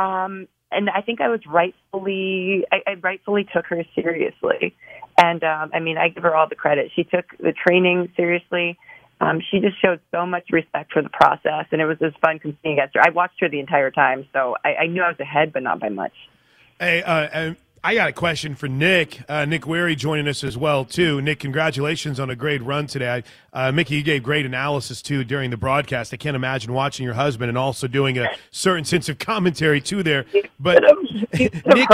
Um, 0.00 0.46
and 0.70 0.90
I 0.90 1.00
think 1.02 1.20
I 1.20 1.28
was 1.28 1.40
rightfully, 1.46 2.64
I, 2.70 2.82
I 2.86 2.94
rightfully 2.94 3.46
took 3.52 3.66
her 3.66 3.84
seriously. 3.94 4.74
And, 5.16 5.42
um, 5.42 5.70
I 5.74 5.80
mean, 5.80 5.98
I 5.98 6.08
give 6.10 6.22
her 6.22 6.34
all 6.34 6.48
the 6.48 6.54
credit. 6.54 6.92
She 6.94 7.04
took 7.04 7.26
the 7.38 7.52
training 7.52 8.12
seriously 8.16 8.78
um, 9.20 9.40
she 9.50 9.60
just 9.60 9.80
showed 9.80 10.00
so 10.12 10.26
much 10.26 10.44
respect 10.52 10.92
for 10.92 11.02
the 11.02 11.08
process, 11.08 11.66
and 11.72 11.80
it 11.80 11.86
was 11.86 11.98
just 11.98 12.18
fun 12.20 12.38
competing 12.38 12.74
against 12.74 12.94
her. 12.94 13.02
I 13.04 13.10
watched 13.10 13.40
her 13.40 13.48
the 13.48 13.58
entire 13.58 13.90
time, 13.90 14.26
so 14.32 14.56
I, 14.64 14.74
I 14.74 14.86
knew 14.86 15.02
I 15.02 15.08
was 15.08 15.18
ahead, 15.18 15.52
but 15.52 15.62
not 15.62 15.80
by 15.80 15.88
much. 15.88 16.12
Hey, 16.78 17.02
uh, 17.02 17.54
I 17.84 17.94
got 17.94 18.08
a 18.08 18.12
question 18.12 18.54
for 18.54 18.68
Nick. 18.68 19.20
Uh, 19.28 19.44
Nick 19.44 19.62
Wehry 19.62 19.96
joining 19.96 20.26
us 20.28 20.42
as 20.42 20.56
well 20.56 20.84
too. 20.84 21.20
Nick, 21.20 21.40
congratulations 21.40 22.18
on 22.18 22.30
a 22.30 22.36
great 22.36 22.62
run 22.62 22.86
today. 22.86 23.22
Uh, 23.52 23.72
Miki, 23.72 23.96
you 23.96 24.02
gave 24.02 24.22
great 24.22 24.44
analysis 24.46 25.00
too 25.00 25.24
during 25.24 25.50
the 25.50 25.56
broadcast. 25.56 26.12
I 26.12 26.16
can't 26.16 26.36
imagine 26.36 26.72
watching 26.72 27.04
your 27.04 27.14
husband 27.14 27.48
and 27.48 27.58
also 27.58 27.86
doing 27.86 28.18
a 28.18 28.28
certain 28.50 28.84
sense 28.84 29.08
of 29.08 29.18
commentary 29.18 29.80
too 29.80 30.02
there. 30.02 30.24
But 30.58 30.82
Nick. 31.34 31.88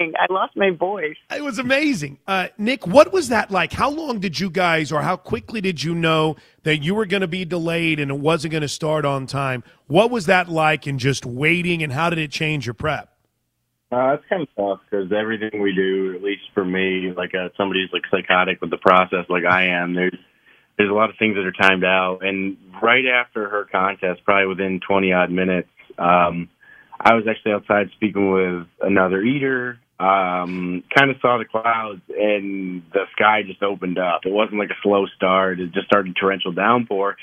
I 0.00 0.26
lost 0.30 0.56
my 0.56 0.70
voice. 0.70 1.16
It 1.34 1.44
was 1.44 1.58
amazing. 1.58 2.18
Uh, 2.26 2.48
Nick, 2.58 2.86
what 2.86 3.12
was 3.12 3.28
that 3.28 3.50
like? 3.50 3.72
How 3.72 3.90
long 3.90 4.20
did 4.20 4.38
you 4.38 4.50
guys, 4.50 4.90
or 4.90 5.02
how 5.02 5.16
quickly 5.16 5.60
did 5.60 5.82
you 5.82 5.94
know 5.94 6.36
that 6.62 6.78
you 6.78 6.94
were 6.94 7.06
going 7.06 7.20
to 7.20 7.28
be 7.28 7.44
delayed 7.44 8.00
and 8.00 8.10
it 8.10 8.18
wasn't 8.18 8.52
going 8.52 8.62
to 8.62 8.68
start 8.68 9.04
on 9.04 9.26
time? 9.26 9.62
What 9.86 10.10
was 10.10 10.26
that 10.26 10.48
like 10.48 10.86
in 10.86 10.98
just 10.98 11.26
waiting, 11.26 11.82
and 11.82 11.92
how 11.92 12.10
did 12.10 12.18
it 12.18 12.30
change 12.30 12.66
your 12.66 12.74
prep? 12.74 13.11
Uh, 13.92 14.14
it's 14.14 14.24
kind 14.26 14.40
of 14.40 14.48
tough 14.56 14.80
because 14.88 15.12
everything 15.12 15.60
we 15.60 15.74
do, 15.74 16.14
at 16.16 16.22
least 16.22 16.44
for 16.54 16.64
me, 16.64 17.12
like 17.14 17.34
uh, 17.34 17.50
somebody's 17.58 17.90
like 17.92 18.02
psychotic 18.10 18.58
with 18.62 18.70
the 18.70 18.78
process, 18.78 19.26
like 19.28 19.44
I 19.44 19.66
am. 19.66 19.92
There's 19.92 20.16
there's 20.78 20.88
a 20.88 20.94
lot 20.94 21.10
of 21.10 21.16
things 21.18 21.36
that 21.36 21.44
are 21.44 21.52
timed 21.52 21.84
out, 21.84 22.20
and 22.22 22.56
right 22.82 23.04
after 23.04 23.50
her 23.50 23.66
contest, 23.70 24.24
probably 24.24 24.46
within 24.46 24.80
20 24.80 25.12
odd 25.12 25.30
minutes, 25.30 25.68
um, 25.98 26.48
I 26.98 27.12
was 27.12 27.26
actually 27.28 27.52
outside 27.52 27.90
speaking 27.94 28.32
with 28.32 28.66
another 28.80 29.20
eater. 29.20 29.78
Um, 30.00 30.82
kind 30.96 31.10
of 31.10 31.18
saw 31.20 31.36
the 31.36 31.44
clouds, 31.44 32.00
and 32.08 32.82
the 32.94 33.04
sky 33.12 33.42
just 33.46 33.62
opened 33.62 33.98
up. 33.98 34.22
It 34.24 34.32
wasn't 34.32 34.58
like 34.58 34.70
a 34.70 34.80
slow 34.82 35.04
start; 35.14 35.60
it 35.60 35.70
just 35.72 35.86
started 35.86 36.16
torrential 36.16 36.52
downpour. 36.52 37.18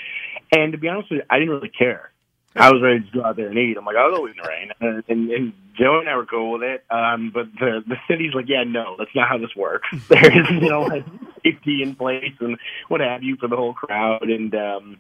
And 0.52 0.74
to 0.74 0.78
be 0.78 0.88
honest 0.88 1.10
with 1.10 1.22
you, 1.22 1.26
I 1.32 1.40
didn't 1.40 1.50
really 1.50 1.70
care. 1.70 2.12
I 2.56 2.72
was 2.72 2.82
ready 2.82 3.02
to 3.02 3.12
go 3.12 3.24
out 3.24 3.36
there 3.36 3.48
and 3.48 3.58
eat. 3.58 3.78
I'm 3.78 3.86
like, 3.86 3.96
I'll 3.96 4.16
go 4.16 4.28
eat 4.28 4.36
in 4.38 4.44
the 4.44 4.50
rain. 4.50 4.72
And, 4.82 5.04
and, 5.08 5.32
and 5.32 5.54
Joe 5.80 6.00
and 6.00 6.10
I 6.10 6.16
were 6.16 6.26
cool 6.26 6.52
with 6.54 6.64
it. 6.64 6.84
Um, 6.90 7.32
but 7.34 7.48
the 7.54 7.84
the 7.88 7.96
city's 8.08 8.34
like, 8.34 8.50
yeah, 8.50 8.64
no, 8.64 8.96
that's 8.98 9.16
not 9.16 9.30
how 9.30 9.38
this 9.38 9.56
works. 9.56 9.88
There's 10.10 10.50
you 10.50 10.70
know 10.70 10.90
safety 11.44 11.82
in 11.82 11.96
place 11.96 12.34
and 12.40 12.58
what 12.90 13.02
have 13.02 13.24
you 13.24 13.38
for 13.38 13.48
the 13.48 13.56
whole 13.56 13.74
crowd. 13.74 14.24
And 14.24 14.54
um, 14.54 15.00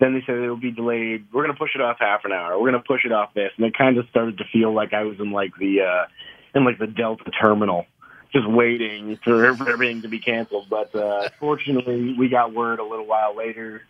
then 0.00 0.14
they 0.14 0.22
said 0.26 0.36
it'll 0.36 0.56
be 0.56 0.70
delayed. 0.70 1.26
We're 1.32 1.42
gonna 1.42 1.58
push 1.58 1.74
it 1.74 1.82
off 1.82 1.98
half 2.00 2.24
an 2.24 2.32
hour. 2.32 2.58
We're 2.58 2.70
gonna 2.70 2.82
push 2.82 3.04
it 3.04 3.12
off 3.12 3.34
this. 3.34 3.52
And 3.56 3.66
it 3.66 3.76
kind 3.76 3.98
of 3.98 4.08
started 4.08 4.38
to 4.38 4.44
feel 4.52 4.72
like 4.72 4.94
I 4.94 5.04
was 5.04 5.20
in 5.20 5.30
like 5.30 5.52
the 5.58 5.82
uh, 5.82 6.06
in 6.54 6.64
like 6.64 6.78
the 6.78 6.86
Delta 6.86 7.30
terminal. 7.30 7.86
Just 8.32 8.48
waiting 8.48 9.16
for, 9.22 9.54
for 9.54 9.70
everything 9.70 10.02
to 10.02 10.08
be 10.08 10.18
canceled, 10.18 10.66
but 10.68 10.92
uh, 10.92 11.28
fortunately, 11.38 12.16
we 12.18 12.28
got 12.28 12.52
word 12.52 12.80
a 12.80 12.82
little 12.82 13.06
while 13.06 13.36
later 13.36 13.82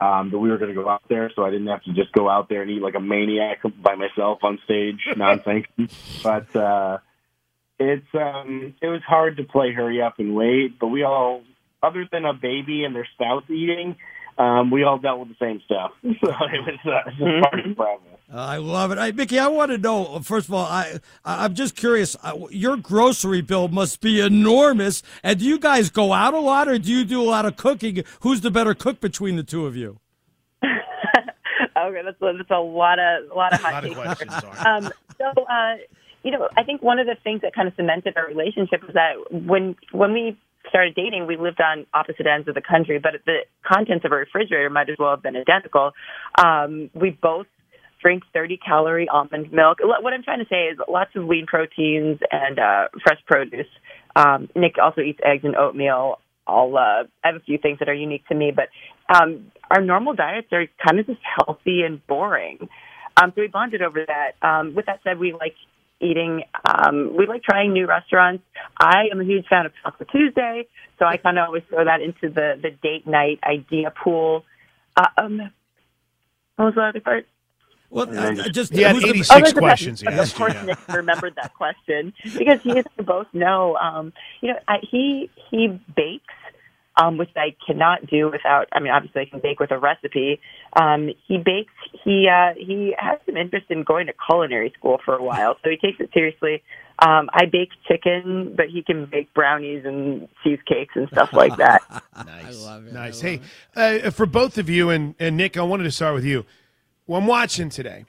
um, 0.00 0.30
that 0.30 0.38
we 0.38 0.50
were 0.50 0.58
going 0.58 0.74
to 0.74 0.80
go 0.80 0.88
out 0.88 1.02
there, 1.08 1.30
so 1.34 1.44
I 1.44 1.50
didn't 1.50 1.68
have 1.68 1.82
to 1.84 1.92
just 1.92 2.12
go 2.12 2.28
out 2.28 2.48
there 2.48 2.62
and 2.62 2.70
eat 2.70 2.82
like 2.82 2.94
a 2.94 3.00
maniac 3.00 3.62
by 3.82 3.94
myself 3.94 4.38
on 4.42 4.58
stage, 4.64 5.00
non-sanctioned. 5.16 5.90
but 6.22 6.54
uh, 6.54 6.98
it's 7.78 8.06
um, 8.14 8.74
it 8.80 8.88
was 8.88 9.02
hard 9.06 9.38
to 9.38 9.44
play 9.44 9.72
hurry 9.72 10.02
up 10.02 10.18
and 10.18 10.34
wait. 10.34 10.78
But 10.78 10.88
we 10.88 11.02
all, 11.02 11.42
other 11.82 12.06
than 12.10 12.24
a 12.24 12.34
baby 12.34 12.84
and 12.84 12.94
their 12.94 13.08
spouse 13.14 13.44
eating, 13.48 13.96
um, 14.38 14.70
we 14.70 14.84
all 14.84 14.98
dealt 14.98 15.20
with 15.20 15.28
the 15.28 15.36
same 15.40 15.60
stuff. 15.64 15.92
So 16.02 16.28
it 16.28 16.60
was, 16.64 16.78
uh, 16.84 17.10
it 17.10 17.20
was 17.20 17.42
part 17.42 17.60
of 17.60 17.68
the 17.68 17.74
problem. 17.74 18.15
Uh, 18.32 18.38
I 18.38 18.56
love 18.56 18.90
it. 18.90 18.98
Hey, 18.98 19.12
Miki, 19.12 19.38
I 19.38 19.46
want 19.46 19.70
to 19.70 19.78
know, 19.78 20.18
first 20.20 20.48
of 20.48 20.54
all, 20.54 20.64
I, 20.64 20.98
I'm 21.24 21.54
just 21.54 21.76
curious, 21.76 22.16
uh, 22.24 22.36
your 22.50 22.76
grocery 22.76 23.40
bill 23.40 23.68
must 23.68 24.00
be 24.00 24.20
enormous. 24.20 25.04
And 25.22 25.38
do 25.38 25.44
you 25.44 25.60
guys 25.60 25.90
go 25.90 26.12
out 26.12 26.34
a 26.34 26.40
lot 26.40 26.66
or 26.66 26.76
do 26.78 26.90
you 26.90 27.04
do 27.04 27.22
a 27.22 27.24
lot 27.24 27.46
of 27.46 27.56
cooking? 27.56 28.02
Who's 28.20 28.40
the 28.40 28.50
better 28.50 28.74
cook 28.74 29.00
between 29.00 29.36
the 29.36 29.44
two 29.44 29.64
of 29.66 29.76
you? 29.76 30.00
okay, 30.64 32.02
that's 32.04 32.16
that's 32.20 32.50
a 32.50 32.58
lot 32.58 32.98
of 32.98 33.30
a 33.30 33.34
lot 33.34 33.52
of 33.52 33.60
hot 33.62 33.74
Lot 33.74 33.84
of 33.84 33.94
questions, 33.94 34.32
sorry. 34.32 34.58
Um, 34.58 34.90
so, 35.18 35.42
uh, 35.44 35.76
you 36.24 36.32
know, 36.32 36.48
I 36.56 36.64
think 36.64 36.82
one 36.82 36.98
of 36.98 37.06
the 37.06 37.16
things 37.22 37.42
that 37.42 37.54
kind 37.54 37.68
of 37.68 37.74
cemented 37.76 38.16
our 38.16 38.26
relationship 38.26 38.82
was 38.82 38.94
that 38.94 39.14
when 39.30 39.76
when 39.92 40.12
we 40.12 40.36
started 40.68 40.96
dating, 40.96 41.28
we 41.28 41.36
lived 41.36 41.60
on 41.60 41.86
opposite 41.94 42.26
ends 42.26 42.48
of 42.48 42.56
the 42.56 42.60
country, 42.60 42.98
but 42.98 43.12
the 43.24 43.40
contents 43.64 44.04
of 44.04 44.10
our 44.10 44.18
refrigerator 44.18 44.68
might 44.68 44.90
as 44.90 44.96
well 44.98 45.10
have 45.10 45.22
been 45.22 45.36
identical. 45.36 45.92
Um, 46.36 46.90
we 46.92 47.10
both 47.10 47.46
drink 48.00 48.22
30 48.32 48.58
calorie 48.58 49.08
almond 49.08 49.52
milk. 49.52 49.78
What 49.82 50.12
I'm 50.12 50.22
trying 50.22 50.40
to 50.40 50.46
say 50.48 50.64
is 50.66 50.78
lots 50.88 51.10
of 51.14 51.24
lean 51.24 51.46
proteins 51.46 52.18
and 52.30 52.58
uh, 52.58 52.88
fresh 53.02 53.18
produce. 53.26 53.66
Um, 54.14 54.48
Nick 54.54 54.76
also 54.82 55.00
eats 55.00 55.20
eggs 55.24 55.44
and 55.44 55.56
oatmeal. 55.56 56.18
I'll 56.46 56.76
uh, 56.76 57.04
I 57.24 57.26
have 57.28 57.36
a 57.36 57.40
few 57.40 57.58
things 57.58 57.80
that 57.80 57.88
are 57.88 57.94
unique 57.94 58.26
to 58.28 58.34
me, 58.34 58.52
but 58.54 58.68
um, 59.14 59.50
our 59.70 59.80
normal 59.80 60.14
diets 60.14 60.48
are 60.52 60.66
kind 60.84 61.00
of 61.00 61.06
just 61.06 61.20
healthy 61.36 61.82
and 61.82 62.04
boring. 62.06 62.68
Um, 63.16 63.32
so 63.34 63.40
we 63.42 63.48
bonded 63.48 63.82
over 63.82 64.04
that. 64.06 64.46
Um, 64.46 64.74
with 64.74 64.86
that 64.86 65.00
said, 65.02 65.18
we 65.18 65.32
like 65.32 65.54
eating. 66.00 66.42
Um, 66.64 67.16
we 67.16 67.26
like 67.26 67.42
trying 67.42 67.72
new 67.72 67.86
restaurants. 67.86 68.44
I 68.78 69.04
am 69.10 69.20
a 69.20 69.24
huge 69.24 69.46
fan 69.48 69.66
of 69.66 69.72
Taco 69.82 70.04
Tuesday, 70.04 70.68
so 70.98 71.04
I 71.04 71.16
kind 71.16 71.38
of 71.38 71.46
always 71.46 71.62
throw 71.68 71.84
that 71.84 72.00
into 72.00 72.32
the 72.32 72.54
the 72.60 72.70
date 72.70 73.06
night 73.06 73.40
idea 73.42 73.90
pool. 73.90 74.44
Uh, 74.96 75.08
um, 75.18 75.40
what 76.56 76.66
was 76.66 76.74
the 76.74 76.82
other 76.82 77.00
part? 77.00 77.26
Well, 77.90 78.18
I, 78.18 78.28
I 78.30 78.48
just 78.48 78.72
He 78.72 78.82
had 78.82 78.94
who's 78.96 79.02
the- 79.04 79.10
86 79.10 79.30
Oh, 79.30 79.52
the 79.52 79.58
questions 79.60 80.00
he 80.00 80.06
asked 80.08 80.32
Of 80.34 80.38
you, 80.40 80.44
course, 80.46 80.54
yeah. 80.54 80.64
Nick 80.64 80.88
remembered 80.88 81.34
that 81.36 81.54
question 81.54 82.12
because 82.36 82.60
he 82.62 82.70
and 82.70 82.86
I 82.98 83.02
both 83.02 83.28
know. 83.32 83.76
Um, 83.76 84.12
you 84.40 84.52
know, 84.52 84.58
I, 84.68 84.78
he 84.90 85.30
he 85.50 85.68
bakes, 85.94 86.34
um, 86.96 87.16
which 87.16 87.30
I 87.36 87.54
cannot 87.66 88.06
do 88.06 88.28
without. 88.30 88.68
I 88.72 88.80
mean, 88.80 88.92
obviously, 88.92 89.22
I 89.22 89.24
can 89.26 89.40
bake 89.40 89.60
with 89.60 89.70
a 89.70 89.78
recipe. 89.78 90.40
Um, 90.80 91.10
he 91.26 91.38
bakes. 91.38 91.72
He 92.04 92.28
uh, 92.28 92.54
he 92.56 92.94
has 92.98 93.18
some 93.26 93.36
interest 93.36 93.66
in 93.70 93.82
going 93.84 94.06
to 94.08 94.12
culinary 94.26 94.72
school 94.76 94.98
for 95.04 95.14
a 95.14 95.22
while, 95.22 95.56
so 95.62 95.70
he 95.70 95.76
takes 95.76 96.00
it 96.00 96.10
seriously. 96.12 96.62
Um, 96.98 97.28
I 97.34 97.44
bake 97.44 97.68
chicken, 97.86 98.54
but 98.56 98.70
he 98.70 98.82
can 98.82 99.04
bake 99.04 99.32
brownies 99.34 99.84
and 99.84 100.28
cheesecakes 100.42 100.94
and 100.96 101.06
stuff 101.08 101.28
like 101.34 101.54
that. 101.58 101.82
nice. 102.26 102.66
Nice. 102.90 103.20
Hey, 103.20 103.42
uh, 103.76 104.10
for 104.10 104.24
both 104.24 104.56
of 104.56 104.70
you 104.70 104.88
and, 104.88 105.14
and 105.18 105.36
Nick, 105.36 105.58
I 105.58 105.62
wanted 105.62 105.84
to 105.84 105.90
start 105.90 106.14
with 106.14 106.24
you. 106.24 106.46
Well, 107.06 107.20
I'm 107.20 107.26
watching 107.26 107.68
today, 107.68 108.04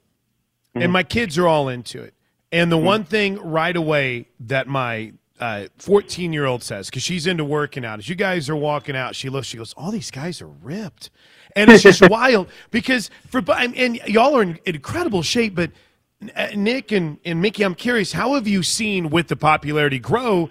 and 0.73 0.85
mm-hmm. 0.85 0.91
my 0.91 1.03
kids 1.03 1.37
are 1.37 1.47
all 1.47 1.69
into 1.69 2.01
it. 2.01 2.13
And 2.51 2.71
the 2.71 2.77
mm. 2.77 2.83
one 2.83 3.03
thing 3.03 3.37
right 3.39 3.75
away 3.75 4.29
that 4.41 4.67
my 4.67 5.13
uh, 5.39 5.65
14 5.77 6.33
year 6.33 6.45
old 6.45 6.63
says, 6.63 6.89
because 6.89 7.03
she's 7.03 7.27
into 7.27 7.45
working 7.45 7.85
out, 7.85 7.99
as 7.99 8.09
you 8.09 8.15
guys 8.15 8.49
are 8.49 8.55
walking 8.55 8.95
out, 8.95 9.15
she 9.15 9.29
looks, 9.29 9.47
she 9.47 9.57
goes, 9.57 9.73
All 9.73 9.91
these 9.91 10.11
guys 10.11 10.41
are 10.41 10.47
ripped. 10.47 11.09
And 11.55 11.69
it's 11.69 11.83
just 11.83 12.01
wild 12.09 12.47
because 12.71 13.09
for, 13.29 13.43
and 13.51 13.75
and 13.75 13.95
y'all 14.07 14.35
are 14.37 14.43
in 14.43 14.59
incredible 14.65 15.21
shape, 15.21 15.55
but 15.55 15.71
uh, 16.35 16.47
Nick 16.55 16.91
and, 16.91 17.19
and 17.25 17.41
Miki, 17.41 17.63
I'm 17.63 17.75
curious, 17.75 18.13
how 18.13 18.33
have 18.35 18.47
you 18.47 18.63
seen 18.63 19.09
with 19.09 19.27
the 19.27 19.35
popularity 19.35 19.99
grow? 19.99 20.49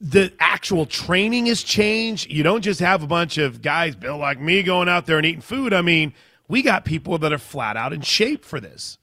the 0.00 0.32
actual 0.40 0.86
training 0.86 1.46
has 1.46 1.62
changed. 1.62 2.30
You 2.30 2.42
don't 2.42 2.62
just 2.62 2.80
have 2.80 3.02
a 3.02 3.06
bunch 3.06 3.38
of 3.38 3.60
guys 3.60 3.94
built 3.94 4.20
like 4.20 4.40
me 4.40 4.62
going 4.62 4.88
out 4.88 5.06
there 5.06 5.18
and 5.18 5.26
eating 5.26 5.42
food. 5.42 5.74
I 5.74 5.82
mean, 5.82 6.14
we 6.50 6.62
got 6.62 6.84
people 6.84 7.16
that 7.18 7.32
are 7.32 7.38
flat 7.38 7.76
out 7.76 7.92
in 7.92 8.00
shape 8.00 8.44
for 8.44 8.60
this. 8.60 8.98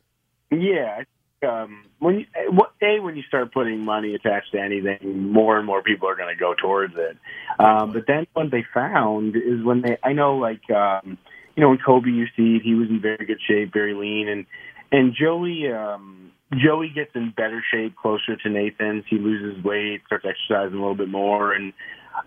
Yeah, 0.52 1.04
um, 1.48 1.86
when 2.00 2.20
you, 2.20 2.26
what 2.52 2.74
a 2.82 3.00
when 3.00 3.16
you 3.16 3.24
start 3.24 3.54
putting 3.54 3.80
money 3.80 4.14
attached 4.16 4.52
to 4.52 4.60
anything, 4.60 5.32
more 5.32 5.58
and 5.58 5.66
more 5.66 5.82
people 5.82 6.10
are 6.10 6.16
going 6.16 6.34
to 6.34 6.40
go 6.40 6.54
towards 6.54 6.94
it. 6.98 7.18
Um, 7.60 7.94
but 7.94 8.04
then 8.06 8.28
what 8.34 8.52
they 8.52 8.66
found 8.74 9.36
is 9.36 9.64
when 9.64 9.82
they, 9.82 9.98
I 10.04 10.14
know, 10.14 10.36
like 10.38 10.70
um, 10.70 11.18
you 11.56 11.62
know, 11.62 11.70
when 11.70 11.80
Kobe 11.84 12.10
used 12.10 12.36
to 12.36 12.42
eat, 12.42 12.62
he 12.64 12.76
was 12.76 12.90
in 12.90 13.02
very 13.02 13.26
good 13.26 13.40
shape, 13.48 13.72
very 13.74 13.94
lean, 13.94 14.28
and 14.28 14.46
and 14.92 15.16
Joey. 15.16 15.72
Um, 15.72 16.32
Joey 16.54 16.90
gets 16.94 17.12
in 17.14 17.34
better 17.36 17.64
shape 17.74 17.96
closer 17.96 18.38
to 18.38 18.50
Nathan's. 18.50 19.04
He 19.10 19.18
loses 19.18 19.62
weight, 19.64 20.02
starts 20.06 20.26
exercising 20.26 20.78
a 20.78 20.82
little 20.82 20.96
bit 20.96 21.10
more, 21.10 21.54
and 21.54 21.74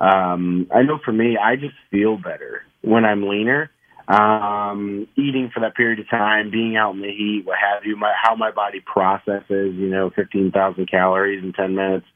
um, 0.00 0.66
I 0.74 0.82
know 0.82 0.98
for 1.04 1.12
me, 1.12 1.36
I 1.36 1.56
just 1.56 1.74
feel 1.90 2.16
better 2.16 2.62
when 2.82 3.04
I'm 3.04 3.28
leaner. 3.28 3.70
Um, 4.10 5.06
eating 5.16 5.52
for 5.54 5.60
that 5.60 5.76
period 5.76 6.00
of 6.00 6.10
time, 6.10 6.50
being 6.50 6.76
out 6.76 6.94
in 6.94 7.00
the 7.00 7.12
heat, 7.12 7.42
what 7.44 7.58
have 7.58 7.84
you, 7.84 7.96
my, 7.96 8.12
how 8.20 8.34
my 8.34 8.50
body 8.50 8.80
processes, 8.80 9.74
you 9.76 9.88
know, 9.88 10.10
15,000 10.10 10.90
calories 10.90 11.44
in 11.44 11.52
10 11.52 11.76
minutes, 11.76 12.06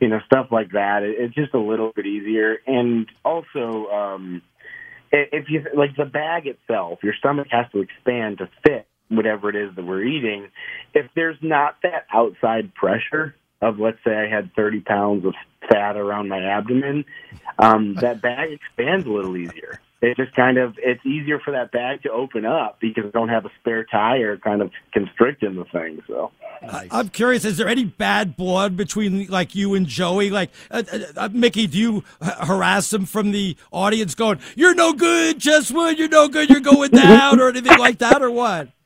you 0.00 0.06
know, 0.06 0.20
stuff 0.26 0.46
like 0.52 0.70
that. 0.72 1.02
It, 1.02 1.16
it's 1.18 1.34
just 1.34 1.52
a 1.52 1.58
little 1.58 1.90
bit 1.92 2.06
easier. 2.06 2.58
And 2.68 3.08
also, 3.24 3.86
um, 3.90 4.42
if 5.10 5.46
you, 5.48 5.66
like 5.74 5.96
the 5.96 6.04
bag 6.04 6.46
itself, 6.46 7.00
your 7.02 7.14
stomach 7.14 7.48
has 7.50 7.66
to 7.72 7.80
expand 7.80 8.38
to 8.38 8.48
fit 8.64 8.86
whatever 9.08 9.50
it 9.50 9.56
is 9.56 9.74
that 9.74 9.84
we're 9.84 10.04
eating. 10.04 10.46
If 10.94 11.06
there's 11.16 11.38
not 11.42 11.78
that 11.82 12.06
outside 12.12 12.72
pressure 12.74 13.34
of, 13.60 13.80
let's 13.80 13.98
say 14.04 14.14
I 14.14 14.28
had 14.28 14.54
30 14.54 14.82
pounds 14.82 15.26
of 15.26 15.34
fat 15.68 15.96
around 15.96 16.28
my 16.28 16.44
abdomen, 16.44 17.06
um, 17.58 17.94
that 17.96 18.22
bag 18.22 18.52
expands 18.52 19.04
a 19.04 19.10
little 19.10 19.36
easier. 19.36 19.80
It 20.02 20.16
just 20.16 20.34
kind 20.34 20.56
of, 20.56 20.74
it's 20.78 21.04
easier 21.04 21.38
for 21.40 21.50
that 21.52 21.72
bag 21.72 22.02
to 22.04 22.10
open 22.10 22.46
up 22.46 22.78
because 22.80 23.04
I 23.06 23.10
don't 23.10 23.28
have 23.28 23.44
a 23.44 23.50
spare 23.60 23.84
tire 23.84 24.38
kind 24.38 24.62
of 24.62 24.70
constricting 24.92 25.56
the 25.56 25.64
thing. 25.66 26.00
So. 26.06 26.32
I- 26.62 26.88
I'm 26.90 27.08
curious. 27.10 27.44
Is 27.44 27.56
there 27.58 27.68
any 27.68 27.84
bad 27.84 28.36
blood 28.36 28.76
between 28.76 29.26
like 29.28 29.54
you 29.54 29.74
and 29.74 29.86
Joey? 29.86 30.30
Like 30.30 30.50
uh, 30.70 30.82
uh, 30.92 30.98
uh, 31.16 31.28
Miki, 31.32 31.66
do 31.66 31.78
you 31.78 32.04
h- 32.22 32.32
harass 32.40 32.92
him 32.92 33.04
from 33.06 33.30
the 33.32 33.56
audience, 33.72 34.14
going, 34.14 34.40
"You're 34.56 34.74
no 34.74 34.92
good, 34.92 35.40
Chestnut. 35.40 35.96
You're 35.98 36.08
no 36.10 36.28
good. 36.28 36.50
You're 36.50 36.60
going 36.60 36.90
down," 36.90 37.40
or 37.40 37.48
anything 37.48 37.78
like 37.78 37.98
that, 37.98 38.22
or 38.22 38.30
what? 38.30 38.68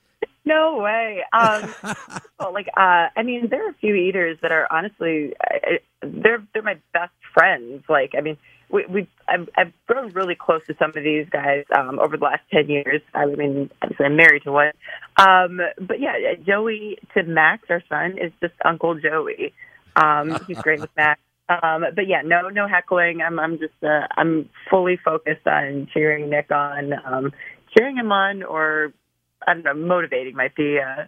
No 0.47 0.77
way. 0.77 1.25
Um, 1.33 1.75
well, 2.39 2.53
like, 2.53 2.69
uh, 2.77 3.09
I 3.17 3.23
mean, 3.25 3.49
there 3.49 3.67
are 3.67 3.71
a 3.71 3.75
few 3.81 3.95
eaters 3.95 4.37
that 4.43 4.53
are 4.53 4.69
honestly, 4.71 5.33
uh, 5.43 5.77
they're 6.03 6.45
they're 6.53 6.63
my 6.63 6.77
best 6.93 7.13
friends. 7.33 7.83
Like, 7.89 8.13
I 8.17 8.21
mean, 8.21 8.37
we 8.75 8.85
we 8.87 9.09
I've, 9.29 9.49
I've 9.57 9.73
grown 9.87 10.13
really 10.13 10.35
close 10.35 10.61
to 10.67 10.75
some 10.79 10.91
of 10.91 11.03
these 11.03 11.27
guys 11.31 11.65
um, 11.75 12.01
over 12.01 12.17
the 12.17 12.25
last 12.25 12.43
ten 12.53 12.69
years. 12.69 13.01
I 13.15 13.27
mean, 13.27 13.71
obviously, 13.81 14.07
I'm 14.07 14.17
married 14.17 14.43
to 14.43 14.53
one. 14.53 14.73
Um, 15.17 15.61
but 15.81 16.01
yeah, 16.01 16.35
Joey 16.45 16.99
to 17.15 17.23
Max, 17.23 17.71
our 17.71 17.83
son, 17.89 18.19
is 18.19 18.33
just 18.41 18.55
Uncle 18.65 18.97
Joey. 18.97 19.55
Um, 19.97 20.37
she's 20.47 20.61
great 20.61 20.81
with 20.81 20.91
Max. 20.97 21.21
Um, 21.49 21.85
but 21.95 22.09
yeah, 22.09 22.23
no, 22.25 22.49
no 22.49 22.67
heckling. 22.67 23.21
I'm, 23.21 23.39
I'm 23.39 23.59
just, 23.59 23.75
uh, 23.83 24.09
I'm 24.17 24.49
fully 24.71 24.99
focused 25.05 25.47
on 25.47 25.89
cheering 25.93 26.31
Nick 26.31 26.51
on, 26.51 26.95
um, 27.05 27.33
cheering 27.77 27.97
him 27.97 28.11
on, 28.11 28.43
or 28.43 28.93
I 29.47 29.55
don't 29.55 29.63
know, 29.63 29.75
motivating 29.75 30.35
might 30.35 30.57
be. 30.57 30.79
Uh, 30.81 31.05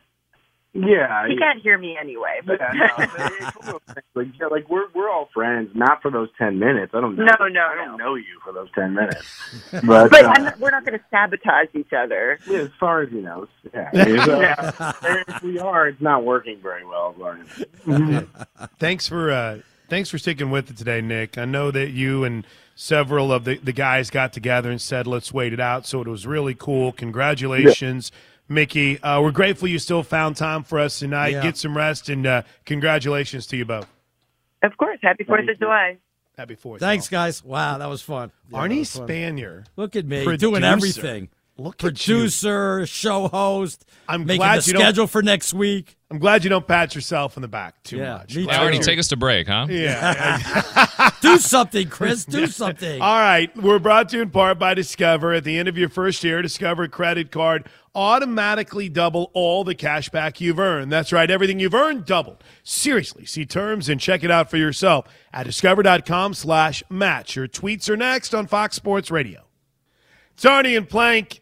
Yeah, 0.77 1.27
he 1.29 1.37
can't 1.37 1.63
hear 1.63 1.79
me 1.79 1.97
anyway. 2.01 2.41
But 2.45 2.61
Yeah, 2.61 2.73
no, 2.75 2.89
but 2.97 3.33
it's 3.41 3.57
one 3.57 3.69
of 3.69 3.73
those 3.87 3.95
things, 3.95 4.07
like, 4.15 4.27
yeah, 4.39 4.47
like 4.47 4.69
we're 4.69 4.87
we're 4.95 5.11
all 5.11 5.29
friends, 5.33 5.71
not 5.75 6.03
for 6.03 6.11
those 6.11 6.29
ten 6.39 6.59
minutes. 6.59 6.93
I 6.95 7.01
don't 7.01 7.17
know. 7.17 7.25
No, 7.25 7.49
no, 7.49 7.61
I 7.67 7.75
don't 7.85 7.97
know 7.99 8.15
you 8.15 8.25
for 8.45 8.53
those 8.53 8.69
ten 8.75 8.95
minutes. 8.95 9.25
but, 9.73 10.11
But, 10.11 10.25
uh, 10.25 10.33
I'm 10.37 10.45
not, 10.45 10.59
we're 10.61 10.71
not 10.71 10.85
going 10.85 10.99
to 10.99 11.05
sabotage 11.11 11.69
each 11.75 11.93
other. 11.93 12.39
yeah, 12.49 12.59
as 12.59 12.71
far 12.79 13.03
as 13.03 13.11
he 13.11 13.17
knows, 13.17 13.49
yeah. 13.75 13.91
It's, 13.93 14.29
uh, 14.29 14.93
if 15.29 15.43
we 15.43 15.59
are, 15.59 15.89
it's 15.89 16.01
not 16.01 16.25
working 16.25 16.61
very 16.63 16.85
well. 16.85 17.15
Lauren. 17.19 17.47
thanks 18.79 19.09
for 19.09 19.31
uh, 19.31 19.59
thanks 19.89 20.11
for 20.11 20.19
sticking 20.19 20.51
with 20.51 20.71
it 20.71 20.77
today, 20.77 21.01
Nick. 21.01 21.39
I 21.39 21.45
know 21.45 21.71
that 21.71 21.91
you 21.91 22.25
and 22.25 22.47
several 22.75 23.33
of 23.33 23.45
the, 23.45 23.57
the 23.57 23.73
guys 23.73 24.11
got 24.11 24.33
together 24.33 24.71
and 24.71 24.81
said, 24.81 25.07
"Let's 25.07 25.33
wait 25.33 25.53
it 25.53 25.61
out." 25.61 25.87
So 25.87 26.01
it 26.03 26.09
was 26.09 26.27
really 26.27 26.55
cool. 26.55 26.93
Congratulations, 26.93 28.13
Miki. 28.49 29.01
Uh, 29.03 29.21
we're 29.21 29.31
grateful 29.33 29.69
you 29.69 29.79
still 29.79 30.03
found 30.03 30.37
time 30.37 30.63
for 30.63 30.79
us 30.79 30.99
tonight. 30.99 31.29
Yeah. 31.29 31.43
Get 31.43 31.57
some 31.57 31.77
rest 31.77 32.09
and 32.09 32.27
uh, 32.27 32.43
congratulations 32.65 33.47
to 33.49 33.57
you 33.57 33.65
both. 33.65 33.87
Of 34.63 34.77
course. 34.77 34.99
Happy 35.03 35.25
Fourth 35.25 35.49
of 35.49 35.59
July. 35.59 35.99
Happy 36.39 36.55
Fourth. 36.55 36.81
Thanks, 36.81 37.09
guys. 37.09 37.43
Wow, 37.45 37.79
that 37.79 37.87
was 37.89 38.03
fun. 38.03 38.31
Yeah, 38.51 38.59
Arnie 38.59 38.81
was 38.81 38.93
fun. 38.95 39.09
Spanier. 39.09 39.65
Look 39.77 39.97
at 39.97 40.05
me 40.07 40.25
Producer. 40.25 40.51
doing 40.51 40.65
everything. 40.65 41.29
Look 41.59 41.77
at 41.77 41.85
you. 41.85 41.89
Producer, 42.17 42.85
show 42.87 43.29
host. 43.29 43.87
I'm 44.07 44.27
making 44.27 44.41
glad 44.41 44.61
the 44.61 44.67
you 44.67 44.73
don't- 44.75 44.83
schedule 44.83 45.07
for 45.07 45.23
next 45.23 45.55
week. 45.55 45.97
I'm 46.11 46.19
glad 46.19 46.45
you 46.45 46.51
don't 46.51 46.67
pat 46.69 46.95
yourself 46.95 47.37
in 47.37 47.43
the 47.43 47.49
back 47.49 47.83
too 47.83 47.97
Yeah, 47.97 48.19
much. 48.19 48.37
me 48.37 48.45
Glad. 48.45 48.61
Arnie, 48.61 48.85
take 48.85 48.99
us 48.99 49.09
to 49.09 49.17
break, 49.17 49.49
huh? 49.49 49.67
Yeah. 49.71 51.11
Do 51.23 51.39
something, 51.39 51.89
Chris. 51.89 52.25
Do 52.27 52.47
something. 52.47 53.01
All 53.01 53.19
right. 53.19 53.55
We're 53.57 53.79
brought 53.81 54.11
to 54.11 54.17
you 54.17 54.23
in 54.23 54.31
part 54.31 54.59
by 54.59 54.75
Discover. 54.75 55.33
At 55.33 55.45
the 55.45 55.59
end 55.59 55.67
of 55.69 55.77
your 55.79 55.89
first 55.89 56.23
year, 56.23 56.43
Discover 56.43 56.89
credit 56.89 57.31
card 57.33 57.67
automatically 57.97 58.89
double 58.89 59.31
all 59.33 59.65
the 59.65 59.75
cash 59.75 60.11
back 60.11 60.41
you've 60.41 60.61
earned. 60.61 60.93
That's 60.93 61.13
right. 61.13 61.31
Everything 61.31 61.59
you've 61.59 61.75
earned 61.75 62.05
doubled. 62.05 62.45
Seriously. 62.63 63.25
See 63.25 63.47
terms 63.47 63.89
and 63.89 63.99
check 64.01 64.23
it 64.23 64.31
out 64.31 64.51
for 64.51 64.59
yourself 64.59 65.07
at 65.33 65.47
discover.com 65.47 66.35
slash 66.35 66.85
match. 66.91 67.35
Your 67.35 67.49
tweets 67.49 67.89
are 67.89 67.97
next 67.97 68.35
on 68.35 68.47
Fox 68.47 68.77
Sports 68.77 69.11
Radio. 69.11 69.45
It's 70.35 70.45
Arnie 70.45 70.77
and 70.77 70.89
Plank 70.89 71.41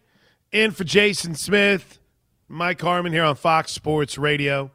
in 0.53 0.71
for 0.71 0.85
Jason 0.85 1.35
Smith. 1.35 1.99
Mike 2.49 2.81
Harmon 2.81 3.13
here 3.13 3.25
on 3.25 3.35
Fox 3.35 3.73
Sports 3.73 4.17
Radio. 4.17 4.71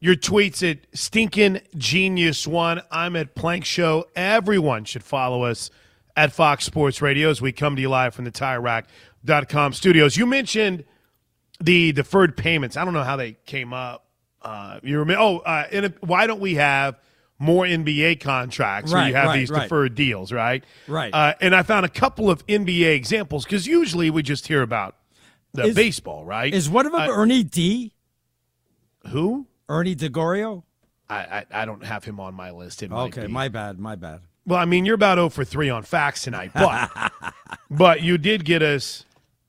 Your 0.00 0.16
tweets 0.16 0.68
at 0.68 0.78
Stinkin' 0.98 1.60
Genius 1.76 2.46
One. 2.46 2.80
I'm 2.90 3.14
at 3.14 3.34
Plank 3.34 3.64
Show. 3.64 4.08
Everyone 4.16 4.84
should 4.84 5.04
follow 5.04 5.44
us 5.44 5.70
at 6.16 6.32
Fox 6.32 6.64
Sports 6.64 7.00
Radio 7.00 7.30
as 7.30 7.40
we 7.40 7.52
come 7.52 7.76
to 7.76 7.82
you 7.82 7.88
live 7.88 8.14
from 8.14 8.24
the 8.24 8.30
TireRack.com 9.26 9.72
studios. 9.72 10.16
You 10.16 10.26
mentioned 10.26 10.84
the 11.60 11.92
deferred 11.92 12.36
payments. 12.36 12.76
I 12.76 12.84
don't 12.84 12.94
know 12.94 13.04
how 13.04 13.16
they 13.16 13.32
came 13.46 13.72
up. 13.72 14.06
Uh, 14.42 14.80
you 14.82 14.98
remember? 14.98 15.22
Oh, 15.22 15.38
uh, 15.38 15.66
a, 15.72 15.92
why 16.00 16.26
don't 16.26 16.40
we 16.40 16.54
have 16.54 16.98
more 17.38 17.64
NBA 17.64 18.20
contracts 18.20 18.92
where 18.92 19.06
you 19.06 19.14
have 19.14 19.28
right, 19.28 19.38
these 19.38 19.50
right. 19.50 19.62
deferred 19.62 19.94
deals, 19.94 20.32
right? 20.32 20.64
Right. 20.86 21.12
Uh, 21.12 21.34
and 21.40 21.54
I 21.54 21.62
found 21.62 21.86
a 21.86 21.90
couple 21.90 22.30
of 22.30 22.46
NBA 22.46 22.94
examples 22.94 23.44
because 23.44 23.66
usually 23.66 24.10
we 24.10 24.22
just 24.22 24.46
hear 24.46 24.62
about 24.62 24.96
the 25.52 25.64
Is- 25.64 25.74
baseball, 25.74 26.24
right? 26.24 26.52
Is 26.52 26.68
one 26.68 26.86
of 26.86 26.92
them 26.92 27.02
Uh, 27.02 27.08
Ernie 27.12 27.42
D? 27.42 27.92
who? 29.08 29.46
Ernie 29.68 29.96
DiGregorio? 29.96 30.64
I, 31.08 31.16
I 31.16 31.62
I 31.62 31.64
don't 31.64 31.84
have 31.84 32.04
him 32.04 32.20
on 32.20 32.34
my 32.34 32.50
list. 32.50 32.82
It 32.82 32.92
Okay, 32.92 33.26
my 33.26 33.48
bad, 33.48 33.78
my 33.78 33.96
bad. 33.96 34.20
Well, 34.46 34.58
I 34.58 34.64
mean, 34.64 34.84
you're 34.84 34.94
about 34.94 35.16
0 35.16 35.28
for 35.28 35.44
3 35.44 35.70
on 35.70 35.82
facts 35.82 36.22
tonight, 36.22 36.52
but 36.54 37.12
but 37.70 38.02
you 38.02 38.16
did 38.16 38.44
get 38.44 38.62
us 38.62 39.04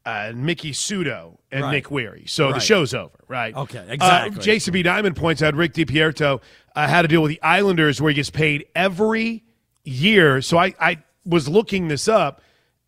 uh, 0.05 0.31
Miki 0.35 0.71
Sudo 0.71 1.37
and 1.51 1.63
Right. 1.63 1.71
Nick 1.71 1.85
Wehry. 1.87 2.27
So 2.29 2.51
the 2.51 2.59
show's 2.59 2.93
over, 2.93 3.17
right? 3.27 3.55
Okay, 3.55 3.79
Uh, 3.79 3.93
exactly. 3.93 4.41
Jason 4.43 4.73
B. 4.73 4.81
Diamond 4.83 5.15
points 5.15 5.41
out 5.43 5.53
Rick 5.55 5.73
DiPietro 5.73 6.41
uh, 6.75 6.87
had 6.87 7.03
to 7.03 7.07
deal 7.07 7.21
with 7.21 7.29
the 7.29 7.41
Islanders 7.41 8.01
where 8.01 8.09
he 8.09 8.15
gets 8.15 8.29
paid 8.31 8.65
every 8.75 9.43
year. 9.83 10.41
So 10.41 10.57
I, 10.57 10.73
I 10.79 11.03
was 11.25 11.47
looking 11.47 11.87
this 11.87 12.07
up, 12.07 12.41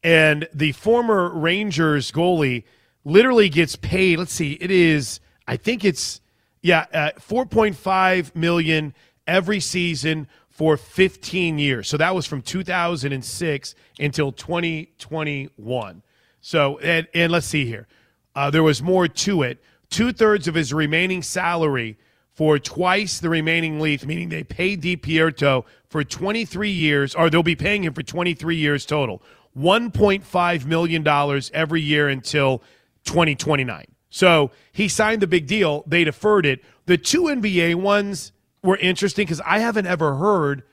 and 0.04 0.48
the 0.54 0.72
former 0.72 1.30
Rangers 1.30 2.12
goalie 2.12 2.64
literally 3.06 3.50
gets 3.50 3.76
paid. 3.76 4.18
Let's 4.18 4.34
see, 4.34 4.54
it 4.54 4.72
is, 4.72 5.20
I 5.48 5.58
think 5.58 5.86
it's, 5.86 6.20
yeah, 6.62 6.86
uh, 6.94 7.12
4.5 7.20 8.36
million 8.36 8.94
every 9.28 9.60
season 9.60 10.28
for 10.50 10.78
15 10.78 11.58
years. 11.60 11.88
So 11.90 11.98
that 11.98 12.16
was 12.16 12.26
from 12.26 12.42
2006 12.42 13.76
until 14.00 14.32
2021. 14.32 16.02
So, 16.44 16.78
and, 16.80 17.08
and 17.14 17.32
let's 17.32 17.48
see 17.48 17.66
here. 17.66 17.88
Uh, 18.36 18.50
there 18.50 18.64
was 18.64 18.82
more 18.82 19.08
to 19.08 19.44
it. 19.44 19.64
Two 19.90 20.12
thirds 20.12 20.46
of 20.48 20.56
his 20.56 20.74
remaining 20.74 21.24
salary 21.24 21.98
for 22.34 22.60
twice 22.60 23.20
the 23.20 23.30
remaining 23.30 23.80
lease, 23.80 24.06
meaning 24.06 24.28
they 24.28 24.44
paid 24.44 24.82
DiPietro 24.82 25.64
for 25.88 26.04
23 26.04 26.70
years, 26.70 27.16
or 27.16 27.30
they'll 27.30 27.44
be 27.44 27.56
paying 27.56 27.86
him 27.86 27.94
for 27.94 28.04
23 28.04 28.58
years 28.58 28.86
total. 28.86 29.24
$1.5 29.58 30.66
million 30.66 31.42
every 31.54 31.82
year 31.82 32.10
until 32.10 32.62
2029. 33.06 33.86
So 34.10 34.52
he 34.74 34.90
signed 34.90 35.22
the 35.22 35.28
big 35.28 35.48
deal. 35.48 35.86
They 35.88 36.04
deferred 36.04 36.46
it. 36.46 36.62
The 36.88 36.98
two 36.98 37.24
NBA 37.24 37.76
ones 37.76 38.34
were 38.62 38.78
interesting 38.78 39.26
because 39.26 39.42
I 39.46 39.60
haven't 39.60 39.88
ever 39.88 40.16
heard 40.16 40.64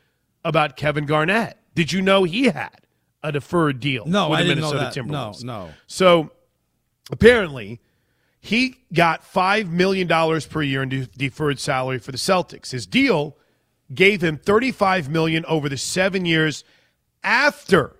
about 0.44 0.76
Kevin 0.76 1.06
Garnett. 1.06 1.58
Did 1.76 1.92
you 1.92 2.02
know 2.02 2.24
he 2.24 2.46
had 2.46 2.80
a 3.22 3.32
deferred 3.32 3.80
deal 3.80 4.06
No, 4.06 4.30
with 4.30 4.40
I 4.40 4.42
the 4.42 4.48
didn't 4.48 4.62
know 4.62 4.72
that. 4.72 4.96
No, 4.96 5.02
Timberwolves? 5.02 5.44
no. 5.44 5.70
So 5.86 6.30
apparently, 7.10 7.80
he 8.40 8.78
got 8.92 9.22
$5 9.22 9.68
million 9.70 10.08
per 10.08 10.62
year 10.62 10.82
in 10.82 10.88
de- 10.88 11.06
deferred 11.06 11.58
salary 11.58 11.98
for 11.98 12.12
the 12.12 12.18
Celtics. 12.18 12.70
His 12.70 12.86
deal 12.86 13.36
gave 13.94 14.22
him 14.22 14.38
35 14.38 15.08
million 15.10 15.44
over 15.46 15.68
the 15.68 15.76
seven 15.76 16.24
years 16.24 16.64
after 17.22 17.96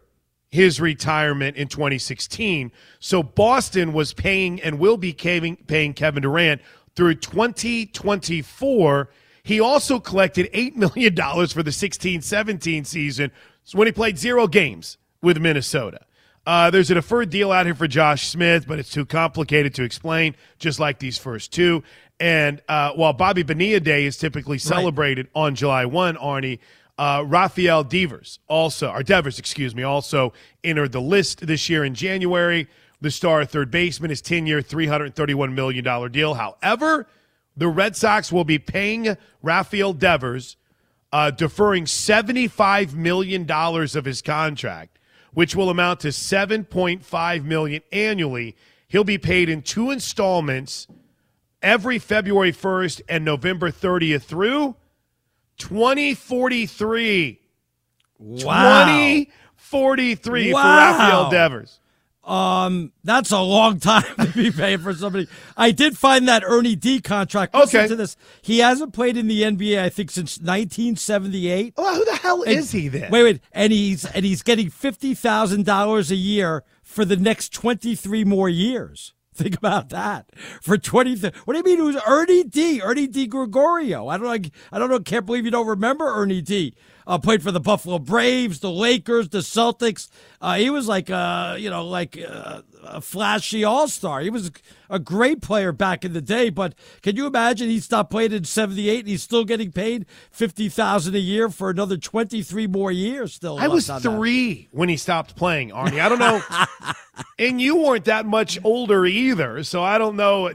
his 0.49 0.81
retirement 0.81 1.57
in 1.57 1.69
2016. 1.69 2.73
So 2.99 3.23
Boston 3.23 3.93
was 3.93 4.13
paying 4.15 4.61
and 4.63 4.79
will 4.79 4.97
be 4.97 5.13
paying, 5.13 5.57
paying 5.57 5.93
Kevin 5.93 6.23
Durant 6.23 6.63
through 6.97 7.17
2024. 7.17 9.11
He 9.43 9.61
also 9.61 10.01
collected 10.01 10.51
$8 10.53 10.77
million 10.77 11.15
for 11.49 11.63
the 11.63 11.73
16 11.73 12.23
17 12.23 12.85
season 12.85 13.31
when 13.73 13.87
he 13.87 13.93
played 13.93 14.19
zero 14.19 14.47
games 14.47 14.97
with 15.23 15.39
Minnesota. 15.39 16.01
Uh, 16.47 16.71
there's 16.71 16.91
a 16.91 16.95
deferred 16.95 17.31
deal 17.31 17.53
out 17.53 17.67
here 17.67 17.75
for 17.75 17.87
Josh 17.87 18.29
Smith, 18.29 18.67
but 18.67 18.79
it's 18.79 18.91
too 18.91 19.05
complicated 19.05 19.75
to 19.75 19.83
explain, 19.83 20.35
just 20.59 20.81
like 20.81 20.99
these 20.99 21.19
first 21.19 21.53
two. 21.53 21.83
And 22.19 22.61
uh, 22.69 22.93
while 22.93 23.13
Bobby 23.13 23.43
Bonilla 23.43 23.81
Day 23.81 24.05
is 24.05 24.17
typically 24.17 24.59
celebrated 24.59 25.29
on 25.35 25.55
July 25.55 25.85
1, 25.85 26.17
Arnie, 26.17 26.59
uh, 26.99 27.25
Rafael 27.27 27.83
Devers 27.83 28.41
also, 28.47 28.91
or 28.91 29.03
Devers, 29.03 29.39
excuse 29.39 29.75
me, 29.75 29.83
also 29.83 30.35
entered 30.63 30.93
the 30.93 31.01
list 31.01 31.47
this 31.47 31.71
year 31.71 31.83
in 31.83 31.95
January. 31.95 32.69
The 33.01 33.11
star 33.11 33.45
third 33.47 33.71
baseman 33.71 34.11
is 34.11 34.21
10 34.21 34.47
year, 34.47 34.61
$331 34.61 35.55
million 35.55 36.13
deal. 36.13 36.35
However, 36.35 37.07
the 37.57 37.69
Red 37.69 37.97
Sox 37.97 38.31
will 38.31 38.45
be 38.45 38.59
paying 38.59 39.17
Rafael 39.43 39.95
Devers, 39.95 40.57
uh, 41.11 41.31
deferring 41.31 41.85
$75 41.87 42.93
million 42.93 43.51
of 43.51 44.05
his 44.05 44.21
contract, 44.21 44.99
which 45.33 45.55
will 45.57 45.71
amount 45.71 46.01
to 46.01 46.09
7.5 46.09 47.45
million 47.45 47.83
annually. 47.93 48.57
He'll 48.89 49.05
be 49.05 49.19
paid 49.19 49.49
in 49.49 49.63
two 49.63 49.91
installments 49.91 50.87
every 51.63 51.99
February 51.99 52.53
1st 52.53 53.03
and 53.09 53.25
November 53.25 53.71
30th 53.71 54.23
through 54.23 54.75
2043. 55.59 57.41
Wow. 58.19 58.85
2043 58.85 60.53
Wow. 60.53 60.63
for 60.63 60.69
Rafael 61.03 61.31
Devers. 61.31 61.81
Um, 62.23 62.93
that's 63.03 63.31
a 63.33 63.41
long 63.41 63.81
time 63.81 64.05
to 64.21 64.27
be 64.35 64.51
paying 64.51 64.79
for 64.79 64.93
somebody. 64.95 65.27
I 65.57 65.71
did 65.71 65.97
find 65.97 66.29
that 66.29 66.43
Ernie 66.47 66.77
D 66.77 67.01
contract. 67.01 67.55
Listen 67.55 67.81
Okay. 67.81 67.89
to 67.89 67.97
this. 67.97 68.17
He 68.43 68.59
hasn't 68.59 68.93
played 68.93 69.17
in 69.17 69.27
the 69.27 69.43
NBA, 69.43 69.83
I 69.83 69.89
think, 69.89 70.11
since 70.11 70.39
1978. 70.39 71.75
Well, 71.77 71.95
who 71.95 72.05
the 72.05 72.17
hell 72.17 72.43
And- 72.43 72.59
is 72.59 72.73
he 72.73 72.89
then? 72.89 73.11
Wait, 73.11 73.23
wait, 73.23 73.41
and 73.53 73.73
he's 73.73 74.05
and 74.05 74.25
he's 74.25 74.43
getting 74.43 74.69
fifty 74.71 75.15
thousand 75.15 75.65
dollars 75.65 76.11
a 76.11 76.17
year 76.17 76.63
for 76.83 77.05
the 77.05 77.17
next 77.17 77.53
twenty 77.53 77.95
three 77.95 78.25
more 78.25 78.49
years. 78.49 79.15
Think 79.33 79.57
about 79.57 79.89
that. 79.89 80.27
For 80.61 80.77
20 80.77 81.17
th- 81.17 81.33
What 81.47 81.55
do 81.55 81.59
you 81.59 81.65
mean 81.65 81.79
it 81.79 81.95
was 81.95 82.03
Ernie 82.07 82.45
D? 82.45 82.83
Ernie 82.83 83.09
DiGregorio. 83.09 84.13
I 84.13 84.19
don't 84.19 84.27
like. 84.27 84.51
I 84.71 84.79
don't 84.79 84.91
know 84.91 85.01
can't 85.01 85.25
believe 85.25 85.47
you 85.47 85.51
don't 85.51 85.67
remember 85.69 86.05
Ernie 86.15 86.43
D. 86.43 86.75
Uh, 87.07 87.17
played 87.17 87.43
for 87.43 87.51
the 87.51 87.61
Buffalo 87.61 87.99
Braves, 87.99 88.61
the 88.61 88.71
Lakers, 88.71 89.31
the 89.31 89.39
Celtics. 89.39 90.09
Uh, 90.41 90.55
he 90.55 90.71
was 90.71 90.89
like 90.89 91.11
uh, 91.11 91.57
you 91.59 91.69
know, 91.69 91.87
like 91.87 92.19
uh, 92.19 92.63
a 92.83 93.01
flashy 93.01 93.63
all-star. 93.63 94.21
He 94.21 94.31
was 94.31 94.51
a 94.89 94.99
great 94.99 95.43
player 95.43 95.71
back 95.71 96.05
in 96.05 96.13
the 96.13 96.23
day, 96.23 96.51
but 96.51 96.75
can 97.03 97.15
you 97.15 97.27
imagine 97.27 97.69
he 97.69 97.79
stopped 97.79 98.11
playing 98.11 98.33
in 98.33 98.45
78 98.45 99.01
and 99.01 99.09
he's 99.09 99.23
still 99.23 99.45
getting 99.45 99.71
paid 99.71 100.07
50,000 100.31 101.15
a 101.15 101.19
year 101.19 101.49
for 101.51 101.71
another 101.71 101.97
23 101.97 102.67
more 102.67 102.91
years 102.91 103.35
still. 103.35 103.59
I 103.59 103.69
was 103.69 103.89
on 103.91 104.01
that. 104.03 104.09
three 104.09 104.69
when 104.73 104.89
he 104.89 104.97
stopped 104.97 105.37
playing, 105.37 105.71
Arnie. 105.71 106.01
I 106.01 106.09
don't 106.09 106.19
know. 106.19 106.43
and 107.39 107.61
you 107.61 107.77
weren't 107.77 108.07
that 108.07 108.27
much 108.27 108.59
older 108.65 109.07
either, 109.07 109.63
so 109.63 109.83
I 109.83 109.99
don't 109.99 110.17
know 110.17 110.49
uh, 110.49 110.55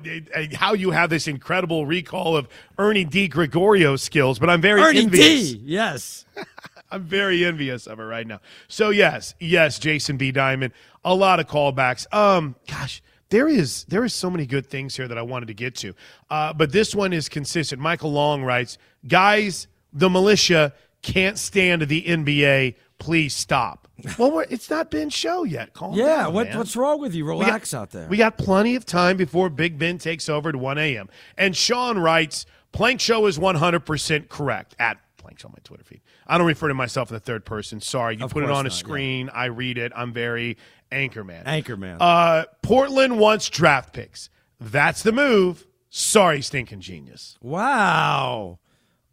how 0.53 0.73
you 0.73 0.91
have 0.91 1.09
this 1.09 1.27
incredible 1.27 1.85
recall 1.85 2.35
of 2.35 2.47
Ernie 2.77 3.05
DiGregorio 3.05 3.99
skills, 3.99 4.39
but 4.39 4.49
I'm 4.49 4.61
very 4.61 4.81
Ernie 4.81 5.03
envious. 5.03 5.51
D. 5.51 5.61
Yes. 5.63 6.25
I'm 6.91 7.03
very 7.03 7.43
envious 7.43 7.87
of 7.87 7.97
her 7.97 8.07
right 8.07 8.25
now. 8.27 8.39
So 8.67 8.89
yes, 8.89 9.35
yes, 9.39 9.79
Jason 9.79 10.17
B. 10.17 10.31
Diamond, 10.31 10.73
a 11.03 11.13
lot 11.15 11.39
of 11.39 11.47
callbacks. 11.47 12.05
Um, 12.13 12.55
gosh, 12.67 13.01
there 13.29 13.47
is 13.47 13.85
there 13.85 14.03
is 14.05 14.13
so 14.13 14.29
many 14.29 14.45
good 14.45 14.67
things 14.67 14.95
here 14.95 15.07
that 15.07 15.17
I 15.17 15.21
wanted 15.23 15.47
to 15.47 15.53
get 15.53 15.75
to, 15.77 15.93
uh, 16.29 16.53
but 16.53 16.71
this 16.71 16.93
one 16.95 17.11
is 17.13 17.27
consistent. 17.29 17.81
Michael 17.81 18.11
Long 18.11 18.43
writes, 18.43 18.77
"Guys, 19.07 19.67
the 19.91 20.09
militia 20.09 20.73
can't 21.01 21.37
stand 21.37 21.81
the 21.83 22.03
NBA. 22.03 22.75
Please 22.97 23.33
stop." 23.33 23.87
Well, 24.19 24.31
we're, 24.31 24.45
it's 24.49 24.69
not 24.69 24.91
been 24.91 25.09
show 25.09 25.43
yet. 25.45 25.73
Calm 25.73 25.93
Yeah, 25.93 26.23
down, 26.23 26.33
what, 26.33 26.53
what's 26.53 26.75
wrong 26.75 26.99
with 26.99 27.15
you? 27.15 27.25
Relax 27.25 27.71
got- 27.71 27.79
out 27.81 27.91
there. 27.91 28.07
We 28.09 28.17
got 28.17 28.37
plenty 28.37 28.75
of 28.75 28.85
time 28.85 29.15
before 29.15 29.49
Big 29.49 29.79
Ben 29.79 29.97
takes 29.97 30.27
over 30.27 30.49
at 30.49 30.55
1 30.57 30.77
a.m. 30.77 31.09
And 31.37 31.55
Sean 31.55 31.97
writes, 31.97 32.45
Plank 32.73 32.99
Show 32.99 33.25
is 33.25 33.39
100% 33.39 34.27
correct 34.27 34.75
at 34.79 34.97
Plank 35.25 35.39
Show 35.39 35.47
on 35.47 35.53
my 35.53 35.61
Twitter 35.63 35.83
feed. 35.83 36.01
I 36.27 36.37
don't 36.37 36.45
refer 36.47 36.67
to 36.67 36.73
myself 36.75 37.09
in 37.09 37.15
the 37.15 37.19
third 37.19 37.45
person. 37.45 37.81
Sorry. 37.81 38.15
You 38.17 38.25
Of 38.25 38.31
put 38.31 38.43
it 38.43 38.49
on 38.49 38.51
a 38.51 38.53
not, 38.55 38.63
yeah. 38.65 38.69
screen. 38.69 39.29
I 39.33 39.45
read 39.45 39.77
it. 39.79 39.91
I'm 39.95 40.13
very 40.13 40.57
Anchorman. 40.91 41.45
Anchorman. 41.45 41.97
Uh, 41.99 42.45
Portland 42.61 43.17
wants 43.17 43.49
draft 43.49 43.93
picks. 43.93 44.29
That's 44.59 45.01
the 45.03 45.11
move. 45.11 45.65
Sorry, 45.89 46.41
stinking 46.41 46.81
genius. 46.81 47.37
Wow. 47.41 48.59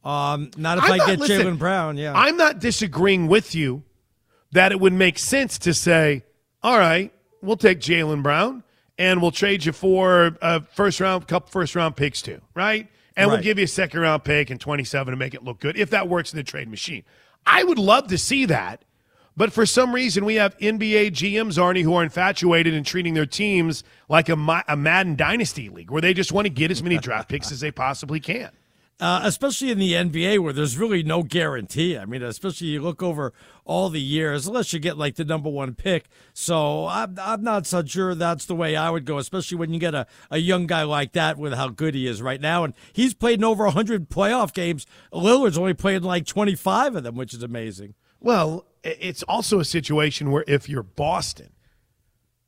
Um, 0.04 0.50
not 0.56 0.78
if 0.78 0.84
I'm 0.84 0.92
I 0.92 0.96
not- 0.98 1.06
get 1.06 1.18
listen, 1.20 1.40
Jaylen 1.46 1.58
Brown. 1.58 1.96
Yeah. 1.96 2.12
I'm 2.14 2.36
not 2.36 2.58
disagreeing 2.58 3.26
with 3.28 3.54
you 3.54 3.84
that 4.52 4.72
it 4.72 4.80
would 4.80 4.92
make 4.92 5.18
sense 5.18 5.58
to 5.60 5.72
say, 5.72 6.24
all 6.62 6.78
right, 6.78 7.12
we'll 7.40 7.56
take 7.56 7.80
Jaylen 7.80 8.22
Brown 8.22 8.64
and 8.98 9.22
we'll 9.22 9.30
trade 9.30 9.64
you 9.64 9.72
for 9.72 10.36
a 10.42 10.60
first 10.74 11.00
round, 11.00 11.26
couple 11.26 11.50
first 11.50 11.74
round 11.74 11.96
picks 11.96 12.20
too, 12.20 12.40
right? 12.54 12.88
And 13.16 13.30
we'll 13.30 13.42
give 13.42 13.58
you 13.58 13.64
a 13.64 13.68
second 13.68 14.00
round 14.00 14.24
pick 14.24 14.50
and 14.50 14.60
27 14.60 15.10
to 15.10 15.16
make 15.16 15.34
it 15.34 15.44
look 15.44 15.60
good 15.60 15.76
if 15.76 15.90
that 15.90 16.08
works 16.08 16.32
in 16.32 16.36
the 16.36 16.42
trade 16.42 16.68
machine. 16.68 17.04
I 17.46 17.64
would 17.64 17.78
love 17.78 18.08
to 18.08 18.18
see 18.18 18.46
that. 18.46 18.84
But 19.36 19.52
for 19.52 19.64
some 19.64 19.94
reason, 19.94 20.26
we 20.26 20.34
have 20.34 20.56
NBA 20.58 21.12
GMs, 21.12 21.56
Arnie, 21.56 21.82
who 21.82 21.94
are 21.94 22.02
infatuated 22.02 22.74
in 22.74 22.84
treating 22.84 23.14
their 23.14 23.24
teams 23.24 23.82
like 24.08 24.28
a, 24.28 24.64
a 24.68 24.76
Madden 24.76 25.16
Dynasty 25.16 25.70
League, 25.70 25.90
where 25.90 26.02
they 26.02 26.12
just 26.12 26.32
want 26.32 26.44
to 26.44 26.50
get 26.50 26.70
as 26.70 26.82
many 26.82 26.98
draft 26.98 27.30
picks 27.30 27.50
as 27.50 27.60
they 27.60 27.70
possibly 27.70 28.20
can. 28.20 28.50
Uh, 29.00 29.20
especially 29.24 29.70
in 29.70 29.78
the 29.78 29.94
NBA 29.94 30.38
where 30.38 30.52
there's 30.52 30.78
really 30.78 31.02
no 31.02 31.22
guarantee. 31.22 31.98
I 31.98 32.04
mean, 32.04 32.22
especially 32.22 32.68
you 32.68 32.80
look 32.80 33.02
over 33.02 33.32
all 33.64 33.88
the 33.88 34.00
years, 34.00 34.46
unless 34.46 34.72
you 34.72 34.78
get 34.78 34.96
like 34.96 35.16
the 35.16 35.24
number 35.24 35.50
one 35.50 35.74
pick. 35.74 36.06
So 36.32 36.86
I'm, 36.86 37.16
I'm 37.20 37.42
not 37.42 37.66
so 37.66 37.84
sure 37.84 38.14
that's 38.14 38.46
the 38.46 38.54
way 38.54 38.76
I 38.76 38.90
would 38.90 39.04
go, 39.04 39.18
especially 39.18 39.58
when 39.58 39.72
you 39.72 39.80
get 39.80 39.94
a, 39.94 40.06
a 40.30 40.38
young 40.38 40.66
guy 40.66 40.84
like 40.84 41.12
that 41.12 41.36
with 41.36 41.54
how 41.54 41.68
good 41.68 41.94
he 41.94 42.06
is 42.06 42.22
right 42.22 42.40
now. 42.40 42.64
And 42.64 42.74
he's 42.92 43.14
played 43.14 43.40
in 43.40 43.44
over 43.44 43.64
100 43.64 44.08
playoff 44.08 44.52
games. 44.52 44.86
Lillard's 45.12 45.58
only 45.58 45.74
played 45.74 46.02
like 46.02 46.26
25 46.26 46.96
of 46.96 47.02
them, 47.02 47.16
which 47.16 47.34
is 47.34 47.42
amazing. 47.42 47.94
Well, 48.20 48.66
it's 48.84 49.24
also 49.24 49.58
a 49.58 49.64
situation 49.64 50.30
where 50.30 50.44
if 50.46 50.68
you're 50.68 50.82
Boston, 50.84 51.50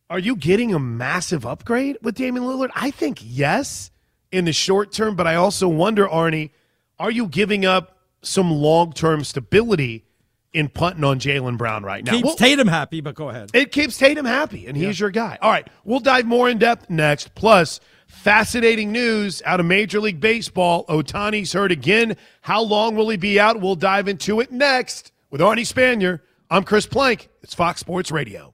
are 0.08 0.18
you 0.20 0.36
getting 0.36 0.72
a 0.72 0.78
massive 0.78 1.44
upgrade 1.44 1.98
with 2.02 2.14
Damian 2.14 2.44
Lillard? 2.44 2.70
I 2.76 2.90
think 2.92 3.18
yes 3.22 3.90
in 4.34 4.44
the 4.44 4.52
short 4.52 4.92
term, 4.92 5.14
but 5.14 5.26
I 5.26 5.36
also 5.36 5.68
wonder, 5.68 6.06
Arnie, 6.06 6.50
are 6.98 7.10
you 7.10 7.26
giving 7.28 7.64
up 7.64 7.96
some 8.22 8.50
long 8.50 8.92
term 8.92 9.22
stability 9.24 10.04
in 10.52 10.68
punting 10.68 11.04
on 11.04 11.18
Jaylen 11.20 11.56
Brown 11.56 11.84
right 11.84 12.04
now? 12.04 12.12
Keeps 12.12 12.24
Well, 12.24 12.36
Tatum 12.36 12.66
happy, 12.68 13.00
but 13.00 13.14
go 13.14 13.28
ahead. 13.28 13.50
it 13.54 13.70
keeps 13.72 13.96
Tatum 13.96 14.24
happy, 14.26 14.66
and 14.66 14.76
he's 14.76 14.98
your 14.98 15.10
guy. 15.10 15.38
All 15.40 15.50
right, 15.50 15.68
we'll 15.84 16.00
dive 16.00 16.26
more 16.26 16.48
in 16.48 16.58
depth 16.58 16.90
next. 16.90 17.34
Plus, 17.34 17.78
fascinating 18.08 18.90
news 18.92 19.40
out 19.44 19.60
of 19.60 19.66
Major 19.66 20.00
League 20.00 20.20
Baseball. 20.20 20.84
Ohtani's 20.86 21.52
hurt 21.52 21.70
again. 21.72 22.16
How 22.40 22.62
long 22.62 22.96
will 22.96 23.08
he 23.08 23.16
be 23.16 23.38
out? 23.38 23.60
We'll 23.60 23.76
dive 23.76 24.08
into 24.08 24.40
it 24.40 24.50
next 24.50 25.12
with 25.30 25.40
Arnie 25.40 25.60
Spanier. 25.60 26.20
I'm 26.50 26.64
Chris 26.64 26.86
Plank. 26.86 27.28
It's 27.42 27.54
Fox 27.54 27.80
Sports 27.80 28.10
Radio. 28.10 28.53